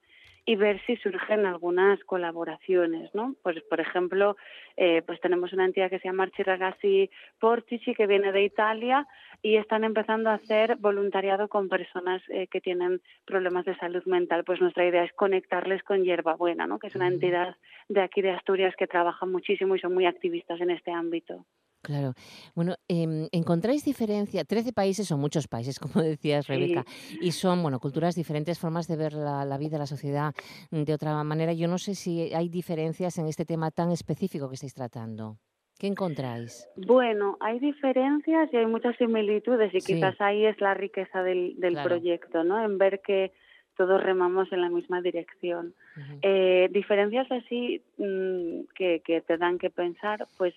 y 0.49 0.55
ver 0.55 0.81
si 0.87 0.95
surgen 0.95 1.45
algunas 1.45 2.03
colaboraciones, 2.05 3.13
¿no? 3.13 3.35
Pues, 3.43 3.61
por 3.69 3.79
ejemplo, 3.79 4.35
eh, 4.77 5.03
pues 5.05 5.21
tenemos 5.21 5.53
una 5.53 5.65
entidad 5.65 5.91
que 5.91 5.99
se 5.99 6.07
llama 6.07 6.23
Arci 6.23 6.41
Ragazzi 6.41 7.11
Portici, 7.39 7.93
que 7.93 8.07
viene 8.07 8.31
de 8.31 8.45
Italia, 8.45 9.05
y 9.43 9.57
están 9.57 9.83
empezando 9.83 10.31
a 10.31 10.33
hacer 10.33 10.77
voluntariado 10.77 11.49
con 11.49 11.69
personas 11.69 12.23
eh, 12.29 12.47
que 12.47 12.61
tienen 12.61 12.99
problemas 13.25 13.63
de 13.65 13.77
salud 13.77 14.03
mental. 14.05 14.43
Pues 14.43 14.59
nuestra 14.59 14.87
idea 14.87 15.03
es 15.03 15.13
conectarles 15.13 15.83
con 15.83 16.03
Hierbabuena, 16.03 16.65
¿no? 16.65 16.79
Que 16.79 16.87
es 16.87 16.95
una 16.95 17.09
entidad 17.09 17.55
de 17.87 18.01
aquí 18.01 18.23
de 18.23 18.31
Asturias 18.31 18.73
que 18.75 18.87
trabaja 18.87 19.27
muchísimo 19.27 19.75
y 19.75 19.79
son 19.79 19.93
muy 19.93 20.07
activistas 20.07 20.59
en 20.61 20.71
este 20.71 20.91
ámbito. 20.91 21.45
Claro. 21.81 22.13
Bueno, 22.55 22.75
em, 22.89 23.27
¿encontráis 23.31 23.85
diferencia? 23.85 24.43
Trece 24.43 24.73
países 24.73 25.07
son 25.07 25.19
muchos 25.21 25.47
países, 25.47 25.79
como 26.01 26.01
decías, 26.03 26.47
Rebeca, 26.47 26.83
y 27.21 27.31
son, 27.31 27.61
bueno, 27.61 27.79
culturas 27.79 28.15
diferentes, 28.15 28.59
formas 28.59 28.87
de 28.87 28.97
ver 28.97 29.13
la, 29.13 29.45
la, 29.45 29.57
vida, 29.57 29.77
la 29.77 29.85
sociedad 29.87 30.33
mm, 30.71 30.83
de 30.83 30.93
otra 30.93 31.23
manera. 31.23 31.53
Yo 31.53 31.67
no 31.67 31.77
sé 31.77 31.95
si 31.95 32.33
hay 32.33 32.49
diferencias 32.49 33.17
en 33.17 33.27
este 33.27 33.45
tema 33.45 33.71
tan 33.71 33.91
específico 33.91 34.49
que 34.49 34.55
estáis 34.55 34.73
tratando. 34.73 35.37
¿Qué 35.79 35.87
encontráis? 35.87 36.67
Bueno, 36.75 37.37
hay 37.39 37.59
diferencias 37.59 38.49
y 38.51 38.57
hay 38.57 38.65
muchas 38.65 38.97
similitudes 38.97 39.73
y 39.73 39.79
Sí. 39.79 39.93
quizás 39.95 40.19
ahí 40.19 40.45
es 40.45 40.59
la 40.59 40.73
riqueza 40.73 41.23
del, 41.23 41.55
del 41.57 41.73
Claro. 41.73 41.89
proyecto, 41.89 42.43
¿no? 42.43 42.61
En 42.63 42.77
ver 42.77 42.99
que 43.01 43.31
todos 43.77 44.03
remamos 44.03 44.51
en 44.51 44.59
la 44.61 44.69
misma 44.69 45.01
dirección. 45.01 45.73
Eh, 46.21 46.67
diferencias 46.71 47.31
así 47.31 47.81
mm, 47.97 48.63
que, 48.75 49.01
que 49.05 49.21
te 49.21 49.37
dan 49.37 49.57
que 49.57 49.69
pensar, 49.69 50.27
pues 50.37 50.53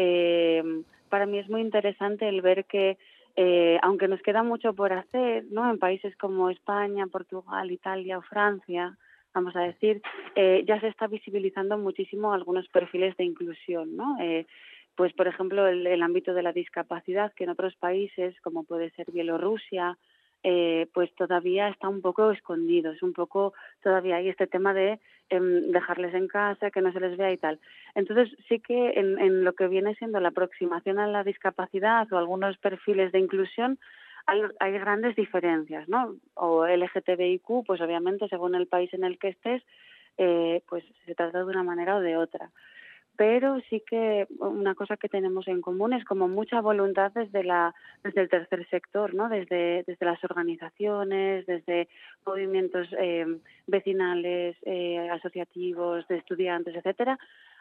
eh, 0.00 0.62
para 1.08 1.26
mí 1.26 1.38
es 1.38 1.48
muy 1.48 1.60
interesante 1.60 2.28
el 2.28 2.40
ver 2.40 2.64
que 2.66 2.98
eh, 3.40 3.78
aunque 3.82 4.08
nos 4.08 4.20
queda 4.22 4.42
mucho 4.42 4.74
por 4.74 4.92
hacer, 4.92 5.44
¿no? 5.50 5.70
En 5.70 5.78
países 5.78 6.16
como 6.16 6.50
España, 6.50 7.06
Portugal, 7.06 7.70
Italia 7.70 8.18
o 8.18 8.22
Francia, 8.22 8.96
vamos 9.32 9.54
a 9.54 9.60
decir, 9.60 10.02
eh, 10.34 10.64
ya 10.66 10.80
se 10.80 10.88
está 10.88 11.06
visibilizando 11.06 11.78
muchísimo 11.78 12.32
algunos 12.32 12.68
perfiles 12.68 13.16
de 13.16 13.24
inclusión, 13.24 13.96
¿no? 13.96 14.16
Eh, 14.20 14.46
pues, 14.96 15.12
por 15.12 15.28
ejemplo, 15.28 15.68
el, 15.68 15.86
el 15.86 16.02
ámbito 16.02 16.34
de 16.34 16.42
la 16.42 16.52
discapacidad, 16.52 17.32
que 17.34 17.44
en 17.44 17.50
otros 17.50 17.76
países, 17.76 18.34
como 18.40 18.64
puede 18.64 18.90
ser 18.90 19.06
Bielorrusia, 19.12 19.96
eh, 20.42 20.86
pues 20.94 21.14
todavía 21.14 21.68
está 21.68 21.88
un 21.88 22.00
poco 22.00 22.30
escondido, 22.30 22.92
es 22.92 23.02
un 23.02 23.12
poco, 23.12 23.54
todavía 23.82 24.16
hay 24.16 24.28
este 24.28 24.46
tema 24.46 24.72
de 24.72 25.00
em, 25.30 25.70
dejarles 25.72 26.14
en 26.14 26.28
casa, 26.28 26.70
que 26.70 26.80
no 26.80 26.92
se 26.92 27.00
les 27.00 27.16
vea 27.16 27.32
y 27.32 27.36
tal. 27.36 27.58
Entonces 27.94 28.36
sí 28.48 28.60
que 28.60 28.90
en, 28.90 29.18
en 29.18 29.44
lo 29.44 29.52
que 29.54 29.68
viene 29.68 29.94
siendo 29.96 30.20
la 30.20 30.28
aproximación 30.28 30.98
a 30.98 31.06
la 31.06 31.24
discapacidad 31.24 32.10
o 32.12 32.18
algunos 32.18 32.56
perfiles 32.58 33.12
de 33.12 33.18
inclusión, 33.18 33.78
hay, 34.26 34.42
hay 34.60 34.72
grandes 34.72 35.16
diferencias, 35.16 35.88
¿no? 35.88 36.14
O 36.34 36.66
LGTBIQ, 36.66 37.64
pues 37.66 37.80
obviamente 37.80 38.28
según 38.28 38.54
el 38.54 38.66
país 38.66 38.92
en 38.92 39.04
el 39.04 39.18
que 39.18 39.28
estés, 39.28 39.62
eh, 40.18 40.62
pues 40.68 40.84
se 41.06 41.14
trata 41.14 41.38
de 41.38 41.44
una 41.44 41.62
manera 41.62 41.96
o 41.96 42.00
de 42.00 42.16
otra. 42.16 42.50
Pero 43.18 43.60
sí 43.68 43.82
que 43.84 44.28
una 44.38 44.76
cosa 44.76 44.96
que 44.96 45.08
tenemos 45.08 45.48
en 45.48 45.60
común 45.60 45.92
es 45.92 46.04
como 46.04 46.28
mucha 46.28 46.60
voluntad 46.60 47.10
desde 47.12 47.42
la 47.42 47.74
desde 48.04 48.22
el 48.22 48.28
tercer 48.28 48.66
sector, 48.70 49.12
¿no? 49.12 49.28
Desde 49.28 49.82
desde 49.86 50.06
las 50.06 50.22
organizaciones, 50.22 51.44
desde 51.44 51.88
movimientos 52.24 52.86
eh, 52.96 53.26
vecinales, 53.66 54.56
asociativos, 55.10 56.06
de 56.06 56.18
estudiantes, 56.18 56.76
etcétera, 56.76 57.18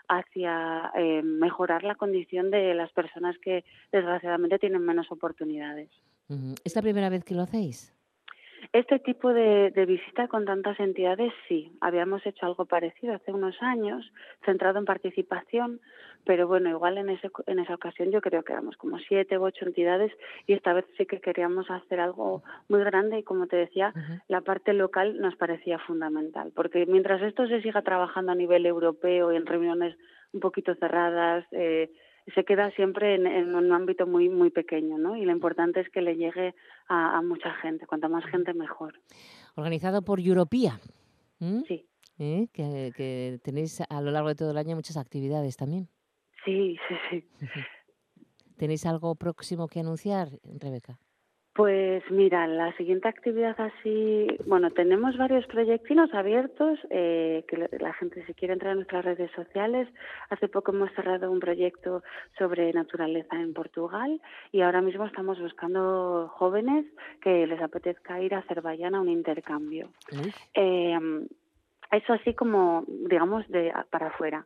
hacia 0.07 0.91
eh, 0.95 1.21
mejorar 1.23 1.83
la 1.83 1.95
condición 1.95 2.51
de 2.51 2.73
las 2.73 2.91
personas 2.91 3.35
que 3.39 3.65
desgraciadamente 3.91 4.59
tienen 4.59 4.81
menos 4.81 5.11
oportunidades. 5.11 5.89
¿Es 6.63 6.75
la 6.75 6.81
primera 6.81 7.09
vez 7.09 7.23
que 7.23 7.35
lo 7.35 7.43
hacéis? 7.43 7.96
Este 8.77 8.99
tipo 8.99 9.33
de, 9.33 9.71
de 9.71 9.85
visita 9.87 10.27
con 10.27 10.45
tantas 10.45 10.79
entidades, 10.79 11.33
sí. 11.47 11.71
Habíamos 11.81 12.23
hecho 12.27 12.45
algo 12.45 12.65
parecido 12.65 13.15
hace 13.15 13.31
unos 13.33 13.55
años, 13.59 14.05
centrado 14.45 14.77
en 14.77 14.85
participación, 14.85 15.81
pero 16.25 16.47
bueno, 16.47 16.69
igual 16.69 16.99
en, 16.99 17.09
ese, 17.09 17.31
en 17.47 17.57
esa 17.57 17.73
ocasión 17.73 18.11
yo 18.11 18.21
creo 18.21 18.43
que 18.43 18.53
éramos 18.53 18.77
como 18.77 18.99
siete 18.99 19.39
u 19.39 19.45
ocho 19.45 19.65
entidades 19.65 20.11
y 20.45 20.53
esta 20.53 20.73
vez 20.73 20.85
sí 20.95 21.07
que 21.07 21.19
queríamos 21.19 21.71
hacer 21.71 21.99
algo 21.99 22.43
muy 22.69 22.83
grande 22.83 23.17
y 23.17 23.23
como 23.23 23.47
te 23.47 23.55
decía, 23.55 23.95
la 24.27 24.41
parte 24.41 24.73
local 24.73 25.19
nos 25.19 25.35
parecía 25.37 25.79
fundamental, 25.79 26.51
porque 26.53 26.85
mientras 26.85 27.23
esto 27.23 27.47
se 27.47 27.63
siga 27.63 27.81
trabajando 27.81 28.33
a 28.33 28.35
nivel 28.35 28.63
europeo 28.67 29.33
y 29.33 29.37
en 29.37 29.47
reuniones 29.47 29.97
un 30.33 30.39
poquito 30.39 30.75
cerradas, 30.75 31.45
eh, 31.51 31.89
se 32.33 32.43
queda 32.43 32.71
siempre 32.71 33.15
en, 33.15 33.27
en, 33.27 33.55
un 33.55 33.71
ámbito 33.71 34.05
muy 34.05 34.29
muy 34.29 34.49
pequeño, 34.49 34.97
¿no? 34.97 35.15
Y 35.15 35.25
lo 35.25 35.31
importante 35.31 35.79
es 35.79 35.89
que 35.89 36.01
le 36.01 36.15
llegue 36.15 36.55
a, 36.87 37.17
a 37.17 37.21
mucha 37.21 37.53
gente, 37.55 37.87
cuanta 37.87 38.07
más 38.07 38.25
gente 38.25 38.53
mejor. 38.53 38.99
Organizado 39.55 40.01
por 40.01 40.19
Europea. 40.19 40.79
¿Mm? 41.39 41.61
Sí. 41.67 41.85
¿Eh? 42.19 42.47
Que, 42.51 42.91
que, 42.95 43.39
tenéis 43.43 43.81
a 43.81 44.01
lo 44.01 44.11
largo 44.11 44.29
de 44.29 44.35
todo 44.35 44.51
el 44.51 44.57
año 44.57 44.75
muchas 44.75 44.97
actividades 44.97 45.55
también. 45.55 45.87
Sí, 46.43 46.77
sí, 46.87 46.95
sí. 47.09 47.23
¿Tenéis 48.57 48.85
algo 48.87 49.13
próximo 49.15 49.67
que 49.67 49.79
anunciar, 49.79 50.29
Rebeca? 50.43 50.99
Pues 51.57 52.03
mira, 52.11 52.45
la 52.45 52.71
siguiente 52.77 53.07
actividad 53.07 53.59
así, 53.59 54.27
bueno, 54.45 54.69
tenemos 54.69 55.17
varios 55.17 55.43
proyectinos 55.47 56.13
abiertos, 56.13 56.77
eh, 56.91 57.45
que 57.47 57.67
la 57.79 57.93
gente 57.93 58.23
si 58.27 58.35
quiere 58.35 58.53
entrar 58.53 58.73
en 58.73 58.77
nuestras 58.77 59.03
redes 59.03 59.31
sociales. 59.31 59.87
Hace 60.29 60.49
poco 60.49 60.71
hemos 60.71 60.91
cerrado 60.91 61.31
un 61.31 61.39
proyecto 61.39 62.03
sobre 62.37 62.71
naturaleza 62.73 63.37
en 63.37 63.55
Portugal 63.55 64.21
y 64.51 64.61
ahora 64.61 64.81
mismo 64.81 65.07
estamos 65.07 65.39
buscando 65.39 66.31
jóvenes 66.35 66.85
que 67.23 67.47
les 67.47 67.59
apetezca 67.59 68.21
ir 68.21 68.35
a 68.35 68.39
Azerbaiyán 68.39 68.93
a 68.93 69.01
un 69.01 69.09
intercambio. 69.09 69.89
Eh, 70.53 71.25
eso 71.91 72.13
así 72.13 72.35
como, 72.35 72.83
digamos, 72.87 73.47
de 73.47 73.73
para 73.89 74.09
afuera. 74.09 74.45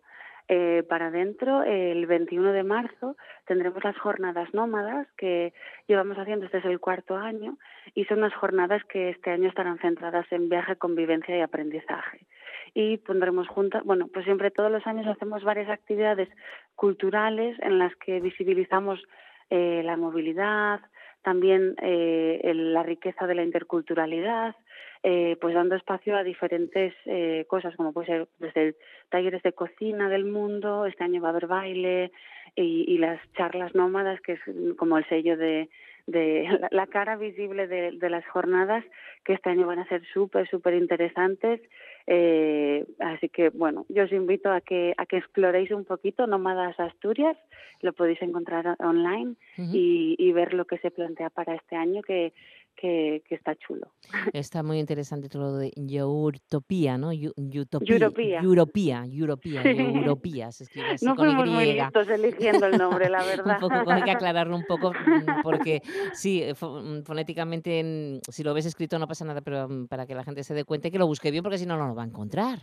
Eh, 0.54 0.84
para 0.84 1.08
adentro, 1.08 1.64
el 1.64 2.06
21 2.08 2.52
de 2.52 2.64
marzo, 2.64 3.16
tendremos 3.46 3.82
las 3.86 3.98
jornadas 3.98 4.54
nómadas 4.54 5.08
que 5.16 5.54
llevamos 5.88 6.18
haciendo, 6.18 6.46
este 6.46 6.58
es 6.58 6.66
el 6.66 6.82
cuarto 6.82 7.16
año, 7.16 7.58
y 7.96 8.04
son 8.04 8.18
unas 8.18 8.34
jornadas 8.34 8.84
que 8.84 9.12
este 9.12 9.32
año 9.32 9.48
estarán 9.48 9.80
centradas 9.80 10.30
en 10.30 10.50
viaje, 10.50 10.76
convivencia 10.76 11.38
y 11.38 11.40
aprendizaje. 11.40 12.26
Y 12.74 12.98
pondremos 12.98 13.48
juntas, 13.48 13.82
bueno, 13.86 14.10
pues 14.12 14.26
siempre 14.26 14.52
todos 14.52 14.70
los 14.70 14.86
años 14.86 15.08
hacemos 15.08 15.42
varias 15.46 15.70
actividades 15.70 16.28
culturales 16.76 17.58
en 17.62 17.80
las 17.80 17.96
que 17.96 18.20
visibilizamos 18.20 19.02
eh, 19.50 19.84
la 19.86 19.96
movilidad, 19.96 20.82
también 21.22 21.76
eh, 21.82 22.52
la 22.54 22.84
riqueza 22.84 23.26
de 23.26 23.36
la 23.36 23.44
interculturalidad, 23.44 24.58
eh, 25.04 25.36
pues 25.42 25.56
dando 25.56 25.76
espacio 25.76 26.16
a 26.16 26.24
diferentes 26.24 26.94
eh, 27.06 27.46
cosas, 27.48 27.76
como 27.76 27.92
puede 27.92 28.08
ser 28.08 28.28
desde 28.40 28.76
talleres 29.10 29.42
de 29.44 29.54
cocina 29.54 30.10
del 30.10 30.26
mundo, 30.26 30.86
este 30.86 31.04
año 31.04 31.22
va 31.22 31.30
a 31.30 31.32
haber 31.32 31.48
baile 31.48 32.12
y, 32.56 32.86
y 32.88 32.98
las 32.98 33.20
charlas 33.34 33.74
nómadas, 33.74 34.22
que 34.22 34.34
es 34.34 34.40
como 34.78 34.98
el 34.98 35.08
sello 35.08 35.38
de, 35.38 35.70
de 36.08 36.46
la, 36.62 36.68
la 36.72 36.88
cara 36.88 37.16
visible 37.16 37.68
de, 37.68 37.92
de, 37.92 38.10
las 38.10 38.26
jornadas, 38.28 38.84
que 39.26 39.34
este 39.34 39.50
año 39.50 39.68
van 39.68 39.80
a 39.80 39.88
ser 39.88 40.04
súper, 40.14 40.48
súper 40.50 40.76
interesantes. 40.76 41.62
Eh, 42.08 42.86
así 43.00 43.30
que, 43.30 43.50
bueno, 43.50 43.86
yo 43.90 44.04
os 44.04 44.12
invito 44.12 44.52
a 44.52 44.62
que, 44.62 44.94
a 44.98 45.06
que 45.06 45.18
exploréis 45.18 45.72
un 45.72 45.86
poquito 45.86 46.26
Nómadas 46.28 46.80
Asturias, 46.80 47.38
lo 47.82 47.94
podéis 47.94 48.22
encontrar 48.22 48.76
online 48.80 49.36
uh 49.58 49.62
-huh. 49.62 49.70
y, 49.74 50.16
y 50.18 50.32
ver 50.32 50.54
lo 50.54 50.66
que 50.66 50.78
se 50.80 50.92
plantea 50.92 51.30
para 51.30 51.56
este 51.56 51.76
año, 51.76 52.02
que 52.02 52.34
que, 52.76 53.24
que, 53.28 53.36
está 53.36 53.56
chulo. 53.56 53.94
Está 54.34 54.64
muy 54.64 54.80
interesante 54.80 55.30
todo 55.30 55.44
lo 55.44 55.58
de 55.58 55.72
Eurtopía, 55.76 56.98
¿no? 56.98 57.12
Utopía. 57.12 57.96
Europía. 58.42 59.06
Europía, 59.06 59.64
Europía, 59.66 60.52
se 60.52 60.64
escribe 60.64 60.92
así 60.92 61.06
no 61.06 61.16
con 61.16 61.28
fuimos 61.28 61.50
muy 61.50 61.74
listos 61.74 62.08
eligiendo 62.10 62.66
el 62.66 62.78
nombre, 62.78 63.10
la 63.10 63.24
verdad. 63.24 63.58
un 63.62 63.70
poco, 63.70 63.92
hay 63.92 64.04
que 64.04 64.12
aclararlo 64.12 64.56
un 64.56 64.66
poco, 64.66 64.92
mm, 64.92 65.42
porque 65.44 65.82
sí, 66.14 66.44
mm, 66.60 67.04
fonéticamente, 67.04 68.22
si 68.30 68.44
lo 68.44 68.54
ves 68.54 68.66
escrito 68.66 69.00
no 69.00 69.08
pasa 69.08 69.26
nada, 69.26 69.42
pero 69.42 69.68
mm, 69.68 69.88
para 69.88 70.06
que 70.06 70.16
la 70.16 70.24
gente 70.24 70.44
se 70.44 70.54
dé 70.54 70.64
cuenta 70.64 70.88
y 70.88 70.92
que 70.92 71.00
lo 71.00 71.08
busque 71.08 71.32
bien, 71.32 71.44
porque 71.44 71.58
si 71.58 71.66
no, 71.66 71.78
no 71.78 71.88
lo 71.88 71.96
va 71.96 72.04
a 72.04 72.08
encontrar. 72.08 72.60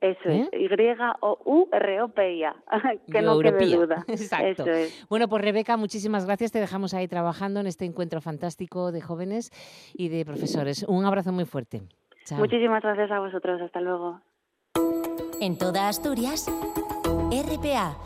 Eso 0.00 0.28
¿Eh? 0.28 0.48
es, 0.52 0.60
Y-O-U-R-O-P-I-A, 0.70 2.56
que 3.12 3.22
no 3.22 3.38
quede 3.38 3.76
duda. 3.76 4.04
Exacto. 4.08 4.62
Eso 4.62 4.70
es. 4.70 5.06
Bueno, 5.08 5.28
pues 5.28 5.42
Rebeca, 5.42 5.76
muchísimas 5.76 6.26
gracias. 6.26 6.52
Te 6.52 6.60
dejamos 6.60 6.94
ahí 6.94 7.08
trabajando 7.08 7.60
en 7.60 7.66
este 7.66 7.84
encuentro 7.84 8.20
fantástico 8.20 8.92
de 8.92 9.00
jóvenes 9.00 9.50
y 9.94 10.08
de 10.08 10.24
profesores. 10.24 10.84
Un 10.84 11.04
abrazo 11.04 11.32
muy 11.32 11.44
fuerte. 11.44 11.82
Chao. 12.24 12.38
Muchísimas 12.38 12.82
gracias 12.82 13.10
a 13.10 13.20
vosotros. 13.20 13.60
Hasta 13.60 13.80
luego. 13.80 14.20
En 15.40 15.58
toda 15.58 15.88
Asturias, 15.88 16.50
RPA 17.30 17.96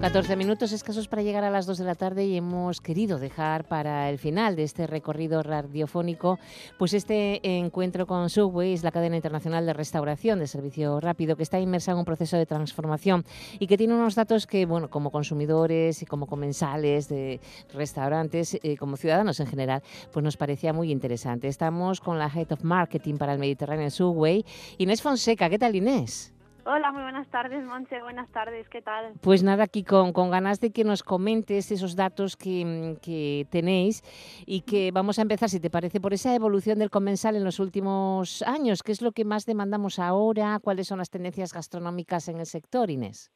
14 0.00 0.36
minutos 0.36 0.70
escasos 0.70 1.08
para 1.08 1.22
llegar 1.22 1.42
a 1.42 1.50
las 1.50 1.66
2 1.66 1.78
de 1.78 1.84
la 1.84 1.96
tarde 1.96 2.24
y 2.24 2.36
hemos 2.36 2.80
querido 2.80 3.18
dejar 3.18 3.66
para 3.66 4.08
el 4.08 4.18
final 4.18 4.54
de 4.54 4.62
este 4.62 4.86
recorrido 4.86 5.42
radiofónico 5.42 6.38
pues 6.78 6.94
este 6.94 7.40
encuentro 7.58 8.06
con 8.06 8.30
Subways, 8.30 8.84
la 8.84 8.92
cadena 8.92 9.16
internacional 9.16 9.66
de 9.66 9.72
restauración 9.72 10.38
de 10.38 10.46
servicio 10.46 11.00
rápido 11.00 11.34
que 11.34 11.42
está 11.42 11.58
inmersa 11.58 11.90
en 11.90 11.98
un 11.98 12.04
proceso 12.04 12.36
de 12.36 12.46
transformación 12.46 13.24
y 13.58 13.66
que 13.66 13.76
tiene 13.76 13.94
unos 13.94 14.14
datos 14.14 14.46
que, 14.46 14.66
bueno, 14.66 14.88
como 14.88 15.10
consumidores 15.10 16.00
y 16.00 16.06
como 16.06 16.28
comensales 16.28 17.08
de 17.08 17.40
restaurantes, 17.74 18.56
eh, 18.62 18.76
como 18.76 18.96
ciudadanos 18.96 19.40
en 19.40 19.48
general, 19.48 19.82
pues 20.12 20.22
nos 20.22 20.36
parecía 20.36 20.72
muy 20.72 20.92
interesante. 20.92 21.48
Estamos 21.48 22.00
con 22.00 22.20
la 22.20 22.30
Head 22.32 22.52
of 22.52 22.62
Marketing 22.62 23.16
para 23.16 23.32
el 23.32 23.40
Mediterráneo 23.40 23.90
Subway, 23.90 24.44
Inés 24.78 25.02
Fonseca. 25.02 25.50
¿Qué 25.50 25.58
tal, 25.58 25.74
Inés? 25.74 26.37
Hola, 26.70 26.92
muy 26.92 27.00
buenas 27.00 27.26
tardes, 27.30 27.64
Monche. 27.64 28.02
Buenas 28.02 28.30
tardes, 28.30 28.68
¿qué 28.68 28.82
tal? 28.82 29.14
Pues 29.22 29.42
nada, 29.42 29.64
aquí 29.64 29.84
con, 29.84 30.12
con 30.12 30.30
ganas 30.30 30.60
de 30.60 30.70
que 30.70 30.84
nos 30.84 31.02
comentes 31.02 31.72
esos 31.72 31.96
datos 31.96 32.36
que, 32.36 32.98
que, 33.00 33.46
tenéis 33.50 34.02
y 34.44 34.60
que 34.60 34.90
vamos 34.92 35.18
a 35.18 35.22
empezar, 35.22 35.48
si 35.48 35.60
te 35.60 35.70
parece, 35.70 35.98
por 35.98 36.12
esa 36.12 36.34
evolución 36.34 36.78
del 36.78 36.90
comensal 36.90 37.36
en 37.36 37.44
los 37.44 37.58
últimos 37.58 38.42
años. 38.42 38.82
¿Qué 38.82 38.92
es 38.92 39.00
lo 39.00 39.12
que 39.12 39.24
más 39.24 39.46
demandamos 39.46 39.98
ahora? 39.98 40.58
¿Cuáles 40.62 40.88
son 40.88 40.98
las 40.98 41.08
tendencias 41.08 41.54
gastronómicas 41.54 42.28
en 42.28 42.38
el 42.38 42.44
sector, 42.44 42.90
Inés? 42.90 43.32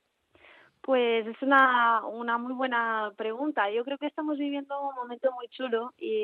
Pues 0.83 1.27
es 1.27 1.41
una, 1.41 2.05
una 2.05 2.37
muy 2.37 2.53
buena 2.53 3.13
pregunta. 3.17 3.71
Yo 3.71 3.83
creo 3.83 3.97
que 3.97 4.09
estamos 4.09 4.37
viviendo 4.37 4.79
un 4.79 4.95
momento 4.95 5.33
muy 5.33 5.49
chulo 5.49 5.95
y 5.97 6.23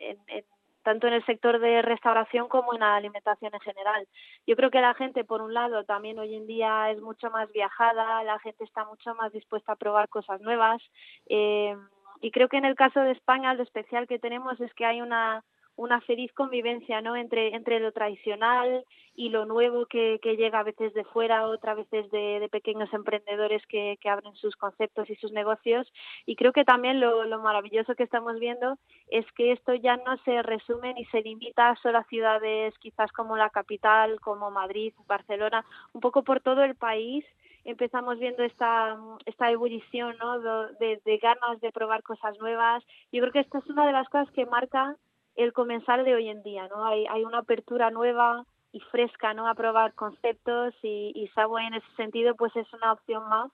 en, 0.00 0.18
en 0.26 0.44
tanto 0.88 1.06
en 1.06 1.12
el 1.12 1.26
sector 1.26 1.60
de 1.60 1.82
restauración 1.82 2.48
como 2.48 2.72
en 2.72 2.80
la 2.80 2.96
alimentación 2.96 3.52
en 3.52 3.60
general. 3.60 4.08
Yo 4.46 4.56
creo 4.56 4.70
que 4.70 4.80
la 4.80 4.94
gente, 4.94 5.22
por 5.22 5.42
un 5.42 5.52
lado, 5.52 5.84
también 5.84 6.18
hoy 6.18 6.34
en 6.34 6.46
día 6.46 6.90
es 6.90 6.98
mucho 7.02 7.28
más 7.30 7.52
viajada, 7.52 8.24
la 8.24 8.38
gente 8.38 8.64
está 8.64 8.86
mucho 8.86 9.14
más 9.14 9.30
dispuesta 9.30 9.72
a 9.72 9.76
probar 9.76 10.08
cosas 10.08 10.40
nuevas. 10.40 10.80
Eh, 11.26 11.76
y 12.22 12.30
creo 12.30 12.48
que 12.48 12.56
en 12.56 12.64
el 12.64 12.74
caso 12.74 13.00
de 13.00 13.10
España 13.10 13.52
lo 13.52 13.64
especial 13.64 14.06
que 14.06 14.18
tenemos 14.18 14.58
es 14.62 14.72
que 14.72 14.86
hay 14.86 15.02
una 15.02 15.44
una 15.78 16.00
feliz 16.00 16.32
convivencia 16.32 17.00
¿no? 17.00 17.14
entre, 17.14 17.54
entre 17.54 17.78
lo 17.78 17.92
tradicional 17.92 18.84
y 19.14 19.28
lo 19.28 19.46
nuevo 19.46 19.86
que, 19.86 20.18
que 20.20 20.36
llega 20.36 20.58
a 20.58 20.64
veces 20.64 20.92
de 20.92 21.04
fuera, 21.04 21.46
otras 21.46 21.76
veces 21.76 22.10
de, 22.10 22.40
de 22.40 22.48
pequeños 22.48 22.92
emprendedores 22.92 23.64
que, 23.68 23.96
que, 24.00 24.08
abren 24.08 24.34
sus 24.34 24.56
conceptos 24.56 25.08
y 25.08 25.14
sus 25.14 25.30
negocios. 25.30 25.90
Y 26.26 26.34
creo 26.34 26.52
que 26.52 26.64
también 26.64 26.98
lo, 26.98 27.24
lo, 27.24 27.38
maravilloso 27.38 27.94
que 27.94 28.02
estamos 28.02 28.40
viendo 28.40 28.76
es 29.08 29.24
que 29.32 29.52
esto 29.52 29.72
ya 29.74 29.96
no 29.98 30.16
se 30.24 30.42
resume 30.42 30.94
ni 30.94 31.04
se 31.06 31.20
limita 31.20 31.76
solo 31.80 31.98
a 31.98 32.04
ciudades 32.04 32.74
quizás 32.80 33.12
como 33.12 33.36
la 33.36 33.50
capital, 33.50 34.20
como 34.20 34.50
Madrid, 34.50 34.92
Barcelona, 35.06 35.64
un 35.92 36.00
poco 36.00 36.24
por 36.24 36.40
todo 36.40 36.64
el 36.64 36.74
país 36.74 37.24
empezamos 37.64 38.18
viendo 38.18 38.42
esta, 38.42 38.96
esta 39.26 39.50
ebullición 39.50 40.16
¿no? 40.18 40.40
de, 40.40 41.00
de 41.04 41.18
ganas 41.18 41.60
de 41.60 41.70
probar 41.70 42.02
cosas 42.02 42.38
nuevas. 42.38 42.82
Yo 43.12 43.20
creo 43.20 43.32
que 43.32 43.40
esta 43.40 43.58
es 43.58 43.66
una 43.66 43.86
de 43.86 43.92
las 43.92 44.08
cosas 44.08 44.30
que 44.32 44.46
marca 44.46 44.96
el 45.38 45.52
comensal 45.52 46.04
de 46.04 46.14
hoy 46.14 46.28
en 46.28 46.42
día, 46.42 46.66
¿no? 46.68 46.84
Hay, 46.84 47.06
hay 47.06 47.24
una 47.24 47.38
apertura 47.38 47.90
nueva 47.90 48.44
y 48.72 48.80
fresca, 48.80 49.34
¿no? 49.34 49.48
A 49.48 49.54
probar 49.54 49.94
conceptos 49.94 50.74
y, 50.82 51.12
y 51.14 51.30
en 51.66 51.74
ese 51.74 51.86
sentido 51.96 52.34
pues 52.34 52.54
es 52.56 52.70
una 52.72 52.92
opción 52.92 53.26
más 53.28 53.50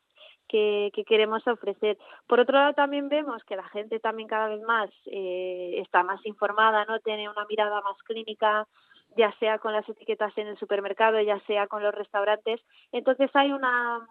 que, 0.48 0.90
que, 0.94 1.04
queremos 1.04 1.46
ofrecer. 1.46 1.98
Por 2.26 2.40
otro 2.40 2.56
lado, 2.56 2.72
también 2.72 3.10
vemos 3.10 3.44
que 3.44 3.56
la 3.56 3.68
gente 3.68 4.00
también 4.00 4.28
cada 4.28 4.48
vez 4.48 4.62
más 4.62 4.90
eh, 5.06 5.74
está 5.76 6.02
más 6.02 6.24
informada, 6.24 6.86
no 6.86 7.00
tiene 7.00 7.28
una 7.28 7.44
mirada 7.44 7.82
más 7.82 8.02
clínica, 8.04 8.66
ya 9.16 9.30
sea 9.38 9.58
con 9.58 9.74
las 9.74 9.86
etiquetas 9.86 10.36
en 10.38 10.48
el 10.48 10.58
supermercado, 10.58 11.20
ya 11.20 11.38
sea 11.40 11.66
con 11.66 11.82
los 11.82 11.94
restaurantes. 11.94 12.62
Entonces 12.92 13.30
hay 13.34 13.52
una 13.52 14.08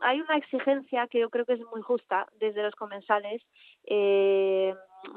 hay 0.00 0.20
una 0.20 0.36
exigencia 0.36 1.06
que 1.08 1.20
yo 1.20 1.30
creo 1.30 1.44
que 1.44 1.54
es 1.54 1.60
muy 1.72 1.82
justa 1.82 2.26
desde 2.38 2.62
los 2.62 2.74
comensales 2.74 3.42
eh, 3.86 4.74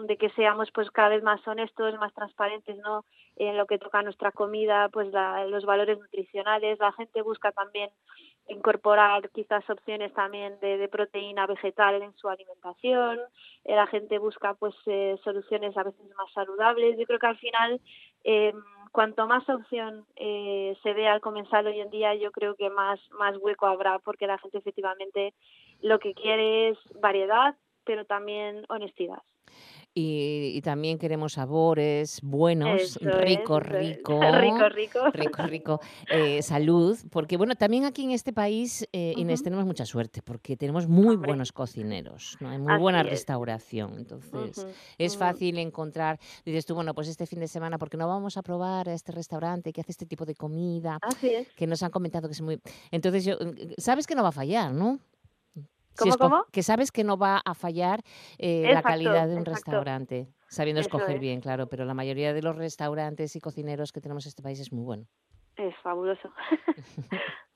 de 0.08 0.18
que 0.18 0.30
seamos 0.32 0.70
pues 0.72 0.90
cada 0.92 1.10
vez 1.10 1.24
más 1.24 1.46
honestos, 1.48 1.98
más 2.00 2.14
transparentes, 2.14 2.78
¿no? 2.78 3.06
En 3.36 3.58
lo 3.58 3.66
que 3.66 3.80
toca 3.80 4.02
nuestra 4.02 4.32
comida, 4.32 4.90
pues 4.90 5.12
la, 5.12 5.46
los 5.46 5.66
valores 5.66 5.98
nutricionales, 5.98 6.80
la 6.80 6.92
gente 6.92 7.22
busca 7.22 7.52
también 7.52 7.90
incorporar 8.50 9.30
quizás 9.30 9.68
opciones 9.70 10.14
también 10.14 10.60
de, 10.60 10.88
proteína 10.90 11.46
vegetal 11.46 12.02
en 12.02 12.14
su 12.16 12.28
alimentación, 12.28 13.20
eh, 13.64 13.76
la 13.76 13.88
gente 13.88 14.18
busca 14.18 14.56
pues 14.56 14.76
eh, 14.88 15.18
soluciones 15.24 15.78
a 15.78 15.84
veces 15.84 16.02
más 16.18 16.32
saludables. 16.34 16.98
Yo 16.98 17.06
creo 17.06 17.20
que 17.20 17.28
al 17.28 17.38
final 17.38 17.80
eh, 18.24 18.54
cuanto 18.92 19.28
más 19.28 19.48
opción 19.50 20.06
eh, 20.16 20.78
se 20.84 20.94
vea 20.94 21.14
al 21.14 21.22
comensal 21.22 21.68
hoy 21.68 21.80
en 21.80 21.90
día, 21.90 22.16
yo 22.16 22.32
creo 22.32 22.56
que 22.56 22.70
más, 22.70 23.00
más 23.12 23.38
hueco 23.38 23.66
habrá, 23.66 24.00
porque 24.00 24.28
la 24.28 24.38
gente 24.38 24.58
efectivamente 24.58 25.34
lo 25.82 26.00
que 26.00 26.14
quiere 26.14 26.70
es 26.70 26.78
variedad, 27.00 27.56
pero 27.86 28.06
también 28.06 28.66
honestidad. 28.70 29.20
Y, 29.96 30.52
y, 30.56 30.62
también 30.62 31.00
queremos 31.00 31.34
sabores 31.34 32.22
buenos, 32.22 32.80
Eso 32.80 33.00
rico, 33.00 33.58
es, 33.58 33.64
rico, 33.66 34.20
rico, 34.40 34.70
rico, 34.70 35.12
rico, 35.12 35.44
rico, 35.48 35.80
eh, 36.12 36.44
salud, 36.44 36.96
porque 37.10 37.38
bueno, 37.38 37.56
también 37.56 37.86
aquí 37.86 38.04
en 38.04 38.12
este 38.12 38.32
país, 38.32 38.88
eh, 38.94 39.14
uh 39.16 39.18
-huh. 39.18 39.22
Inés, 39.22 39.42
tenemos 39.42 39.66
mucha 39.66 39.86
suerte, 39.88 40.22
porque 40.22 40.56
tenemos 40.56 40.88
muy 40.88 41.16
Hombre. 41.16 41.30
buenos 41.30 41.52
cocineros, 41.52 42.38
¿no? 42.40 42.50
hay 42.50 42.60
muy 42.60 42.72
Así 42.72 42.82
buena 42.82 43.02
es. 43.02 43.10
restauración, 43.10 43.98
entonces 43.98 44.60
uh 44.60 44.68
-huh. 44.68 44.74
es 45.00 45.18
fácil 45.18 45.58
encontrar, 45.58 46.20
dices 46.46 46.68
tú, 46.68 46.76
bueno, 46.76 46.94
pues 46.94 47.08
este 47.08 47.26
fin 47.26 47.40
de 47.40 47.48
semana, 47.48 47.80
porque 47.80 47.98
no 47.98 48.08
vamos 48.08 48.38
a 48.38 48.44
probar 48.44 48.90
a 48.90 48.94
este 48.94 49.12
restaurante 49.12 49.74
que 49.74 49.82
hace 49.82 49.92
este 49.92 50.06
tipo 50.06 50.24
de 50.24 50.36
comida, 50.36 51.00
que 51.56 51.66
nos 51.66 51.82
han 51.82 51.90
comentado 51.90 52.28
que 52.28 52.34
es 52.34 52.42
muy... 52.42 52.62
Entonces, 52.92 53.26
yo, 53.26 53.38
sabes 53.80 54.06
que 54.06 54.14
no 54.14 54.22
va 54.22 54.30
a 54.30 54.34
fallar, 54.34 54.72
¿no? 54.72 55.00
¿Cómo, 55.98 56.12
si 56.14 56.18
cómo? 56.18 56.46
Que 56.52 56.64
sabes 56.64 56.92
que 56.92 57.04
no 57.04 57.18
va 57.18 57.42
a 57.44 57.54
fallar 57.54 58.02
eh, 58.38 58.66
exacto, 58.66 58.74
la 58.74 58.82
calidad 58.82 59.28
de 59.28 59.34
un 59.36 59.40
exacto. 59.42 59.52
restaurante, 59.52 60.28
sabiendo 60.48 60.80
Eso 60.80 60.88
escoger 60.88 61.16
es. 61.16 61.22
bien, 61.22 61.42
claro, 61.42 61.68
pero 61.68 61.86
la 61.86 61.94
mayoría 61.94 62.34
de 62.34 62.42
los 62.42 62.56
restaurantes 62.56 63.36
y 63.36 63.40
cocineros 63.40 63.92
que 63.92 64.02
tenemos 64.02 64.26
en 64.26 64.30
este 64.30 64.44
país 64.44 64.60
es 64.60 64.72
muy 64.72 64.84
bueno. 64.84 65.06
Es 65.58 65.76
fabuloso. 65.84 66.32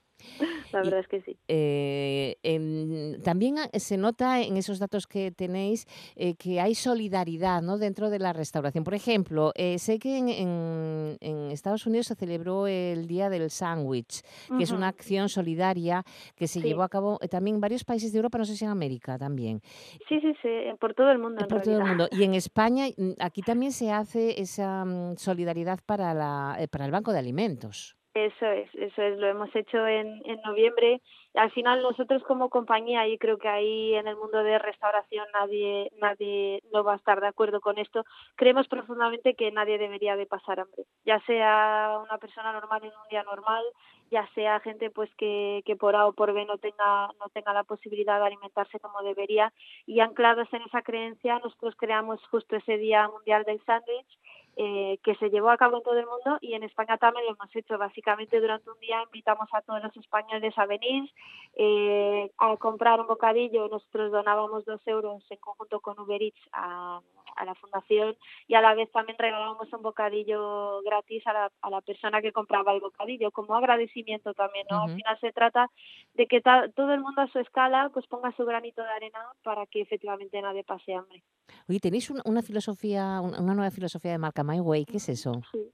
La 0.71 0.79
verdad 0.79 0.97
y, 0.97 1.01
es 1.01 1.07
que 1.07 1.21
sí. 1.21 1.37
Eh, 1.47 2.37
en, 2.43 3.21
también 3.23 3.55
se 3.73 3.97
nota 3.97 4.41
en 4.41 4.57
esos 4.57 4.79
datos 4.79 5.07
que 5.07 5.31
tenéis 5.31 5.85
eh, 6.15 6.35
que 6.35 6.59
hay 6.59 6.75
solidaridad 6.75 7.61
¿no? 7.61 7.77
dentro 7.77 8.09
de 8.09 8.19
la 8.19 8.33
restauración. 8.33 8.83
Por 8.83 8.93
ejemplo, 8.93 9.51
eh, 9.55 9.77
sé 9.79 9.99
que 9.99 10.17
en, 10.17 10.29
en, 10.29 11.17
en, 11.21 11.51
Estados 11.51 11.85
Unidos 11.85 12.07
se 12.07 12.15
celebró 12.15 12.67
el 12.67 13.07
Día 13.07 13.29
del 13.29 13.49
Sándwich, 13.49 14.21
que 14.47 14.53
uh 14.53 14.57
-huh. 14.57 14.63
es 14.63 14.71
una 14.71 14.87
acción 14.87 15.29
solidaria 15.29 16.03
que 16.35 16.47
se 16.47 16.59
sí. 16.59 16.67
llevó 16.67 16.83
a 16.83 16.89
cabo 16.89 17.19
eh, 17.21 17.27
también 17.27 17.55
en 17.55 17.61
varios 17.61 17.83
países 17.83 18.11
de 18.11 18.17
Europa, 18.17 18.37
no 18.37 18.45
sé 18.45 18.55
si 18.55 18.65
en 18.65 18.71
América 18.71 19.17
también. 19.17 19.61
Sí, 20.09 20.19
sí, 20.19 20.33
sí, 20.41 20.49
por 20.79 20.93
todo 20.93 21.11
el 21.11 21.19
mundo. 21.19 21.47
por 21.47 21.61
todo 21.61 21.77
el 21.77 21.85
mundo. 21.85 22.07
Y 22.11 22.23
en 22.23 22.33
España, 22.43 22.87
mm, 22.97 23.11
aquí 23.19 23.41
también 23.41 23.71
se 23.71 23.91
hace 23.91 24.41
esa 24.41 24.83
um, 24.83 25.15
solidaridad 25.17 25.79
para, 25.85 26.13
la, 26.13 26.57
para 26.71 26.85
el 26.85 26.91
Banco 26.91 27.11
de 27.11 27.19
Alimentos. 27.19 27.95
Eso 28.13 28.45
es, 28.45 28.69
eso 28.75 29.01
es, 29.01 29.17
lo 29.17 29.25
hemos 29.25 29.55
hecho 29.55 29.87
en, 29.87 30.21
en 30.25 30.39
noviembre. 30.43 31.01
Al 31.33 31.49
final 31.49 31.81
nosotros 31.81 32.21
como 32.23 32.49
compañía, 32.49 33.07
y 33.07 33.17
creo 33.17 33.39
que 33.39 33.47
ahí 33.47 33.95
en 33.95 34.07
el 34.07 34.15
mundo 34.15 34.43
de 34.43 34.59
restauración 34.59 35.25
nadie, 35.33 35.89
nadie 35.99 36.61
no 36.71 36.83
va 36.83 36.93
a 36.93 36.97
estar 36.97 37.19
de 37.21 37.27
acuerdo 37.27 37.59
con 37.59 37.79
esto, 37.79 38.03
creemos 38.35 38.67
profundamente 38.67 39.33
que 39.33 39.51
nadie 39.51 39.79
debería 39.79 40.15
de 40.15 40.27
pasar 40.27 40.59
hambre, 40.59 40.83
ya 41.03 41.19
sea 41.21 41.97
una 42.03 42.19
persona 42.19 42.53
normal 42.53 42.83
en 42.83 42.91
un 42.91 43.07
día 43.09 43.23
normal, 43.23 43.63
ya 44.11 44.29
sea 44.35 44.59
gente 44.59 44.91
pues 44.91 45.09
que, 45.15 45.63
que 45.65 45.75
por 45.75 45.95
A 45.95 46.05
o 46.05 46.13
por 46.13 46.33
B 46.33 46.45
no 46.45 46.59
tenga, 46.59 47.07
no 47.19 47.29
tenga 47.33 47.51
la 47.51 47.63
posibilidad 47.63 48.19
de 48.19 48.27
alimentarse 48.27 48.79
como 48.79 49.01
debería, 49.01 49.51
y 49.87 50.01
anclados 50.01 50.47
en 50.53 50.61
esa 50.61 50.83
creencia, 50.83 51.39
nosotros 51.39 51.73
creamos 51.75 52.23
justo 52.27 52.55
ese 52.55 52.77
Día 52.77 53.07
Mundial 53.07 53.43
del 53.43 53.59
Sándwich, 53.65 54.19
eh, 54.55 54.99
que 55.03 55.15
se 55.15 55.29
llevó 55.29 55.49
a 55.49 55.57
cabo 55.57 55.77
en 55.77 55.83
todo 55.83 55.97
el 55.97 56.05
mundo 56.05 56.37
y 56.41 56.53
en 56.53 56.63
España 56.63 56.97
también 56.97 57.25
lo 57.25 57.33
hemos 57.33 57.55
hecho. 57.55 57.77
Básicamente 57.77 58.39
durante 58.39 58.69
un 58.69 58.79
día 58.79 59.01
invitamos 59.03 59.49
a 59.53 59.61
todos 59.61 59.81
los 59.81 59.95
españoles 59.97 60.53
a 60.57 60.65
venir 60.65 61.09
eh, 61.55 62.31
a 62.37 62.55
comprar 62.57 62.99
un 62.99 63.07
bocadillo. 63.07 63.67
Nosotros 63.67 64.11
donábamos 64.11 64.65
dos 64.65 64.81
euros 64.85 65.23
en 65.29 65.37
conjunto 65.37 65.79
con 65.79 65.99
Uber 65.99 66.21
Eats 66.21 66.39
a, 66.51 67.01
a 67.35 67.45
la 67.45 67.55
fundación 67.55 68.15
y 68.47 68.55
a 68.55 68.61
la 68.61 68.73
vez 68.73 68.91
también 68.91 69.17
regalábamos 69.17 69.71
un 69.71 69.81
bocadillo 69.81 70.81
gratis 70.83 71.25
a 71.27 71.33
la, 71.33 71.51
a 71.61 71.69
la 71.69 71.81
persona 71.81 72.21
que 72.21 72.31
compraba 72.31 72.73
el 72.73 72.81
bocadillo 72.81 73.31
como 73.31 73.55
agradecimiento 73.55 74.33
también. 74.33 74.65
¿no? 74.69 74.77
Uh 74.77 74.79
-huh. 74.79 74.89
Al 74.89 74.95
final 74.95 75.19
se 75.19 75.31
trata 75.31 75.69
de 76.13 76.27
que 76.27 76.41
todo 76.41 76.93
el 76.93 77.01
mundo 77.01 77.21
a 77.21 77.27
su 77.27 77.39
escala 77.39 77.89
pues 77.93 78.07
ponga 78.07 78.31
su 78.35 78.45
granito 78.45 78.81
de 78.83 78.89
arena 78.89 79.19
para 79.43 79.65
que 79.65 79.81
efectivamente 79.81 80.41
nadie 80.41 80.63
pase 80.63 80.93
hambre. 80.93 81.23
Oye, 81.69 81.79
tenéis 81.79 82.09
una, 82.09 82.21
una 82.25 82.41
filosofía, 82.41 83.21
una 83.21 83.53
nueva 83.53 83.71
filosofía 83.71 84.11
de 84.11 84.17
marca 84.17 84.43
My 84.43 84.59
Way, 84.59 84.85
¿qué 84.85 84.97
es 84.97 85.09
eso? 85.09 85.41
Sí. 85.51 85.71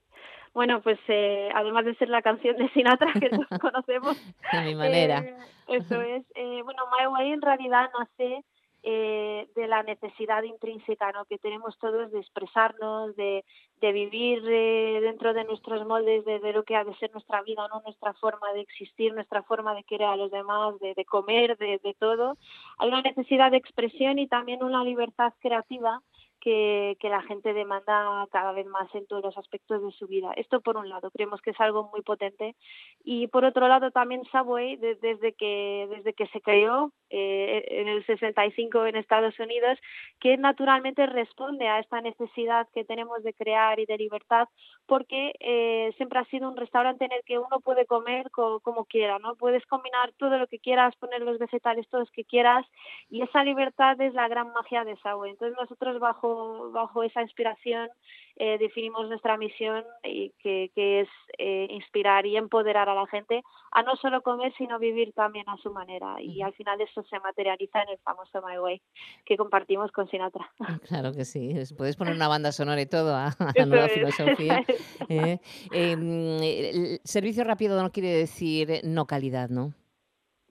Bueno, 0.52 0.80
pues 0.82 0.98
eh, 1.08 1.48
además 1.54 1.84
de 1.84 1.94
ser 1.94 2.08
la 2.08 2.22
canción 2.22 2.56
de 2.56 2.68
Sinatra 2.70 3.12
que 3.12 3.30
todos 3.30 3.46
conocemos. 3.60 4.16
A 4.50 4.62
mi 4.62 4.74
manera. 4.74 5.18
Eh, 5.20 5.36
eso 5.68 6.00
es. 6.00 6.24
Eh, 6.34 6.62
bueno, 6.64 6.82
My 6.98 7.06
Way 7.06 7.32
en 7.32 7.42
realidad 7.42 7.88
nace 7.98 8.44
eh, 8.82 9.48
de 9.54 9.68
la 9.68 9.82
necesidad 9.82 10.42
intrínseca 10.42 11.12
¿no? 11.12 11.26
que 11.26 11.38
tenemos 11.38 11.76
todos 11.78 12.10
de 12.10 12.20
expresarnos, 12.20 13.14
de, 13.16 13.44
de 13.80 13.92
vivir 13.92 14.42
eh, 14.48 15.00
dentro 15.02 15.34
de 15.34 15.44
nuestros 15.44 15.86
moldes, 15.86 16.24
de, 16.24 16.40
de, 16.40 16.52
lo 16.52 16.62
que 16.64 16.76
ha 16.76 16.84
de 16.84 16.94
ser 16.96 17.12
nuestra 17.12 17.42
vida, 17.42 17.68
nuestra 17.84 18.14
forma 18.14 18.52
de 18.54 18.60
existir, 18.60 19.12
nuestra 19.12 19.42
forma 19.42 19.74
de 19.74 19.84
querer 19.84 20.08
a 20.08 20.16
los 20.16 20.30
demás, 20.30 20.78
de, 20.80 20.94
de 20.94 21.04
comer, 21.04 21.58
de, 21.58 21.78
de 21.82 21.94
todo. 21.94 22.38
Hay 22.78 22.88
una 22.88 23.02
necesidad 23.02 23.50
de 23.50 23.58
expresión 23.58 24.18
y 24.18 24.28
también 24.28 24.64
una 24.64 24.82
libertad 24.82 25.34
creativa 25.40 26.00
que, 26.40 26.96
que, 27.00 27.10
la 27.10 27.20
gente 27.22 27.52
demanda 27.52 28.26
cada 28.32 28.52
vez 28.52 28.66
más 28.66 28.92
en 28.94 29.06
todos 29.06 29.22
los 29.22 29.36
aspectos 29.36 29.82
de 29.82 29.92
su 29.92 30.06
vida. 30.06 30.32
Esto 30.36 30.62
por 30.62 30.78
un 30.78 30.88
lado, 30.88 31.10
creemos 31.10 31.42
que 31.42 31.50
es 31.50 31.60
algo 31.60 31.90
muy 31.92 32.00
potente. 32.00 32.56
Y 33.04 33.26
por 33.26 33.44
otro 33.44 33.68
lado 33.68 33.90
también 33.90 34.24
Subway, 34.32 34.76
de, 34.76 34.94
desde, 34.94 35.34
que, 35.34 35.86
desde 35.90 36.14
que 36.14 36.26
se 36.28 36.40
creó 36.40 36.92
eh, 37.10 37.64
en 37.68 37.88
el 37.88 38.04
65 38.06 38.86
en 38.86 38.96
Estados 38.96 39.38
Unidos, 39.38 39.78
que 40.20 40.36
naturalmente 40.36 41.06
responde 41.06 41.68
a 41.68 41.80
esta 41.80 42.00
necesidad 42.00 42.68
que 42.72 42.84
tenemos 42.84 43.22
de 43.22 43.34
crear 43.34 43.78
y 43.80 43.86
de 43.86 43.98
libertad, 43.98 44.48
porque 44.86 45.32
eh, 45.40 45.92
siempre 45.96 46.20
ha 46.20 46.24
sido 46.26 46.48
un 46.48 46.56
restaurante 46.56 47.04
en 47.04 47.12
el 47.12 47.22
que 47.24 47.38
uno 47.38 47.60
puede 47.60 47.86
comer 47.86 48.30
co 48.30 48.60
como 48.60 48.84
quiera, 48.84 49.18
¿no? 49.18 49.34
Puedes 49.34 49.64
combinar 49.66 50.12
todo 50.18 50.38
lo 50.38 50.46
que 50.46 50.58
quieras, 50.58 50.96
poner 50.96 51.22
los 51.22 51.38
vegetales 51.38 51.88
todos 51.88 52.10
que 52.10 52.24
quieras, 52.24 52.66
y 53.10 53.22
esa 53.22 53.44
libertad 53.44 54.00
es 54.00 54.14
la 54.14 54.28
gran 54.28 54.52
magia 54.52 54.84
de 54.84 54.96
Subway. 54.96 55.32
Entonces 55.32 55.56
nosotros 55.58 55.98
bajo 55.98 56.70
bajo, 56.72 57.02
esa 57.02 57.22
inspiración 57.22 57.88
eh, 58.36 58.58
definimos 58.58 59.08
nuestra 59.08 59.36
misión 59.36 59.84
y 60.04 60.30
que, 60.42 60.70
que 60.74 61.00
es 61.00 61.08
eh, 61.38 61.66
inspirar 61.70 62.26
y 62.26 62.36
empoderar 62.36 62.88
a 62.88 62.94
la 62.94 63.06
gente 63.06 63.42
a 63.72 63.82
no 63.82 63.96
solo 63.96 64.22
comer 64.22 64.52
sino 64.56 64.78
vivir 64.78 65.12
también 65.12 65.48
a 65.48 65.56
su 65.58 65.70
manera 65.72 66.20
y 66.20 66.42
al 66.42 66.52
final 66.54 66.80
eso 66.80 66.99
se 67.04 67.18
materializa 67.20 67.82
en 67.82 67.90
el 67.90 67.98
famoso 67.98 68.42
My 68.42 68.58
Way 68.58 68.82
que 69.24 69.36
compartimos 69.36 69.90
con 69.92 70.08
Sinatra. 70.08 70.50
Claro 70.88 71.12
que 71.12 71.24
sí, 71.24 71.54
puedes 71.76 71.96
poner 71.96 72.14
una 72.14 72.28
banda 72.28 72.52
sonora 72.52 72.80
y 72.80 72.86
todo 72.86 73.14
a, 73.14 73.34
la 73.54 73.66
nueva 73.66 73.88
filosofía. 73.88 74.64
Eh, 75.08 75.38
eh, 75.72 76.98
servicio 77.04 77.44
rápido 77.44 77.82
no 77.82 77.90
quiere 77.90 78.08
decir 78.08 78.80
no 78.84 79.06
calidad, 79.06 79.48
¿no? 79.48 79.74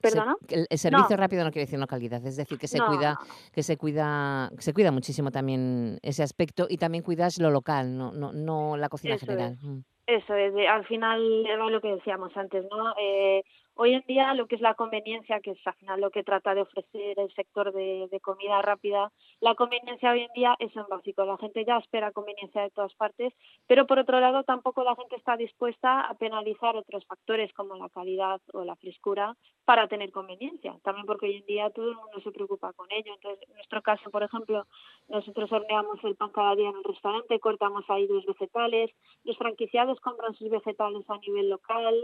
¿Perdona? 0.02 0.36
el, 0.50 0.68
el, 0.70 0.78
servicio 0.78 1.16
no. 1.16 1.18
rápido 1.18 1.44
no 1.44 1.52
quiere 1.52 1.66
decir 1.66 1.80
no 1.80 1.88
calidad, 1.88 2.26
es 2.26 2.38
decir, 2.38 2.58
que 2.58 2.68
se 2.68 2.78
no. 2.78 2.88
cuida, 2.88 3.18
que 3.54 3.64
se 3.64 3.78
cuida, 3.78 4.50
se 4.58 4.74
cuida 4.74 4.92
muchísimo 4.92 5.32
también 5.32 6.00
ese 6.02 6.24
aspecto 6.24 6.68
y 6.70 6.78
también 6.78 7.04
cuidas 7.04 7.40
lo 7.40 7.52
local, 7.52 7.98
no, 7.98 8.12
no, 8.12 8.32
no 8.32 8.78
la 8.78 8.90
cocina 8.90 9.16
Eso 9.16 9.26
general. 9.26 9.54
Es. 9.54 9.64
Mm. 9.64 9.80
Eso 10.08 10.34
es, 10.34 10.54
al 10.68 10.86
final 10.86 11.46
era 11.46 11.70
lo 11.70 11.82
que 11.82 11.90
decíamos 11.90 12.36
antes, 12.36 12.66
¿no? 12.72 12.94
Eh, 13.00 13.44
hoy 13.80 13.94
en 13.94 14.04
día 14.08 14.34
lo 14.34 14.46
que 14.46 14.56
es 14.56 14.62
la 14.62 14.74
conveniencia, 14.74 15.40
que 15.40 15.52
es 15.52 15.60
al 15.66 15.74
final 15.76 16.02
lo 16.02 16.12
que 16.12 16.22
trata 16.22 16.54
de 16.54 16.62
ofrecer 16.62 17.18
el 17.18 17.34
sector 17.34 17.72
de, 17.72 18.20
comida 18.22 18.62
rápida, 18.62 19.10
la 19.40 19.56
conveniencia 19.56 20.12
hoy 20.12 20.24
en 20.24 20.34
día 20.34 20.54
es 20.60 20.76
en 20.76 20.86
básico. 20.90 21.24
La 21.24 21.38
gente 21.38 21.64
ya 21.64 21.78
espera 21.78 22.12
conveniencia 22.12 22.62
de 22.62 22.72
todas 22.72 22.94
partes, 22.96 23.34
pero 23.68 23.88
por 23.88 23.98
otro 23.98 24.20
lado 24.20 24.44
tampoco 24.44 24.84
la 24.84 24.98
gente 24.98 25.16
está 25.16 25.38
dispuesta 25.38 26.02
a 26.02 26.14
penalizar 26.16 26.76
otros 26.76 27.06
factores 27.06 27.54
como 27.54 27.76
la 27.76 27.88
calidad 27.88 28.42
o 28.52 28.66
la 28.66 28.76
frescura 28.76 29.38
para 29.64 29.88
tener 29.88 30.12
conveniencia. 30.12 30.78
También 30.84 31.06
porque 31.06 31.28
hoy 31.28 31.38
en 31.38 31.46
día 31.46 31.70
todo 31.70 31.90
el 31.90 31.96
mundo 31.96 32.20
se 32.22 32.32
preocupa 32.32 32.74
con 32.74 32.88
ello. 32.92 33.14
Entonces, 33.14 33.48
en 33.48 33.56
nuestro 33.56 33.82
caso, 33.82 34.12
por 34.12 34.24
ejemplo, 34.24 34.68
nosotros 35.08 35.50
horneamos 35.54 36.04
el 36.04 36.18
pan 36.18 36.32
cada 36.32 36.54
día 36.56 36.68
en 36.68 36.76
el 36.76 36.84
restaurante, 36.84 37.40
cortamos 37.40 37.86
ahí 37.88 38.08
los 38.08 38.26
vegetales, 38.26 38.92
los 39.24 39.38
franquiciados 39.38 40.02
compran 40.02 40.36
sus 40.36 40.50
vegetales 40.50 41.10
a 41.10 41.18
nivel 41.20 41.50
local, 41.50 41.96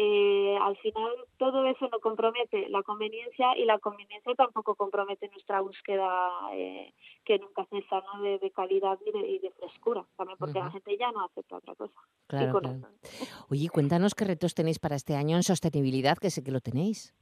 eh, 0.00 0.56
al 0.62 0.76
final 0.76 1.10
todo 1.38 1.66
eso 1.66 1.88
no 1.90 1.98
compromete 1.98 2.68
la 2.68 2.84
conveniencia 2.84 3.56
y 3.56 3.64
la 3.64 3.80
conveniencia 3.80 4.32
tampoco 4.36 4.76
compromete 4.76 5.28
nuestra 5.28 5.60
búsqueda 5.60 6.08
eh, 6.52 6.94
que 7.24 7.40
nunca 7.40 7.64
cesa 7.64 8.00
¿no? 8.14 8.22
de, 8.22 8.38
de, 8.38 8.52
calidad 8.52 8.96
y 9.04 9.10
de, 9.10 9.28
y 9.28 9.38
de, 9.40 9.50
frescura, 9.50 10.04
también 10.16 10.38
porque 10.38 10.60
uh 10.60 10.62
-huh. 10.62 10.66
la 10.66 10.70
gente 10.70 10.96
ya 10.96 11.10
no 11.10 11.24
acepta 11.24 11.56
otra 11.56 11.74
cosa. 11.74 12.00
Claro, 12.28 12.60
claro. 12.60 12.78
Oye, 13.50 13.68
cuéntanos 13.70 14.14
qué 14.14 14.24
retos 14.24 14.54
tenéis 14.54 14.78
para 14.78 14.94
este 14.94 15.16
año 15.16 15.34
en 15.34 15.42
sostenibilidad, 15.42 16.16
que 16.16 16.30
sé 16.30 16.44
que 16.44 16.52
lo 16.52 16.60
tenéis. 16.60 17.12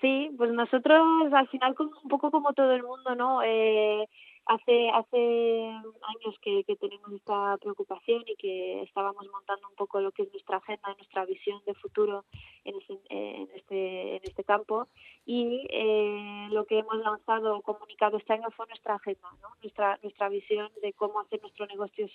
Sí, 0.00 0.30
pues 0.38 0.50
nosotros 0.52 1.32
al 1.34 1.48
final 1.48 1.74
como, 1.74 1.90
un 2.02 2.08
poco 2.08 2.30
como 2.30 2.54
todo 2.54 2.72
el 2.72 2.82
mundo, 2.82 3.14
¿no? 3.14 3.42
Eh, 3.42 4.08
hace 4.46 4.90
hace 4.90 5.68
años 5.68 6.38
que, 6.40 6.64
que, 6.64 6.76
tenemos 6.76 7.12
esta 7.12 7.56
preocupación 7.58 8.22
y 8.26 8.36
que 8.36 8.82
estábamos 8.82 9.26
montando 9.30 9.68
un 9.68 9.74
poco 9.74 10.00
lo 10.00 10.12
que 10.12 10.22
es 10.22 10.32
nuestra 10.32 10.58
agenda, 10.58 10.94
nuestra 10.94 11.24
visión 11.24 11.60
de 11.66 11.74
futuro 11.74 12.24
en 12.64 12.76
este, 12.76 12.98
en 13.10 13.48
este, 13.54 14.16
en 14.16 14.22
este 14.22 14.44
campo 14.44 14.86
y 15.24 15.66
eh, 15.70 16.48
lo 16.50 16.64
que 16.64 16.78
hemos 16.78 16.96
lanzado 16.98 17.56
o 17.56 17.62
comunicado 17.62 18.16
este 18.18 18.34
año 18.34 18.50
fue 18.56 18.66
nuestra 18.68 18.94
agenda, 18.94 19.28
¿no? 19.42 19.48
nuestra 19.60 19.98
nuestra 20.02 20.28
visión 20.28 20.70
de 20.80 20.92
cómo 20.92 21.20
hacer 21.20 21.40
nuestro 21.42 21.66
negocio 21.66 22.06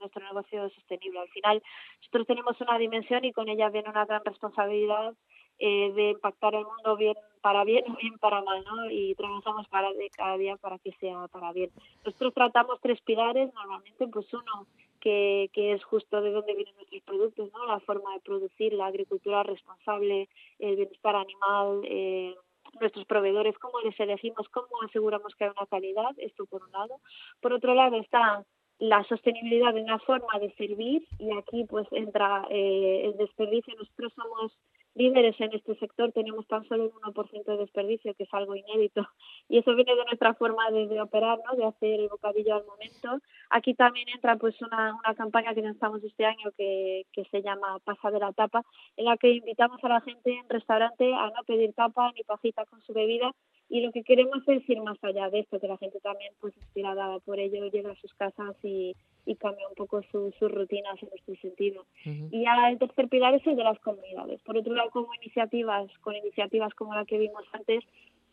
nuestro 0.00 0.24
negocio 0.24 0.70
sostenible. 0.70 1.20
Al 1.20 1.28
final 1.28 1.62
nosotros 1.98 2.26
tenemos 2.26 2.60
una 2.60 2.78
dimensión 2.78 3.24
y 3.24 3.32
con 3.32 3.48
ella 3.48 3.68
viene 3.68 3.90
una 3.90 4.06
gran 4.06 4.24
responsabilidad 4.24 5.14
eh, 5.58 5.92
de 5.92 6.10
impactar 6.10 6.54
el 6.54 6.64
mundo 6.64 6.96
bien 6.96 7.14
para 7.40 7.64
bien 7.64 7.84
o 7.90 7.96
bien 7.96 8.18
para 8.18 8.42
mal. 8.42 8.64
Y 8.90 9.14
trabajamos 9.14 9.68
para 9.68 9.92
de 9.92 10.10
cada 10.10 10.36
día 10.36 10.56
para 10.56 10.78
que 10.78 10.92
sea 11.00 11.28
para 11.28 11.52
bien. 11.52 11.70
Nosotros 12.04 12.34
tratamos 12.34 12.80
tres 12.80 13.00
pilares 13.02 13.52
normalmente, 13.54 14.06
pues 14.08 14.32
uno 14.32 14.66
que, 15.00 15.50
que 15.52 15.72
es 15.72 15.84
justo 15.84 16.22
de 16.22 16.30
dónde 16.30 16.54
vienen 16.54 16.74
nuestros 16.76 17.02
productos, 17.02 17.52
¿no? 17.52 17.66
La 17.66 17.80
forma 17.80 18.14
de 18.14 18.20
producir, 18.20 18.72
la 18.72 18.86
agricultura 18.86 19.42
responsable, 19.42 20.28
el 20.58 20.76
bienestar 20.76 21.14
animal, 21.14 21.82
eh, 21.84 22.34
nuestros 22.80 23.04
proveedores, 23.06 23.58
cómo 23.58 23.80
les 23.80 23.98
elegimos, 24.00 24.48
cómo 24.48 24.82
aseguramos 24.82 25.34
que 25.34 25.44
hay 25.44 25.50
una 25.50 25.66
calidad, 25.66 26.10
esto 26.18 26.46
por 26.46 26.62
un 26.62 26.72
lado. 26.72 27.00
Por 27.40 27.52
otro 27.52 27.74
lado 27.74 27.96
está 27.96 28.44
la 28.78 29.04
sostenibilidad 29.04 29.72
de 29.72 29.82
una 29.82 29.98
forma 30.00 30.38
de 30.40 30.52
servir 30.54 31.06
y 31.18 31.32
aquí 31.36 31.64
pues 31.64 31.86
entra 31.92 32.46
eh, 32.50 33.02
el 33.04 33.16
desperdicio. 33.16 33.74
Nosotros 33.76 34.12
somos 34.14 34.52
líderes 34.94 35.40
en 35.40 35.52
este 35.52 35.74
sector, 35.76 36.12
tenemos 36.12 36.46
tan 36.46 36.64
solo 36.68 36.84
un 36.84 37.12
1% 37.12 37.44
de 37.44 37.56
desperdicio, 37.56 38.14
que 38.14 38.24
es 38.24 38.34
algo 38.34 38.54
inédito. 38.54 39.02
Y 39.48 39.58
eso 39.58 39.74
viene 39.74 39.94
de 39.94 40.04
nuestra 40.04 40.34
forma 40.34 40.70
de, 40.70 41.00
operar, 41.00 41.38
¿no? 41.44 41.56
de 41.56 41.66
hacer 41.66 42.00
el 42.00 42.08
bocadillo 42.08 42.54
al 42.54 42.64
momento. 42.64 43.20
Aquí 43.50 43.74
también 43.74 44.08
entra 44.08 44.36
pues 44.36 44.60
una, 44.62 44.94
una 44.94 45.14
campaña 45.14 45.54
que 45.54 45.60
lanzamos 45.60 46.02
este 46.02 46.24
año 46.24 46.50
que, 46.56 47.04
que 47.12 47.24
se 47.26 47.42
llama 47.42 47.78
Pasa 47.84 48.10
de 48.10 48.20
la 48.20 48.32
Tapa, 48.32 48.62
en 48.96 49.04
la 49.04 49.16
que 49.18 49.30
invitamos 49.30 49.82
a 49.84 49.88
la 49.88 50.00
gente 50.00 50.32
en 50.32 50.48
restaurante 50.48 51.12
a 51.12 51.26
no 51.26 51.44
pedir 51.46 51.74
tapa 51.74 52.12
ni 52.16 52.22
pajita 52.24 52.64
con 52.64 52.80
su 52.82 52.92
bebida, 52.94 53.32
y 53.68 53.80
lo 53.80 53.92
que 53.92 54.04
queremos 54.04 54.46
es 54.46 54.68
ir 54.68 54.80
más 54.80 55.02
allá 55.02 55.30
de 55.30 55.40
esto, 55.40 55.58
que 55.58 55.68
la 55.68 55.78
gente 55.78 55.98
también, 56.00 56.32
pues 56.40 56.56
inspirada 56.56 57.18
por 57.20 57.38
ello, 57.38 57.66
llega 57.70 57.92
a 57.92 57.96
sus 57.96 58.12
casas 58.14 58.54
y, 58.62 58.94
y 59.26 59.36
cambia 59.36 59.68
un 59.68 59.74
poco 59.74 60.02
su, 60.10 60.32
sus 60.38 60.52
rutinas 60.52 61.02
en 61.02 61.08
este 61.14 61.36
sentido. 61.36 61.86
Uh 62.04 62.10
-huh. 62.10 62.28
Y 62.30 62.44
ya 62.44 62.70
el 62.70 62.78
tercer 62.78 63.08
pilar 63.08 63.34
es 63.34 63.46
el 63.46 63.56
de 63.56 63.64
las 63.64 63.78
comunidades. 63.80 64.40
Por 64.42 64.58
otro 64.58 64.74
lado, 64.74 64.90
como 64.90 65.14
iniciativas, 65.14 65.90
con 66.00 66.14
iniciativas 66.14 66.74
como 66.74 66.94
la 66.94 67.04
que 67.04 67.18
vimos 67.18 67.44
antes, 67.52 67.84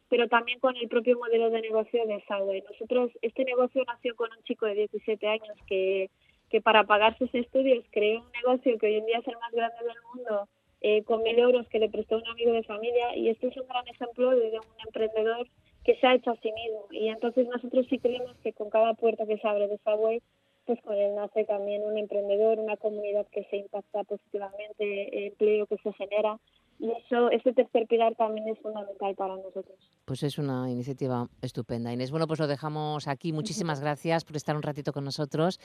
pero 0.10 0.28
también 0.28 0.60
con 0.60 0.76
el 0.76 0.90
propio 0.90 1.18
modelo 1.18 1.50
de 1.50 1.62
negocio 1.62 2.06
de 2.06 2.22
Subway. 2.28 2.62
Nosotros, 2.70 3.12
este 3.22 3.46
negocio 3.46 3.84
nació 3.88 4.14
con 4.18 4.30
un 4.38 4.44
chico 4.44 4.66
de 4.66 4.76
17 4.76 5.26
años 5.26 5.58
que, 5.68 6.10
que 6.50 6.60
para 6.60 6.84
pagar 6.84 7.18
sus 7.18 7.34
estudios 7.34 7.86
creó 7.92 8.20
un 8.20 8.32
negocio 8.34 8.78
que 8.78 8.88
hoy 8.88 8.96
en 8.96 9.06
día 9.06 9.20
es 9.20 9.28
el 9.28 9.38
más 9.38 9.52
grande 9.54 9.78
del 9.80 9.96
mundo, 10.14 10.50
eh, 10.82 11.04
con 11.04 11.24
mil 11.24 11.38
euros 11.38 11.68
que 11.68 11.80
le 11.80 11.90
prestó 11.90 12.18
un 12.18 12.28
amigo 12.28 12.54
de 12.54 12.64
familia 12.64 13.16
y 13.16 13.30
este 13.30 13.48
es 13.48 13.58
un 13.58 13.68
gran 13.68 13.88
ejemplo 13.88 14.32
de, 14.32 14.60
un 14.60 14.86
emprendedor 14.86 15.48
que 15.84 15.96
se 15.98 16.08
ha 16.08 16.16
hecho 16.16 16.32
a 16.32 16.38
sí 16.38 16.52
mismo 16.52 16.88
y 16.92 17.08
entonces 17.08 17.48
nosotros 17.48 17.86
sí 17.90 18.00
creemos 18.00 18.36
que 18.44 18.54
con 18.54 18.70
cada 18.70 18.94
puerta 18.94 19.26
que 19.26 19.38
se 19.38 19.48
abre 19.48 19.68
de 19.68 19.78
Subway 19.80 20.22
pues 20.66 20.80
con 20.84 20.96
él 20.96 21.16
nace 21.16 21.44
también 21.46 21.84
un 21.84 21.98
emprendedor, 21.98 22.60
una 22.60 22.78
comunidad 22.78 23.26
que 23.32 23.44
se 23.46 23.58
impacta 23.58 24.04
positivamente, 24.04 25.28
empleo 25.28 25.66
que 25.66 25.78
se 25.78 25.92
genera 25.94 26.40
y 26.82 26.90
eso, 26.92 27.30
ese 27.30 27.54
tercer 27.54 27.86
pilar 27.86 28.16
también 28.16 28.48
es 28.48 28.58
fundamental 28.60 29.14
para 29.14 29.36
nosotros. 29.36 29.78
Pues 30.06 30.24
es 30.24 30.40
una 30.40 30.68
iniciativa 30.68 31.28
estupenda. 31.44 31.94
Inés, 31.94 32.10
bueno, 32.10 32.26
pues 32.26 32.40
lo 32.40 32.48
dejamos 32.48 33.08
aquí. 33.08 33.34
Muchísimas 33.34 33.82
gracias 33.82 34.26
por 34.26 34.36
estar 34.36 34.56
un 34.56 34.64
ratito 34.64 34.92
con 34.92 35.06
nosotros, 35.06 35.60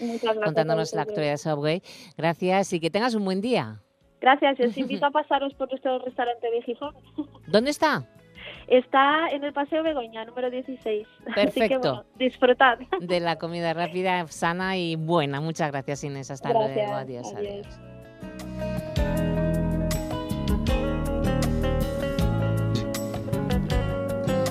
contándonos 0.44 0.92
la 0.92 1.02
actualidad 1.02 1.32
de 1.32 1.38
Subway. 1.38 1.82
Gracias 2.18 2.74
y 2.74 2.80
que 2.80 2.90
tengas 2.90 3.14
un 3.14 3.24
buen 3.24 3.40
día. 3.40 3.80
Gracias, 4.20 4.58
y 4.60 4.62
os 4.64 4.76
invito 4.78 5.06
a 5.06 5.10
pasaros 5.10 5.54
por 5.54 5.68
nuestro 5.70 5.98
restaurante 6.00 6.50
de 6.50 6.62
Gijón. 6.62 6.94
¿Dónde 7.46 7.70
está? 7.70 8.04
Está 8.68 9.28
en 9.30 9.44
el 9.44 9.52
Paseo 9.52 9.82
Begoña, 9.82 10.24
número 10.24 10.50
16. 10.50 11.06
Perfecto. 11.34 11.40
Así 11.40 11.68
que, 11.68 11.78
bueno, 11.78 12.04
disfrutad. 12.16 12.78
De 13.00 13.20
la 13.20 13.38
comida 13.38 13.72
rápida, 13.74 14.26
sana 14.28 14.76
y 14.76 14.96
buena. 14.96 15.40
Muchas 15.40 15.70
gracias, 15.70 16.04
Inés. 16.04 16.30
Hasta 16.30 16.50
gracias. 16.50 16.76
luego. 16.76 16.94
Adiós, 16.94 17.32
adiós. 17.34 17.66
adiós. 17.66 17.95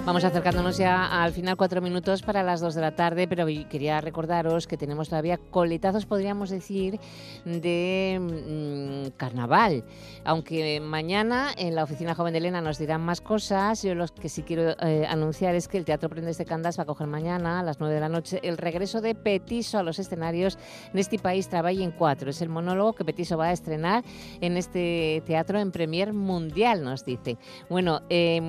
Vamos 0.06 0.24
acercándonos 0.24 0.78
ya 0.78 1.24
al 1.24 1.34
final, 1.34 1.58
cuatro 1.58 1.82
minutos 1.82 2.22
para 2.22 2.44
las 2.44 2.62
dos 2.62 2.76
de 2.76 2.82
la 2.82 2.92
tarde, 2.92 3.28
pero 3.28 3.48
quería 3.68 4.00
recordaros 4.02 4.68
que 4.68 4.78
tenemos 4.78 5.10
todavía 5.10 5.40
coletazos, 5.50 6.06
podríamos 6.06 6.52
decir, 6.52 7.00
de 7.44 8.20
mm, 8.22 9.18
carnaval. 9.18 9.84
Aunque 10.24 10.80
mañana 10.80 11.50
en 11.58 11.74
la 11.74 11.84
oficina 11.84 12.14
joven 12.14 12.34
de 12.34 12.38
Elena 12.38 12.62
nos 12.62 12.78
dirán 12.78 13.02
más 13.02 13.20
cosas, 13.20 13.82
yo 13.82 13.96
lo 13.96 14.06
que 14.08 14.30
sí 14.30 14.44
quiero 14.44 14.76
eh, 14.80 15.08
anunciar 15.10 15.56
es 15.56 15.68
que 15.68 15.80
el 15.80 15.86
Teatro 15.86 16.08
Prendes 16.08 16.38
de 16.38 16.46
Candas 16.46 16.78
va 16.78 16.84
a 16.84 16.86
coger 16.86 17.08
mañana 17.08 17.62
a 17.62 17.64
las 17.64 17.80
nueve 17.80 17.96
de 17.96 18.02
la 18.02 18.10
noche 18.10 18.40
el 18.44 18.58
regreso 18.58 19.02
de 19.02 19.16
Petiso 19.16 19.80
a 19.80 19.84
los 19.84 19.98
escenarios 19.98 20.60
en 20.94 21.00
este 21.00 21.18
país 21.18 21.50
Trabajo 21.50 21.80
en 21.80 21.90
Cuatro. 21.90 22.30
Es 22.30 22.44
el 22.44 22.50
monólogo 22.50 22.94
que 22.94 23.06
Petiso 23.06 23.38
va 23.38 23.46
a 23.46 23.54
estrenar 23.54 24.04
en 24.40 24.56
este 24.56 25.24
teatro 25.26 25.58
en 25.58 25.72
Premier 25.72 26.14
Mundial, 26.14 26.84
nos 26.84 27.04
dice. 27.04 27.40
Bueno, 27.70 28.04
eh, 28.08 28.40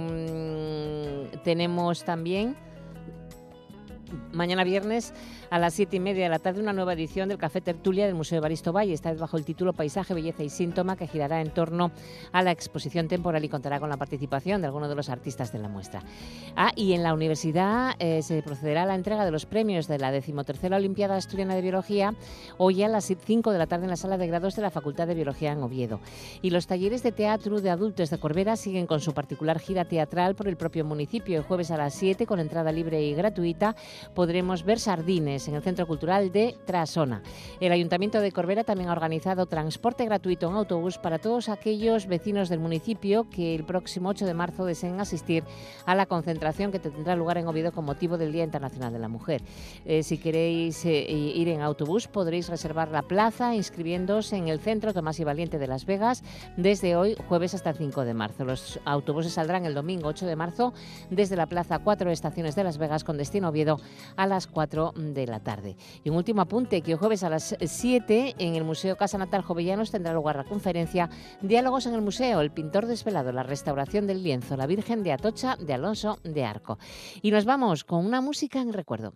tenemos 1.47 2.03
también 2.03 2.57
mañana 4.33 4.65
viernes 4.65 5.15
a 5.51 5.59
las 5.59 5.75
siete 5.75 5.97
y 5.97 6.01
media 6.01 6.25
de 6.25 6.31
la 6.31 6.39
tarde 6.39 6.61
una 6.61 6.73
nueva 6.73 6.93
edición 6.93 7.29
del 7.29 7.39
Café 7.39 7.61
Tertulia 7.61 8.07
del 8.07 8.15
Museo 8.15 8.37
de 8.37 8.41
Baristo 8.41 8.73
Valle. 8.73 8.93
Está 8.93 9.13
bajo 9.15 9.37
el 9.37 9.45
título 9.45 9.73
Paisaje, 9.73 10.15
Belleza 10.15 10.43
y 10.43 10.49
Síntoma, 10.49 10.97
que 10.97 11.07
girará 11.07 11.41
en 11.41 11.51
torno 11.51 11.93
a 12.33 12.43
la 12.43 12.51
exposición 12.51 13.09
temporal 13.09 13.45
y 13.45 13.49
contará 13.49 13.79
con 13.79 13.89
la 13.89 13.97
participación 13.97 14.61
de 14.61 14.67
algunos 14.67 14.89
de 14.89 14.95
los 14.95 15.09
artistas 15.09 15.53
de 15.53 15.59
la 15.59 15.69
muestra. 15.69 16.03
Ah, 16.57 16.73
y 16.75 16.93
en 16.93 17.03
la 17.03 17.15
universidad 17.15 17.95
eh, 17.99 18.23
se 18.23 18.43
procederá 18.43 18.83
a 18.83 18.87
la 18.87 18.95
entrega 18.95 19.25
de 19.25 19.31
los 19.31 19.47
premios 19.47 19.87
de 19.87 19.99
la 19.99 20.11
decimotercera 20.11 20.77
Olimpiada 20.77 21.17
Asturiana 21.17 21.55
de 21.55 21.63
Biología 21.63 22.15
hoy 22.59 22.83
a 22.83 22.89
las 22.89 23.05
5 23.05 23.53
de 23.53 23.59
la 23.59 23.67
tarde 23.67 23.85
en 23.85 23.91
la 23.91 23.97
sala 23.97 24.19
de 24.19 24.27
grados 24.27 24.57
de 24.57 24.63
la 24.63 24.71
Facultad 24.71 25.07
de 25.07 25.15
Biología 25.15 25.53
en 25.53 25.63
Oviedo. 25.63 26.01
Y 26.43 26.51
los 26.51 26.67
talleres 26.67 27.03
de 27.03 27.13
teatro 27.13 27.61
de 27.61 27.71
adultos 27.71 28.11
de 28.11 28.19
Corbera 28.19 28.57
siguen 28.57 28.87
con 28.87 29.01
su 29.01 29.13
particular 29.15 29.59
gira 29.59 29.85
teatral 29.85 30.35
por 30.35 30.49
el 30.49 30.57
propio 30.57 30.85
municipio. 30.85 31.39
El 31.39 31.45
jueves 31.45 31.71
a 31.71 31.77
las 31.77 31.95
7, 31.95 32.27
con 32.27 32.41
entrada 32.41 32.73
libre 32.73 33.03
y 33.03 33.15
gratuita, 33.15 33.77
podremos 34.15 34.65
ver 34.65 34.79
sardines 34.79 35.36
en 35.37 35.55
el 35.55 35.63
Centro 35.63 35.87
Cultural 35.87 36.33
de 36.33 36.57
Trasona. 36.65 37.23
El 37.61 37.73
Ayuntamiento 37.73 38.21
de 38.21 38.33
Corbera 38.33 38.65
también 38.65 38.89
ha 38.89 38.93
organizado 38.93 39.45
transporte 39.45 40.07
gratuito 40.07 40.49
en 40.49 40.57
autobús 40.57 40.97
para 40.97 41.19
todos 41.19 41.51
aquellos 41.51 42.07
vecinos 42.07 42.49
del 42.49 42.59
municipio 42.59 43.29
que 43.29 43.55
el 43.55 43.65
próximo 43.65 44.09
8 44.09 44.25
de 44.25 44.33
marzo 44.33 44.65
deseen 44.65 44.99
asistir 44.99 45.45
a 45.85 45.95
la 45.95 46.07
concentración 46.07 46.73
que 46.73 46.79
tendrá 46.79 47.15
lugar 47.17 47.37
en 47.37 47.47
Oviedo 47.47 47.71
con 47.73 47.85
motivo 47.85 48.17
del 48.17 48.33
Día 48.33 48.45
Internacional 48.45 48.93
de 48.93 48.99
la 48.99 49.09
Mujer. 49.09 49.43
Eh, 49.85 50.03
si 50.03 50.17
queréis 50.17 50.85
eh, 50.87 51.05
ir 51.11 51.49
en 51.49 51.61
autobús 51.61 52.09
podréis 52.09 52.49
reservar 52.49 52.91
la 52.91 53.03
plaza 53.03 53.55
inscribiéndose 53.55 54.37
en 54.37 54.49
el 54.49 54.61
Centro 54.61 54.95
Tomás 54.95 55.21
y 55.21 55.25
Valiente 55.25 55.59
de 55.59 55.67
Las 55.67 55.85
Vegas 55.85 56.25
desde 56.57 56.97
hoy 56.97 57.15
jueves 57.29 57.53
hasta 57.53 57.71
el 57.71 57.77
5 57.77 58.05
de 58.07 58.15
marzo. 58.15 58.45
Los 58.47 58.81
autobuses 58.87 59.35
saldrán 59.35 59.67
el 59.67 59.75
domingo 59.75 60.09
8 60.09 60.25
de 60.25 60.37
marzo 60.37 60.73
desde 61.11 61.37
la 61.37 61.47
plaza 61.47 61.81
Cuatro 61.81 62.11
Estaciones 62.11 62.55
de 62.55 62.65
Las 62.65 62.79
Vegas 62.79 63.05
con 63.05 63.17
destino 63.17 63.49
Oviedo 63.49 63.79
a 64.17 64.27
las 64.27 64.47
4 64.47 64.95
de 64.97 65.26
la 65.27 65.41
tarde. 65.41 65.77
Y 66.05 66.11
un 66.11 66.17
último 66.17 66.43
apunte, 66.43 66.83
que 66.83 66.93
el 66.93 66.99
jueves 66.99 67.23
a 67.23 67.31
las 67.31 67.57
7 67.61 68.35
en 68.39 68.55
el 68.55 68.65
Museo 68.65 68.97
Casa 68.97 69.19
Natal 69.19 69.43
Jovellanos 69.43 69.91
tendrá 69.91 70.13
lugar 70.13 70.37
la 70.37 70.45
conferencia 70.45 71.11
Diálogos 71.41 71.87
en 71.87 71.95
el 71.95 72.03
Museo, 72.03 72.41
el 72.41 72.51
pintor 72.51 72.87
desvelado, 72.87 73.33
la 73.33 73.43
restauración 73.43 74.07
del 74.07 74.23
lienzo, 74.23 74.57
la 74.57 74.67
Virgen 74.67 75.03
de 75.03 75.13
Atocha 75.13 75.57
de 75.57 75.75
Alonso 75.75 76.19
de 76.23 76.45
Arco. 76.45 76.79
Y 77.23 77.31
nos 77.31 77.45
vamos 77.45 77.85
con 77.85 78.05
una 78.05 78.21
música 78.21 78.61
en 78.61 78.73
recuerdo. 78.73 79.15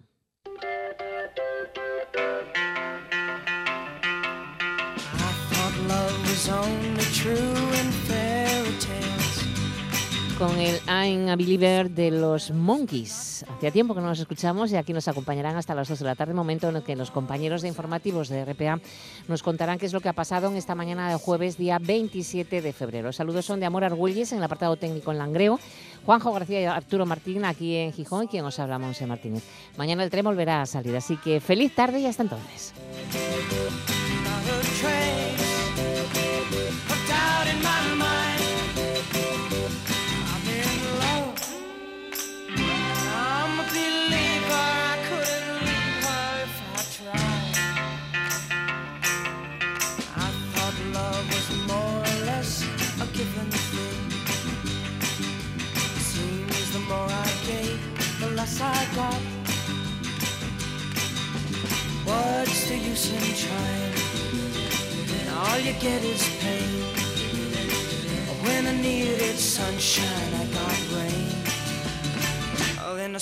Con 10.41 10.59
el 10.59 10.80
I'm 10.86 11.28
a 11.28 11.36
Believer 11.36 11.91
de 11.91 12.11
los 12.11 12.51
Monkeys. 12.51 13.45
Hacía 13.47 13.70
tiempo 13.70 13.95
que 13.95 14.01
no 14.01 14.07
nos 14.07 14.20
escuchamos 14.20 14.72
y 14.72 14.76
aquí 14.76 14.95
nos 14.95 15.07
acompañarán 15.07 15.57
hasta 15.57 15.74
las 15.74 15.86
2 15.86 15.99
de 15.99 16.05
la 16.07 16.14
tarde, 16.14 16.32
momento 16.32 16.70
en 16.70 16.76
el 16.76 16.82
que 16.82 16.97
los 16.97 17.11
compañeros 17.11 17.61
de 17.61 17.68
informativos 17.68 18.30
de 18.30 18.47
RPA 18.47 18.80
nos 19.28 19.43
contarán 19.43 19.78
qué 19.78 19.84
es 19.84 19.93
lo 19.93 20.01
que 20.01 20.09
ha 20.09 20.14
pasado 20.14 20.49
en 20.49 20.57
esta 20.57 20.74
mañana 20.74 21.11
de 21.11 21.16
jueves, 21.16 21.59
día 21.59 21.78
27 21.78 22.62
de 22.62 22.72
febrero. 22.72 23.12
Saludos 23.12 23.45
son 23.45 23.61
de 23.61 23.66
Amor 23.66 23.84
Argüelles 23.84 24.32
en 24.32 24.38
el 24.38 24.45
apartado 24.45 24.76
técnico 24.76 25.12
en 25.12 25.18
Langreo, 25.18 25.61
Juanjo 26.07 26.32
García 26.32 26.62
y 26.62 26.64
Arturo 26.64 27.05
Martín 27.05 27.45
aquí 27.45 27.76
en 27.76 27.93
Gijón 27.93 28.26
quien 28.26 28.47
os 28.47 28.59
habla, 28.59 28.78
Monse 28.78 29.07
Martínez. 29.07 29.45
Mañana 29.76 30.05
el 30.05 30.11
tren 30.11 30.24
volverá 30.24 30.62
a 30.62 30.66
salir, 30.66 30.97
así 30.97 31.18
que 31.18 31.41
feliz 31.41 31.74
tarde 31.74 32.01
y 32.01 32.07
hasta 32.07 32.22
entonces. 32.22 32.72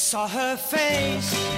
Saw 0.08 0.26
her 0.26 0.56
face. 0.56 1.57